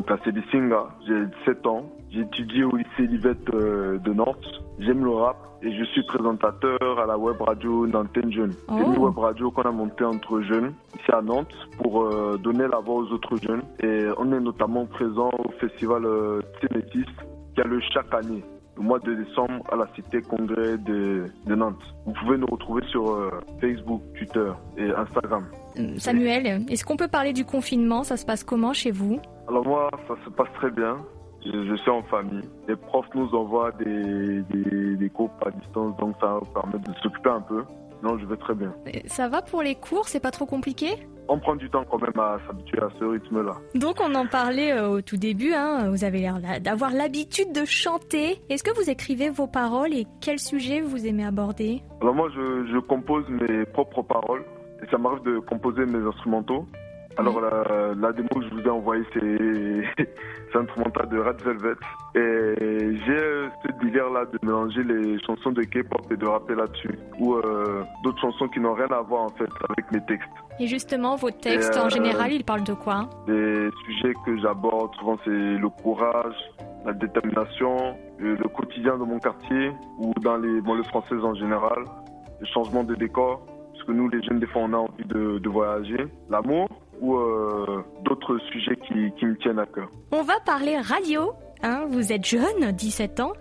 Singa. 0.52 0.88
J'ai 1.08 1.26
17 1.46 1.66
ans. 1.68 1.86
J'ai 2.12 2.22
étudié 2.22 2.64
au 2.64 2.76
lycée 2.76 3.08
Livette 3.08 3.38
euh, 3.54 3.98
de 4.00 4.14
Nantes. 4.14 4.46
J'aime 4.80 5.04
le 5.04 5.12
rap 5.12 5.38
et 5.62 5.76
je 5.76 5.84
suis 5.86 6.04
présentateur 6.06 6.78
à 7.00 7.06
la 7.06 7.18
web 7.18 7.42
radio 7.42 7.88
Nantaine 7.88 8.32
Jeune. 8.32 8.54
C'est 8.70 8.76
une 8.76 8.96
Oh. 8.98 9.06
web 9.08 9.18
radio 9.18 9.52
qu'on 9.52 9.64
a 9.64 9.72
montée 9.72 10.04
entre 10.06 10.42
jeunes 10.42 10.74
ici 11.00 11.12
à 11.12 11.22
Nantes 11.22 11.54
pour 11.82 12.08
donner 12.40 12.68
la 12.72 12.80
voix 12.80 12.96
aux 12.96 13.12
autres 13.12 13.36
jeunes. 13.38 13.64
Et 13.82 14.06
on 14.18 14.32
est 14.32 14.40
notamment 14.40 14.86
présent 14.86 15.32
au 15.40 15.50
festival 15.60 16.04
Ténétis 16.62 17.06
qui 17.56 17.62
a 17.62 17.64
lieu 17.66 17.80
chaque 17.94 18.14
année. 18.14 18.44
Le 18.78 18.84
mois 18.84 19.00
de 19.00 19.14
décembre 19.14 19.64
à 19.72 19.76
la 19.78 19.88
cité 19.96 20.22
congrès 20.22 20.78
de, 20.78 21.26
de 21.46 21.56
Nantes. 21.56 21.82
Vous 22.06 22.14
pouvez 22.14 22.38
nous 22.38 22.48
retrouver 22.48 22.84
sur 22.88 23.10
euh, 23.10 23.32
Facebook, 23.62 24.02
Twitter 24.18 24.52
et 24.78 24.90
Instagram. 24.92 25.46
Euh, 25.80 25.94
Samuel, 25.98 26.66
est-ce 26.70 26.84
qu'on 26.84 26.98
peut 26.98 27.08
parler 27.08 27.32
du 27.32 27.46
confinement? 27.46 28.04
Ça 28.04 28.18
se 28.18 28.26
passe 28.26 28.44
comment 28.44 28.74
chez 28.74 28.92
vous? 28.92 29.20
Alors 29.48 29.66
moi, 29.66 29.90
ça 30.08 30.16
se 30.26 30.30
passe 30.30 30.52
très 30.56 30.72
bien. 30.72 30.98
Je, 31.46 31.52
je 31.52 31.76
suis 31.76 31.92
en 31.92 32.02
famille. 32.04 32.44
Les 32.68 32.76
profs 32.76 33.08
nous 33.14 33.30
envoient 33.34 33.72
des, 33.74 34.42
des, 34.50 34.96
des 34.98 35.10
cours 35.10 35.32
à 35.46 35.52
distance, 35.52 35.96
donc 35.98 36.16
ça 36.20 36.40
nous 36.42 36.52
permet 36.52 36.80
de 36.80 36.94
s'occuper 37.02 37.30
un 37.30 37.42
peu. 37.42 37.64
Non, 38.06 38.20
je 38.20 38.26
vais 38.28 38.38
très 38.38 38.54
bien. 38.54 38.72
Ça 39.08 39.28
va 39.28 39.42
pour 39.42 39.64
les 39.64 39.74
cours 39.74 40.08
C'est 40.08 40.20
pas 40.20 40.30
trop 40.30 40.46
compliqué? 40.46 40.90
On 41.28 41.40
prend 41.40 41.56
du 41.56 41.68
temps 41.72 41.84
quand 41.90 42.00
même 42.00 42.20
à 42.20 42.38
s'habituer 42.46 42.80
à 42.80 42.90
ce 43.00 43.04
rythme-là. 43.04 43.56
Donc 43.74 43.96
on 44.00 44.14
en 44.14 44.28
parlait 44.28 44.74
euh, 44.74 44.90
au 44.90 45.02
tout 45.02 45.18
début, 45.18 45.54
hein, 45.54 45.90
vous 45.90 46.04
avez 46.04 46.20
l'air 46.20 46.40
d'avoir 46.62 46.92
l'habitude 46.92 47.52
de 47.52 47.66
chanter. 47.66 48.40
Est-ce 48.50 48.64
que 48.64 48.70
vous 48.76 48.92
écrivez 48.92 49.32
vos 49.32 49.48
paroles 49.48 49.92
et 49.96 50.06
quel 50.22 50.38
sujet 50.38 50.82
vous 50.82 51.08
aimez 51.08 51.26
aborder? 51.26 51.82
Alors 52.00 52.14
moi, 52.14 52.30
je, 52.36 52.68
je 52.72 52.78
compose 52.78 53.28
mes 53.28 53.66
propres 53.66 54.04
paroles 54.04 54.46
et 54.84 54.92
ça 54.92 55.00
m'arrive 55.00 55.24
de 55.24 55.40
composer 55.40 55.88
mes 55.88 56.08
instrumentaux. 56.08 56.68
Alors 57.18 57.40
la, 57.40 57.94
la 57.96 58.12
démo 58.12 58.28
que 58.36 58.44
je 58.44 58.54
vous 58.54 58.62
ai 58.62 58.70
envoyée, 58.70 59.04
c'est 59.14 60.06
c'est 60.52 60.58
instrumental 60.60 61.10
de 61.10 61.20
Red 61.20 61.42
Velvet. 61.42 61.76
Et 62.16 62.98
j'ai 63.06 63.18
euh, 63.18 63.48
ce 63.64 63.86
délire-là 63.86 64.26
de 64.26 64.40
mélanger 64.44 64.84
les 64.84 65.20
chansons 65.24 65.52
de 65.52 65.64
K-pop 65.64 66.06
et 66.12 66.18
de 66.18 66.26
rapper 66.26 66.56
là-dessus. 66.56 66.98
Ou 67.20 67.36
euh, 67.36 67.84
d'autres 68.04 68.20
chansons 68.20 68.48
qui 68.48 68.60
n'ont 68.60 68.74
rien 68.74 68.88
à 68.88 69.02
voir 69.02 69.24
en 69.24 69.30
fait 69.30 69.50
avec 69.70 69.92
mes 69.92 70.04
textes. 70.06 70.30
Et 70.60 70.68
justement, 70.68 71.16
vos 71.16 71.32
textes 71.32 71.76
Et, 71.76 71.80
en 71.80 71.86
euh, 71.86 71.90
général, 71.90 72.32
ils 72.32 72.44
parlent 72.44 72.64
de 72.64 72.74
quoi? 72.74 73.10
Les 73.28 73.70
sujets 73.86 74.14
que 74.26 74.38
j'aborde, 74.40 74.94
souvent 74.96 75.18
c'est 75.26 75.32
le 75.32 75.70
courage, 75.70 76.36
la 76.86 76.94
détermination, 76.94 77.96
le, 78.20 78.36
le 78.36 78.48
quotidien 78.50 78.98
de 78.98 79.04
mon 79.04 79.20
quartier 79.20 79.72
ou 80.00 80.14
dans 80.22 80.38
les 80.38 80.62
banlieues 80.62 80.84
françaises 80.84 81.24
en 81.24 81.34
général, 81.34 81.84
le 82.40 82.46
changement 82.48 82.84
de 82.84 82.96
décor, 82.96 83.46
parce 83.74 83.84
que 83.86 83.92
nous 83.92 84.10
les 84.10 84.22
jeunes 84.24 84.40
des 84.40 84.48
fois 84.48 84.62
on 84.64 84.74
a 84.74 84.78
envie 84.78 85.06
de, 85.06 85.40
de 85.40 85.50
voyager, 85.50 86.08
l'amour 86.30 86.70
ou 87.02 87.18
euh, 87.18 87.84
d'autres 88.04 88.38
sujets 88.52 88.76
qui, 88.88 89.12
qui 89.18 89.26
me 89.26 89.36
tiennent 89.38 89.60
à 89.60 89.66
cœur. 89.66 89.90
On 90.12 90.24
va 90.24 90.40
parler 90.46 90.78
radio. 90.78 91.34
Hein, 91.64 91.86
vous 91.90 92.12
êtes 92.12 92.26
jeune, 92.26 92.72
17 92.72 93.20
ans. 93.22 93.34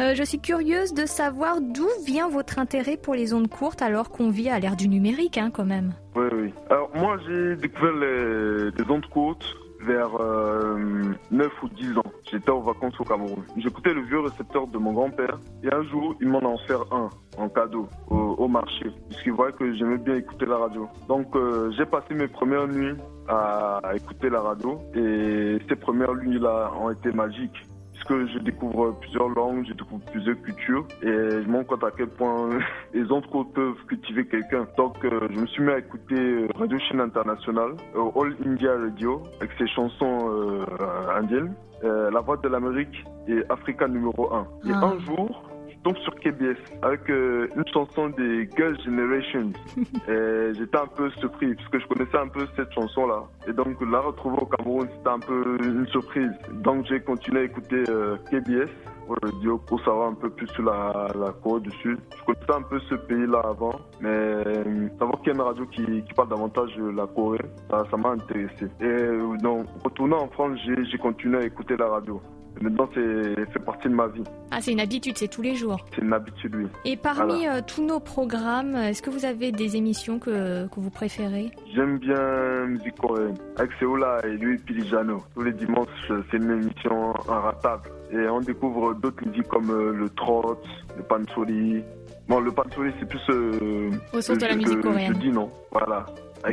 Euh, 0.00 0.14
je 0.14 0.22
suis 0.22 0.40
curieuse 0.40 0.94
de 0.94 1.04
savoir 1.04 1.60
d'où 1.60 1.86
vient 2.06 2.28
votre 2.28 2.58
intérêt 2.58 2.96
pour 2.96 3.14
les 3.14 3.34
ondes 3.34 3.48
courtes 3.48 3.82
alors 3.82 4.10
qu'on 4.10 4.30
vit 4.30 4.48
à 4.48 4.58
l'ère 4.58 4.76
du 4.76 4.88
numérique 4.88 5.36
hein, 5.36 5.50
quand 5.52 5.66
même. 5.66 5.92
Oui, 6.16 6.26
oui. 6.32 6.52
Alors 6.70 6.90
moi 6.94 7.18
j'ai 7.26 7.56
découvert 7.56 7.92
les, 7.92 8.70
les 8.70 8.90
ondes 8.90 9.06
courtes 9.06 9.44
vers 9.84 10.10
euh, 10.20 11.12
9 11.30 11.62
ou 11.62 11.68
10 11.68 11.98
ans. 11.98 12.02
J'étais 12.30 12.50
en 12.50 12.60
vacances 12.60 12.98
au 13.00 13.04
Cameroun. 13.04 13.42
J'écoutais 13.56 13.94
le 13.94 14.02
vieux 14.02 14.20
récepteur 14.20 14.66
de 14.66 14.78
mon 14.78 14.92
grand-père 14.92 15.38
et 15.62 15.72
un 15.72 15.82
jour 15.84 16.14
il 16.20 16.28
m'en 16.28 16.40
a 16.40 16.54
offert 16.54 16.84
un 16.92 17.10
en 17.38 17.48
cadeau 17.48 17.88
au, 18.08 18.16
au 18.16 18.48
marché 18.48 18.86
puisqu'il 19.08 19.32
voyait 19.32 19.52
que 19.52 19.72
j'aimais 19.74 19.98
bien 19.98 20.16
écouter 20.16 20.46
la 20.46 20.58
radio. 20.58 20.88
Donc 21.08 21.34
euh, 21.34 21.70
j'ai 21.76 21.86
passé 21.86 22.14
mes 22.14 22.28
premières 22.28 22.68
nuits 22.68 22.96
à, 23.28 23.80
écouter 23.94 24.28
la 24.28 24.40
radio 24.40 24.80
et 24.94 25.58
ces 25.68 25.76
premières 25.76 26.14
nuits-là 26.14 26.72
ont 26.80 26.90
été 26.90 27.12
magiques 27.12 27.66
puisque 28.00 28.32
je 28.32 28.38
découvre 28.38 28.92
plusieurs 29.00 29.28
langues, 29.28 29.64
je 29.68 29.74
découvre 29.74 30.02
plusieurs 30.10 30.40
cultures 30.42 30.86
et 31.02 31.06
je 31.06 31.48
me 31.48 31.56
rends 31.58 31.64
compte 31.64 31.84
à 31.84 31.90
quel 31.96 32.08
point 32.08 32.50
les 32.94 33.04
courtes 33.30 33.52
peuvent 33.54 33.74
cultiver 33.88 34.26
quelqu'un. 34.26 34.66
Donc 34.76 35.04
euh, 35.04 35.28
je 35.30 35.40
me 35.40 35.46
suis 35.46 35.62
mis 35.62 35.70
à 35.70 35.78
écouter 35.78 36.14
euh, 36.16 36.48
Radio 36.54 36.78
Chaîne 36.78 37.00
Internationale, 37.00 37.72
euh, 37.96 38.20
All 38.20 38.34
India 38.46 38.72
Radio, 38.76 39.22
avec 39.40 39.50
ses 39.58 39.66
chansons 39.68 40.30
indiennes, 41.14 41.54
La 41.82 42.20
Voix 42.20 42.36
de 42.36 42.48
l'Amérique 42.48 43.04
et 43.28 43.42
Africa 43.48 43.86
numéro 43.88 44.32
1. 44.34 44.46
Et 44.66 44.72
Ah. 44.72 44.84
un 44.86 44.98
jour, 45.00 45.42
tombe 45.82 45.96
sur 45.98 46.14
KBS 46.16 46.58
avec 46.82 47.08
euh, 47.10 47.48
une 47.56 47.66
chanson 47.72 48.08
des 48.10 48.48
Girls 48.56 48.78
Generation. 48.84 49.52
j'étais 50.58 50.78
un 50.78 50.86
peu 50.86 51.10
surpris 51.18 51.54
parce 51.54 51.68
que 51.68 51.80
je 51.80 51.86
connaissais 51.86 52.18
un 52.18 52.28
peu 52.28 52.46
cette 52.56 52.72
chanson-là. 52.72 53.24
Et 53.48 53.52
donc 53.52 53.76
la 53.80 54.00
retrouver 54.00 54.38
au 54.40 54.46
Cameroun, 54.46 54.88
c'était 54.96 55.08
un 55.08 55.18
peu 55.18 55.58
une 55.62 55.86
surprise. 55.88 56.30
Donc 56.52 56.86
j'ai 56.86 57.00
continué 57.00 57.40
à 57.40 57.44
écouter 57.44 57.84
euh, 57.88 58.16
KBS 58.30 58.70
radio 59.22 59.58
pour 59.58 59.82
savoir 59.84 60.08
un 60.08 60.14
peu 60.14 60.30
plus 60.30 60.46
sur 60.48 60.62
la, 60.62 61.08
la 61.18 61.32
Corée 61.32 61.60
du 61.60 61.70
Sud. 61.78 61.98
Je 62.16 62.24
connaissais 62.24 62.52
un 62.52 62.62
peu 62.62 62.78
ce 62.88 62.94
pays-là 62.94 63.40
avant, 63.44 63.74
mais 64.00 64.08
euh, 64.08 64.88
savoir 64.98 65.20
qu'il 65.20 65.28
y 65.28 65.30
a 65.30 65.34
une 65.34 65.40
radio 65.40 65.66
qui, 65.66 65.84
qui 65.84 66.14
parle 66.14 66.28
davantage 66.28 66.74
de 66.76 66.90
la 66.90 67.06
Corée, 67.06 67.38
ça 67.68 67.96
m'a 67.96 68.10
intéressé. 68.10 68.66
Et 68.80 68.84
euh, 68.84 69.36
donc, 69.42 69.66
retournant 69.84 70.22
en 70.22 70.28
France, 70.28 70.58
j'ai 70.64 70.98
continué 70.98 71.38
à 71.38 71.44
écouter 71.44 71.76
la 71.76 71.88
radio. 71.88 72.20
Maintenant, 72.60 72.88
c'est 72.94 73.50
fait 73.52 73.58
partie 73.58 73.88
de 73.88 73.94
ma 73.94 74.06
vie. 74.08 74.22
Ah, 74.50 74.58
c'est 74.60 74.72
une 74.72 74.80
habitude, 74.80 75.16
c'est 75.16 75.28
tous 75.28 75.42
les 75.42 75.54
jours. 75.54 75.78
C'est 75.94 76.02
une 76.02 76.12
habitude, 76.12 76.54
oui. 76.56 76.66
Et 76.84 76.96
parmi 76.96 77.46
euh, 77.46 77.60
tous 77.66 77.82
nos 77.82 78.00
programmes, 78.00 78.76
est-ce 78.76 79.00
que 79.02 79.08
vous 79.10 79.24
avez 79.24 79.50
des 79.52 79.76
émissions 79.76 80.18
que, 80.18 80.66
que 80.66 80.80
vous 80.80 80.90
préférez? 80.90 81.50
J'aime 81.74 81.98
bien 81.98 82.14
la 82.14 82.66
musique 82.66 82.96
coréenne. 82.96 83.36
Avec 83.56 83.70
Seola 83.78 84.20
et 84.24 84.32
lui 84.36 84.58
Pilijano. 84.58 85.22
Tous 85.34 85.42
les 85.42 85.52
dimanches, 85.52 85.88
c'est 86.30 86.36
une 86.36 86.50
émission 86.50 87.14
inratable. 87.28 87.88
Et 88.12 88.28
on 88.28 88.40
découvre 88.40 88.94
d'autres 88.94 89.24
musiques 89.26 89.48
comme 89.48 89.70
euh, 89.70 89.92
le 89.92 90.08
trot, 90.10 90.56
le 90.96 91.02
pansori. 91.04 91.82
Bon, 92.28 92.40
le 92.40 92.50
pansori, 92.52 92.90
c'est 92.98 93.08
plus... 93.08 93.20
Euh, 93.30 93.90
Au 94.12 94.20
sens 94.20 94.36
de 94.38 94.46
la 94.46 94.56
musique 94.56 94.80
coréenne. 94.80 95.14
jeudi, 95.14 95.30
non 95.30 95.48
Voilà. 95.72 96.06
Ça. 96.42 96.50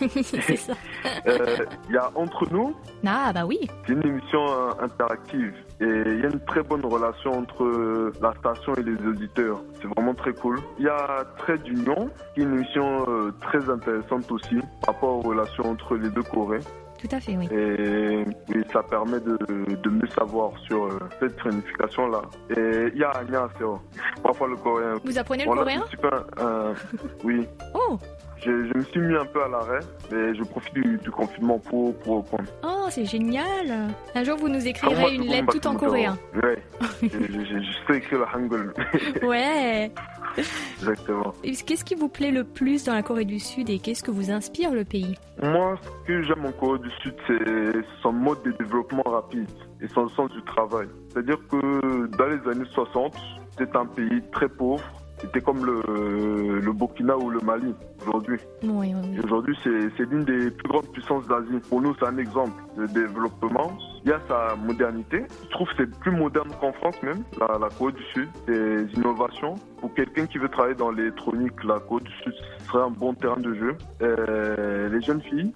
Euh, 1.26 1.56
Il 1.88 1.94
y 1.94 1.98
a 1.98 2.10
Entre 2.14 2.46
nous, 2.52 2.74
Ah, 3.06 3.32
bah 3.32 3.44
oui. 3.46 3.58
c'est 3.86 3.92
une 3.92 4.04
émission 4.06 4.40
euh, 4.46 4.70
interactive. 4.80 5.54
Et 5.80 5.84
il 5.84 6.20
y 6.20 6.24
a 6.26 6.28
une 6.30 6.40
très 6.46 6.62
bonne 6.62 6.84
relation 6.84 7.32
entre 7.38 7.62
euh, 7.64 8.12
la 8.20 8.34
station 8.34 8.74
et 8.74 8.82
les 8.82 8.96
auditeurs. 9.06 9.60
C'est 9.80 9.88
vraiment 9.88 10.14
très 10.14 10.32
cool. 10.32 10.58
Il 10.78 10.84
y 10.84 10.88
a 10.88 11.24
Trait 11.38 11.58
d'Union, 11.58 12.10
qui 12.34 12.40
est 12.40 12.44
une 12.44 12.54
émission 12.54 13.04
euh, 13.08 13.32
très 13.40 13.68
intéressante 13.70 14.30
aussi 14.32 14.56
par 14.84 14.94
rapport 14.94 15.16
aux 15.18 15.20
relations 15.28 15.70
entre 15.70 15.96
les 15.96 16.08
deux 16.10 16.22
Corées. 16.22 16.60
Tout 16.98 17.08
à 17.14 17.20
fait, 17.20 17.36
oui. 17.36 17.46
Et, 17.52 18.22
et 18.22 18.62
ça 18.72 18.82
permet 18.82 19.20
de, 19.20 19.36
de 19.76 19.90
mieux 19.90 20.08
savoir 20.08 20.52
sur 20.66 20.86
euh, 20.86 20.98
cette 21.20 21.38
réunification-là. 21.42 22.22
Et 22.56 22.90
il 22.94 22.98
y 22.98 23.04
a 23.04 23.12
Seo, 23.58 23.78
parfois 24.22 24.48
le 24.48 24.56
coréen. 24.56 24.94
Vous 25.04 25.18
apprenez 25.18 25.44
le 25.44 25.50
coréen 25.52 25.84
pas, 26.00 26.24
euh, 26.40 26.74
Oui, 27.22 27.46
Oh, 27.74 27.98
je, 28.46 28.68
je 28.72 28.78
me 28.78 28.82
suis 28.84 29.00
mis 29.00 29.14
un 29.16 29.24
peu 29.26 29.42
à 29.42 29.48
l'arrêt, 29.48 29.80
mais 30.10 30.34
je 30.34 30.42
profite 30.44 30.72
du, 30.74 30.96
du 30.98 31.10
confinement 31.10 31.58
pour, 31.58 31.94
pour 31.98 32.16
reprendre. 32.18 32.44
oh, 32.64 32.86
c'est 32.90 33.04
génial. 33.04 33.88
Un 34.14 34.24
jour, 34.24 34.36
vous 34.38 34.48
nous 34.48 34.60
moi, 34.60 34.66
écrirez 34.68 35.14
une 35.14 35.26
lettre 35.26 35.52
le 35.54 35.60
tout 35.60 35.66
en 35.66 35.74
coréen. 35.76 36.16
Ouais, 36.42 36.58
je, 37.02 37.08
je, 37.08 37.44
je- 37.44 37.60
je 37.60 37.92
sais 37.92 37.98
écrire 37.98 38.20
le 38.20 38.26
hangul. 38.34 38.72
Ouais. 39.22 39.90
Exactement. 40.78 41.32
Qu'est-ce 41.42 41.84
qui 41.84 41.94
vous 41.94 42.08
plaît 42.08 42.30
le 42.30 42.44
plus 42.44 42.84
dans 42.84 42.94
la 42.94 43.02
Corée 43.02 43.24
du 43.24 43.38
Sud 43.40 43.70
et 43.70 43.78
qu'est-ce 43.78 44.02
que 44.02 44.10
vous 44.10 44.30
inspire 44.30 44.72
le 44.72 44.84
pays? 44.84 45.16
Moi, 45.42 45.78
ce 45.82 46.06
que 46.06 46.22
j'aime 46.22 46.44
en 46.44 46.52
Corée 46.52 46.78
du 46.80 46.90
Sud, 47.02 47.14
c'est 47.26 47.72
son 48.02 48.12
mode 48.12 48.42
de 48.44 48.52
développement 48.52 49.02
rapide 49.04 49.48
et 49.80 49.88
son 49.88 50.08
sens 50.10 50.30
du 50.32 50.42
travail. 50.42 50.88
C'est-à-dire 51.08 51.38
que 51.50 52.06
dans 52.18 52.26
les 52.26 52.50
années 52.50 52.68
60, 52.72 53.14
c'était 53.58 53.76
un 53.76 53.86
pays 53.86 54.22
très 54.32 54.48
pauvre. 54.48 54.82
C'était 55.18 55.40
comme 55.40 55.64
le, 55.64 56.60
le 56.60 56.72
Burkina 56.72 57.16
ou 57.16 57.30
le 57.30 57.40
Mali 57.40 57.74
aujourd'hui. 58.06 58.38
Oui, 58.62 58.92
oui, 58.94 59.18
aujourd'hui, 59.24 59.56
c'est 59.64 60.04
l'une 60.10 60.24
des 60.24 60.50
plus 60.50 60.68
grandes 60.68 60.88
puissances 60.92 61.26
d'Asie. 61.26 61.58
Pour 61.70 61.80
nous, 61.80 61.94
c'est 61.98 62.06
un 62.06 62.18
exemple 62.18 62.52
de 62.76 62.86
développement. 62.86 63.72
Il 64.04 64.10
y 64.10 64.12
a 64.12 64.20
sa 64.28 64.54
modernité. 64.56 65.24
Je 65.44 65.48
trouve 65.50 65.68
que 65.68 65.74
c'est 65.78 65.98
plus 66.00 66.10
moderne 66.12 66.50
qu'en 66.60 66.72
France 66.74 67.02
même, 67.02 67.24
la, 67.40 67.58
la 67.58 67.68
Corée 67.70 67.92
du 67.92 68.02
Sud. 68.14 68.28
Des 68.46 68.84
innovations. 68.94 69.54
Pour 69.80 69.92
quelqu'un 69.94 70.26
qui 70.26 70.38
veut 70.38 70.48
travailler 70.50 70.74
dans 70.76 70.90
l'électronique, 70.90 71.64
la 71.64 71.80
Corée 71.80 72.04
du 72.04 72.12
Sud 72.22 72.34
serait 72.66 72.82
un 72.84 72.90
bon 72.90 73.14
terrain 73.14 73.40
de 73.40 73.54
jeu. 73.54 73.76
Euh, 74.02 74.88
les 74.90 75.00
jeunes 75.00 75.22
filles, 75.22 75.52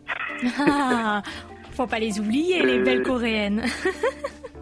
Ah, 0.59 1.23
faut 1.73 1.87
pas 1.87 1.99
les 1.99 2.19
oublier, 2.19 2.63
les 2.65 2.79
belles 2.81 3.03
coréennes. 3.03 3.63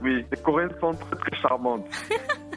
oui, 0.03 0.25
les 0.31 0.43
Coréennes 0.43 0.75
sont 0.81 0.93
très 0.95 1.17
très 1.17 1.37
charmantes. 1.41 1.87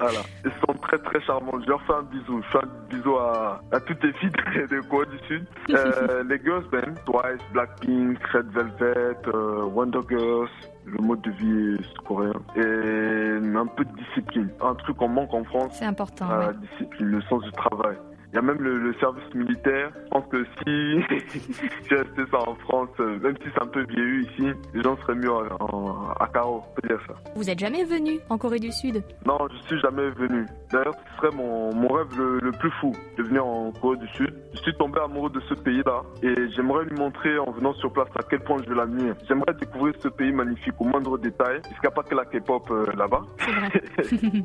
Voilà, 0.00 0.20
elles 0.44 0.52
sont 0.66 0.74
très 0.80 0.98
très 0.98 1.20
charmantes. 1.22 1.62
Je 1.64 1.68
leur 1.68 1.82
fais 1.82 1.92
un 1.92 2.02
bisou. 2.02 2.40
Je 2.42 2.48
fais 2.58 2.64
un 2.64 2.68
bisou 2.88 3.16
à, 3.16 3.60
à 3.70 3.80
toutes 3.80 4.02
les 4.02 4.12
filles 4.14 4.30
de, 4.30 4.66
de 4.76 4.80
Corée 4.88 5.06
du 5.06 5.18
Sud. 5.26 5.44
Euh, 5.70 6.24
les 6.24 6.38
girls 6.42 6.64
band, 6.72 6.94
Twice, 7.06 7.40
Blackpink, 7.52 8.18
Red 8.32 8.46
Velvet, 8.52 9.16
euh, 9.28 9.62
Wonder 9.66 10.00
Girls, 10.08 10.48
le 10.84 10.98
mode 11.02 11.20
de 11.22 11.30
vie 11.30 11.76
coréen. 12.04 12.32
Et 12.56 13.56
un 13.56 13.66
peu 13.66 13.84
de 13.84 13.92
discipline. 13.96 14.48
Un 14.60 14.74
truc 14.74 14.96
qu'on 14.96 15.08
manque 15.08 15.32
en 15.32 15.44
France, 15.44 15.76
C'est 15.78 15.84
important. 15.84 16.28
la 16.28 16.48
ouais. 16.48 16.54
discipline, 16.54 17.06
le 17.06 17.22
sens 17.22 17.42
du 17.44 17.52
travail. 17.52 17.96
Il 18.32 18.36
y 18.36 18.38
a 18.38 18.42
même 18.42 18.58
le, 18.60 18.78
le 18.78 18.94
service 18.94 19.34
militaire. 19.34 19.90
Je 20.04 20.08
pense 20.10 20.24
que 20.30 20.44
si 20.44 21.00
j'ai 21.90 21.96
resté 21.96 22.22
ça 22.30 22.38
en 22.48 22.54
France, 22.56 22.88
euh, 23.00 23.18
même 23.18 23.34
si 23.42 23.48
c'est 23.52 23.62
un 23.62 23.66
peu 23.66 23.82
vieillu 23.88 24.24
ici, 24.30 24.46
les 24.72 24.82
gens 24.82 24.96
seraient 24.98 25.16
mieux 25.16 25.32
en- 25.32 25.46
en- 25.58 26.10
à 26.18 26.28
carreau, 26.28 26.62
on 26.70 26.80
peut 26.80 26.86
dire 26.88 27.00
ça. 27.08 27.14
Vous 27.34 27.50
êtes 27.50 27.58
jamais 27.58 27.84
venu 27.84 28.20
en 28.28 28.38
Corée 28.38 28.60
du 28.60 28.70
Sud? 28.70 29.02
Non, 29.26 29.36
je 29.52 29.66
suis 29.66 29.80
jamais 29.80 30.10
venu. 30.10 30.46
D'ailleurs, 30.72 30.94
ce 30.94 31.16
serait 31.16 31.36
mon, 31.36 31.74
mon 31.74 31.88
rêve 31.88 32.16
le, 32.16 32.38
le 32.40 32.52
plus 32.52 32.70
fou 32.80 32.92
de 33.18 33.22
venir 33.24 33.44
en 33.44 33.72
Corée 33.72 33.96
du 33.96 34.08
Sud. 34.08 34.32
Je 34.54 34.58
suis 34.60 34.74
tombé 34.74 35.00
amoureux 35.00 35.30
de 35.30 35.40
ce 35.40 35.54
pays-là 35.54 36.02
et 36.22 36.34
j'aimerais 36.54 36.84
lui 36.84 36.96
montrer 36.96 37.36
en 37.38 37.50
venant 37.50 37.72
sur 37.74 37.92
place 37.92 38.08
à 38.16 38.22
quel 38.22 38.40
point 38.40 38.58
je 38.66 38.72
l'admire. 38.72 39.14
J'aimerais 39.26 39.54
découvrir 39.54 39.94
ce 39.98 40.08
pays 40.08 40.32
magnifique 40.32 40.74
au 40.78 40.84
moindre 40.84 41.18
détail. 41.18 41.60
Parce 41.62 41.74
qu'il 41.74 41.82
n'y 41.82 41.88
a 41.88 41.90
pas 41.90 42.02
que 42.04 42.14
la 42.14 42.24
K-pop 42.26 42.70
euh, 42.70 42.86
là-bas. 42.96 43.22
Il 44.12 44.44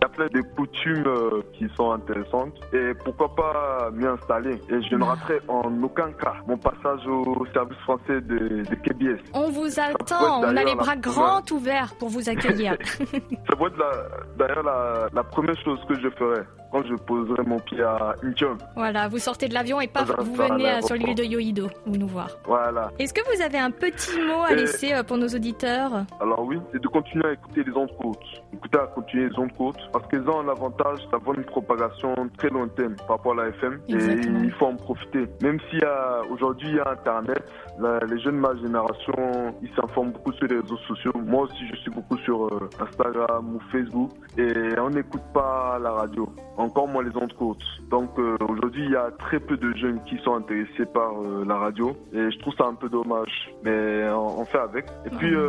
y 0.00 0.04
a 0.04 0.08
plein 0.08 0.26
de 0.28 0.40
coutumes 0.56 1.04
euh, 1.06 1.42
qui 1.52 1.68
sont 1.76 1.90
intéressantes 1.92 2.58
et 2.72 2.92
pourquoi 3.04 3.25
pas 3.28 3.90
m'y 3.92 4.06
installer. 4.06 4.60
Et 4.70 4.82
je 4.82 4.96
ne 4.96 5.04
raterai 5.04 5.40
en 5.48 5.82
aucun 5.82 6.12
cas 6.12 6.34
mon 6.46 6.56
passage 6.56 7.06
au 7.06 7.46
service 7.52 7.78
français 7.78 8.20
de, 8.20 8.64
de 8.64 8.74
KBS. 8.74 9.20
On 9.34 9.50
vous 9.50 9.78
attend, 9.78 10.40
on 10.40 10.56
a 10.56 10.64
les 10.64 10.74
bras 10.74 10.96
grands 10.96 11.42
ouverts 11.50 11.94
pour 11.98 12.08
vous 12.08 12.28
accueillir. 12.28 12.76
Ça 12.98 13.56
pourrait 13.56 13.70
être 13.70 14.36
d'ailleurs 14.38 14.62
la, 14.62 15.08
la 15.12 15.24
première 15.24 15.56
chose 15.62 15.80
que 15.88 15.94
je 16.00 16.08
ferais. 16.10 16.44
Je 16.84 16.94
poserai 16.94 17.42
mon 17.44 17.58
pied 17.60 17.82
à 17.82 18.14
Incheon. 18.22 18.56
Voilà, 18.74 19.08
vous 19.08 19.18
sortez 19.18 19.48
de 19.48 19.54
l'avion 19.54 19.80
et 19.80 19.86
paf, 19.88 20.10
vous 20.18 20.34
venez 20.34 20.82
sur 20.82 20.94
l'île 20.96 21.14
de 21.14 21.24
Yoido, 21.24 21.68
vous 21.86 21.96
nous 21.96 22.06
voir. 22.08 22.28
Voilà. 22.46 22.90
Est-ce 22.98 23.12
que 23.14 23.20
vous 23.34 23.42
avez 23.42 23.58
un 23.58 23.70
petit 23.70 24.16
mot 24.20 24.42
à 24.46 24.54
laisser 24.54 24.92
euh, 24.92 25.02
pour 25.02 25.16
nos 25.18 25.28
auditeurs? 25.28 26.04
Alors 26.20 26.42
oui, 26.44 26.58
c'est 26.72 26.80
de 26.82 26.88
continuer 26.88 27.26
à 27.28 27.32
écouter 27.32 27.62
les 27.64 27.72
ondes 27.76 27.94
courtes. 28.00 28.22
Écouter 28.52 28.78
à 28.78 28.86
continuer 28.86 29.28
les 29.28 29.38
ondes 29.38 29.52
courtes 29.52 29.80
parce 29.92 30.06
qu'elles 30.08 30.28
ont 30.28 30.42
l'avantage 30.42 30.98
d'avoir 31.12 31.36
une 31.38 31.44
propagation 31.44 32.14
très 32.38 32.48
lointaine 32.48 32.96
par 33.06 33.16
rapport 33.18 33.32
à 33.32 33.44
la 33.44 33.48
FM 33.48 33.80
Exactement. 33.88 34.40
et 34.40 34.44
il 34.44 34.52
faut 34.52 34.66
en 34.66 34.76
profiter. 34.76 35.26
Même 35.42 35.58
a 35.82 36.22
aujourd'hui 36.30 36.68
il 36.70 36.76
y 36.76 36.80
a 36.80 36.90
Internet, 36.90 37.42
la- 37.78 37.98
les 38.00 38.18
jeunes 38.20 38.36
de 38.36 38.40
ma 38.40 38.54
génération 38.56 39.54
ils 39.62 39.70
s'informent 39.74 40.12
beaucoup 40.12 40.32
sur 40.32 40.46
les 40.46 40.58
réseaux 40.60 40.76
sociaux. 40.88 41.12
Moi 41.24 41.42
aussi 41.44 41.66
je 41.70 41.76
suis 41.76 41.90
beaucoup 41.90 42.16
sur 42.18 42.46
euh, 42.46 42.68
Instagram 42.80 43.56
ou 43.56 43.60
Facebook 43.70 44.10
et 44.38 44.78
on 44.78 44.90
n'écoute 44.90 45.22
pas 45.34 45.78
la 45.82 45.90
radio, 45.92 46.28
encore 46.66 46.88
moins 46.88 47.02
les 47.02 47.16
ondes 47.16 47.32
courtes. 47.32 47.62
Donc 47.90 48.10
euh, 48.18 48.36
aujourd'hui 48.48 48.84
il 48.84 48.90
y 48.92 48.96
a 48.96 49.10
très 49.18 49.40
peu 49.40 49.56
de 49.56 49.72
jeunes 49.76 50.00
qui 50.04 50.18
sont 50.18 50.34
intéressés 50.34 50.86
par 50.92 51.12
euh, 51.22 51.44
la 51.46 51.56
radio 51.56 51.96
et 52.12 52.30
je 52.30 52.38
trouve 52.38 52.54
ça 52.56 52.66
un 52.66 52.74
peu 52.74 52.88
dommage. 52.88 53.50
Mais 53.64 54.08
on, 54.10 54.40
on 54.40 54.44
fait 54.44 54.58
avec. 54.58 54.86
Et 55.06 55.10
puis 55.10 55.34
euh, 55.34 55.48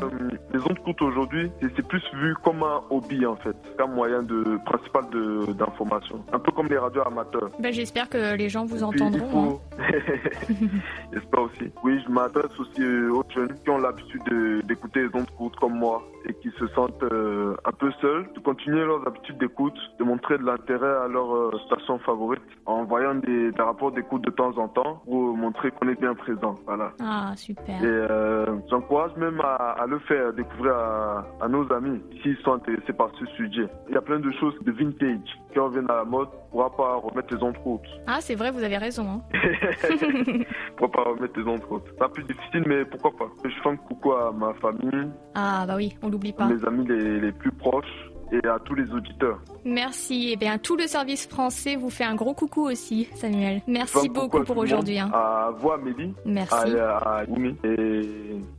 les 0.53 0.59
ondes 0.61 0.79
courtes 0.83 1.01
aujourd'hui, 1.01 1.51
c'est 1.61 1.87
plus 1.87 2.03
vu 2.15 2.35
comme 2.43 2.63
un 2.63 2.81
hobby 2.89 3.25
en 3.25 3.35
fait, 3.35 3.55
qu'un 3.77 3.87
moyen 3.87 4.23
de 4.23 4.57
principal 4.65 5.03
de- 5.11 5.51
d'information. 5.53 6.23
Un 6.31 6.39
peu 6.39 6.51
comme 6.51 6.67
les 6.67 6.77
radios 6.77 7.01
amateurs. 7.05 7.49
ben, 7.59 7.71
J'espère 7.73 8.09
que 8.09 8.35
les 8.35 8.49
gens 8.49 8.65
vous 8.65 8.79
Et 8.79 8.83
entendront. 8.83 9.59
hein. 9.79 9.83
faut- 9.87 10.53
J'espère 11.13 11.41
aussi. 11.41 11.71
Oui, 11.83 11.99
je 12.05 12.11
m'adresse 12.11 12.57
aussi 12.59 12.83
aux 13.09 13.23
jeunes 13.33 13.53
qui 13.63 13.69
ont 13.69 13.77
l'habitude 13.77 14.21
de- 14.29 14.61
d'écouter 14.65 15.01
les 15.01 15.09
ondes 15.19 15.29
courtes 15.37 15.55
comme 15.57 15.73
moi 15.77 16.01
et 16.27 16.33
qui 16.35 16.49
se 16.59 16.67
sentent 16.69 17.01
euh, 17.03 17.55
un 17.65 17.71
peu 17.71 17.91
seuls, 18.01 18.27
de 18.35 18.39
continuer 18.39 18.83
leurs 18.85 19.05
habitudes 19.07 19.37
d'écoute, 19.37 19.77
de 19.99 20.03
montrer 20.03 20.37
de 20.37 20.43
l'intérêt 20.43 20.95
à 21.03 21.07
leur 21.07 21.33
euh, 21.33 21.51
station 21.67 21.99
favorite 21.99 22.41
en 22.65 22.81
envoyant 22.81 23.15
des, 23.15 23.51
des 23.51 23.61
rapports 23.61 23.91
d'écoute 23.91 24.23
de 24.23 24.31
temps 24.31 24.57
en 24.57 24.67
temps 24.67 25.01
pour 25.05 25.35
montrer 25.37 25.71
qu'on 25.71 25.87
est 25.89 25.99
bien 25.99 26.13
présent. 26.15 26.55
Voilà. 26.65 26.91
Ah, 27.01 27.31
super. 27.35 27.81
Et 27.81 27.85
euh, 27.85 28.45
j'encourage 28.69 29.15
même 29.17 29.39
à, 29.41 29.55
à 29.81 29.85
le 29.87 29.99
faire 29.99 30.33
découvrir 30.33 30.73
à, 30.75 31.25
à 31.41 31.47
nos 31.47 31.71
amis 31.71 32.01
s'ils 32.21 32.37
sont 32.43 32.53
intéressés 32.53 32.93
par 32.93 33.09
ce 33.19 33.25
sujet. 33.37 33.67
Il 33.87 33.93
y 33.95 33.97
a 33.97 34.01
plein 34.01 34.19
de 34.19 34.31
choses 34.39 34.55
de 34.63 34.71
vintage 34.71 35.19
qui 35.53 35.59
reviennent 35.59 35.89
à 35.89 35.97
la 35.97 36.03
mode. 36.03 36.27
Pourra 36.51 36.75
pas 36.75 36.95
remettre 36.95 37.33
les 37.35 37.43
ondes 37.43 37.57
courtes. 37.63 37.85
Ah, 38.07 38.17
c'est 38.21 38.35
vrai, 38.35 38.51
vous 38.51 38.63
avez 38.63 38.77
raison. 38.77 39.05
hein. 39.05 39.21
Pourra 40.77 40.91
pas 40.91 41.03
remettre 41.03 41.39
les 41.39 41.45
ondes 41.45 41.61
courtes. 41.61 41.85
C'est 41.97 42.03
un 42.03 42.09
peu 42.09 42.23
difficile, 42.23 42.63
mais 42.65 42.85
pourquoi 42.85 43.11
pas. 43.17 43.31
Je 43.43 43.49
fais 43.61 43.69
un 43.69 43.75
coucou 43.75 44.13
à 44.13 44.31
ma 44.31 44.53
famille, 44.55 45.09
Ah, 45.35 45.65
bah 45.67 45.73
oui, 45.75 45.95
on 46.01 46.09
l'oublie 46.17 46.31
à 46.31 46.33
pas. 46.33 46.47
mes 46.47 46.65
amis 46.65 46.85
les, 46.87 47.19
les 47.19 47.31
plus 47.31 47.51
proches 47.51 47.85
et 48.29 48.45
à 48.45 48.59
tous 48.59 48.75
les 48.75 48.91
auditeurs. 48.91 49.39
Merci. 49.63 50.31
Et 50.33 50.35
bien, 50.35 50.57
tout 50.57 50.75
le 50.75 50.85
service 50.85 51.27
français 51.29 51.77
vous 51.77 51.89
fait 51.89 52.03
un 52.03 52.15
gros 52.15 52.33
coucou 52.33 52.63
aussi, 52.69 53.07
Samuel. 53.15 53.61
Merci 53.67 54.09
beaucoup 54.09 54.39
à 54.39 54.43
pour 54.43 54.57
aujourd'hui. 54.57 54.99
hein. 54.99 55.09
À 55.13 55.51
vous, 55.57 55.71
Amélie, 55.71 56.13
à, 56.25 56.29
Merci. 56.29 56.75
à 56.77 57.23
Yumi 57.29 57.55
et 57.63 58.01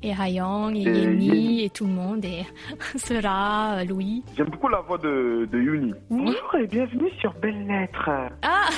Et 0.03 0.13
Hayang, 0.19 0.75
et 0.75 0.83
Et 0.85 1.03
Yemi, 1.03 1.65
et 1.65 1.71
tout 1.71 1.85
le 1.87 1.93
monde, 1.93 2.25
et 2.25 2.47
Sera, 2.97 3.85
Louis. 3.85 4.23
j'aime 4.39 4.49
beaucoup 4.49 4.69
la 4.69 4.81
voix 4.81 4.97
de, 4.99 5.47
de 5.53 5.59
Yuni. 5.59 5.93
Oui. 6.09 6.19
Bonjour 6.25 6.55
et 6.63 6.67
bienvenue 6.67 7.11
sur 7.21 7.35
Belle 7.35 7.67
Lettre. 7.67 8.09
Ah 8.43 8.69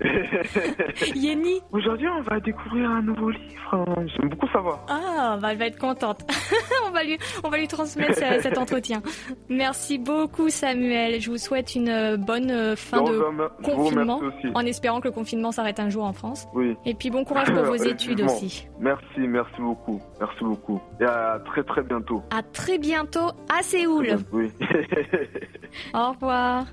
Yeni 1.14 1.60
Aujourd'hui, 1.72 2.08
on 2.08 2.22
va 2.22 2.40
découvrir 2.40 2.90
un 2.90 3.02
nouveau 3.02 3.30
livre. 3.30 3.84
J'aime 4.06 4.28
beaucoup 4.30 4.48
sa 4.52 4.60
voix. 4.60 4.84
Ah, 4.88 5.38
bah, 5.40 5.52
elle 5.52 5.58
va 5.58 5.66
être 5.66 5.78
contente. 5.78 6.22
on, 6.86 6.90
va 6.90 7.04
lui, 7.04 7.18
on 7.44 7.48
va 7.48 7.58
lui 7.58 7.68
transmettre 7.68 8.14
ce- 8.14 8.40
cet 8.42 8.58
entretien. 8.58 9.02
Merci 9.48 9.98
beaucoup, 9.98 10.48
Samuel. 10.48 11.20
Je 11.20 11.30
vous 11.30 11.38
souhaite 11.38 11.74
une 11.74 11.88
euh, 11.88 12.16
bonne 12.16 12.50
euh, 12.50 12.76
fin 12.76 13.02
de 13.02 13.62
confinement, 13.62 14.20
en 14.54 14.60
espérant 14.66 15.00
que 15.00 15.08
le 15.08 15.12
confinement 15.14 15.52
s'arrête 15.52 15.80
un 15.80 15.88
jour 15.90 16.04
en 16.04 16.12
France. 16.12 16.46
Oui. 16.54 16.76
Et 16.84 16.94
puis 16.94 17.10
bon 17.10 17.24
courage 17.24 17.52
pour 17.52 17.62
vos 17.64 17.74
études 17.84 18.22
aussi. 18.22 18.66
Merci, 18.78 19.20
merci 19.20 19.60
beaucoup. 19.60 20.00
Merci 20.20 20.44
beaucoup. 20.44 20.80
Et 21.00 21.04
à 21.04 21.40
très 21.44 21.62
très 21.62 21.82
bientôt. 21.82 22.22
À 22.30 22.42
très 22.42 22.78
bientôt 22.78 23.30
à 23.54 23.62
Séoul. 23.62 24.16
Oui. 24.32 24.50
Au 25.94 26.10
revoir. 26.12 26.64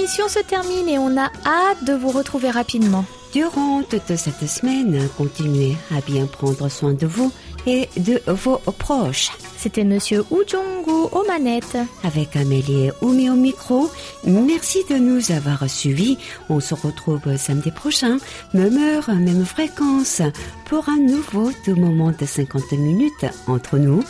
émission 0.00 0.28
se 0.28 0.38
termine 0.40 0.88
et 0.88 0.98
on 0.98 1.16
a 1.16 1.30
hâte 1.44 1.84
de 1.84 1.92
vous 1.92 2.10
retrouver 2.10 2.50
rapidement. 2.50 3.04
Durant 3.32 3.82
toute 3.82 4.16
cette 4.16 4.48
semaine, 4.48 5.08
continuez 5.16 5.76
à 5.94 6.00
bien 6.00 6.26
prendre 6.26 6.68
soin 6.68 6.94
de 6.94 7.06
vous 7.06 7.32
et 7.66 7.88
de 7.96 8.20
vos 8.26 8.58
proches. 8.78 9.30
C'était 9.58 9.84
Monsieur 9.84 10.24
Woo 10.30 10.44
Jong-gu 10.46 11.08
aux 11.12 11.24
manettes. 11.26 11.76
Avec 12.04 12.36
Amélie 12.36 12.86
et 12.86 12.92
Oumi 13.02 13.28
au 13.28 13.34
micro, 13.34 13.90
merci 14.24 14.84
de 14.88 14.96
nous 14.96 15.32
avoir 15.32 15.68
suivis. 15.68 16.18
On 16.48 16.60
se 16.60 16.74
retrouve 16.74 17.36
samedi 17.36 17.70
prochain, 17.70 18.18
même 18.54 18.78
heure, 18.78 19.10
même 19.14 19.44
fréquence, 19.44 20.22
pour 20.66 20.88
un 20.88 20.98
nouveau 20.98 21.50
deux 21.66 21.74
moments 21.74 22.12
de 22.12 22.24
50 22.24 22.72
minutes 22.72 23.26
entre 23.48 23.78
nous. 23.78 24.02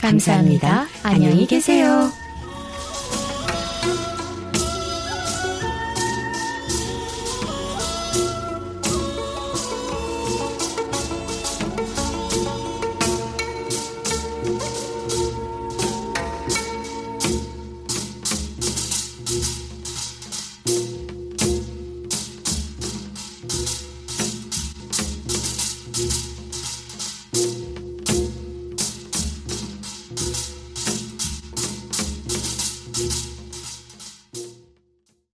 감사합니다. 0.00 0.86
안녕히 1.02 1.46
계세요. 1.46 2.10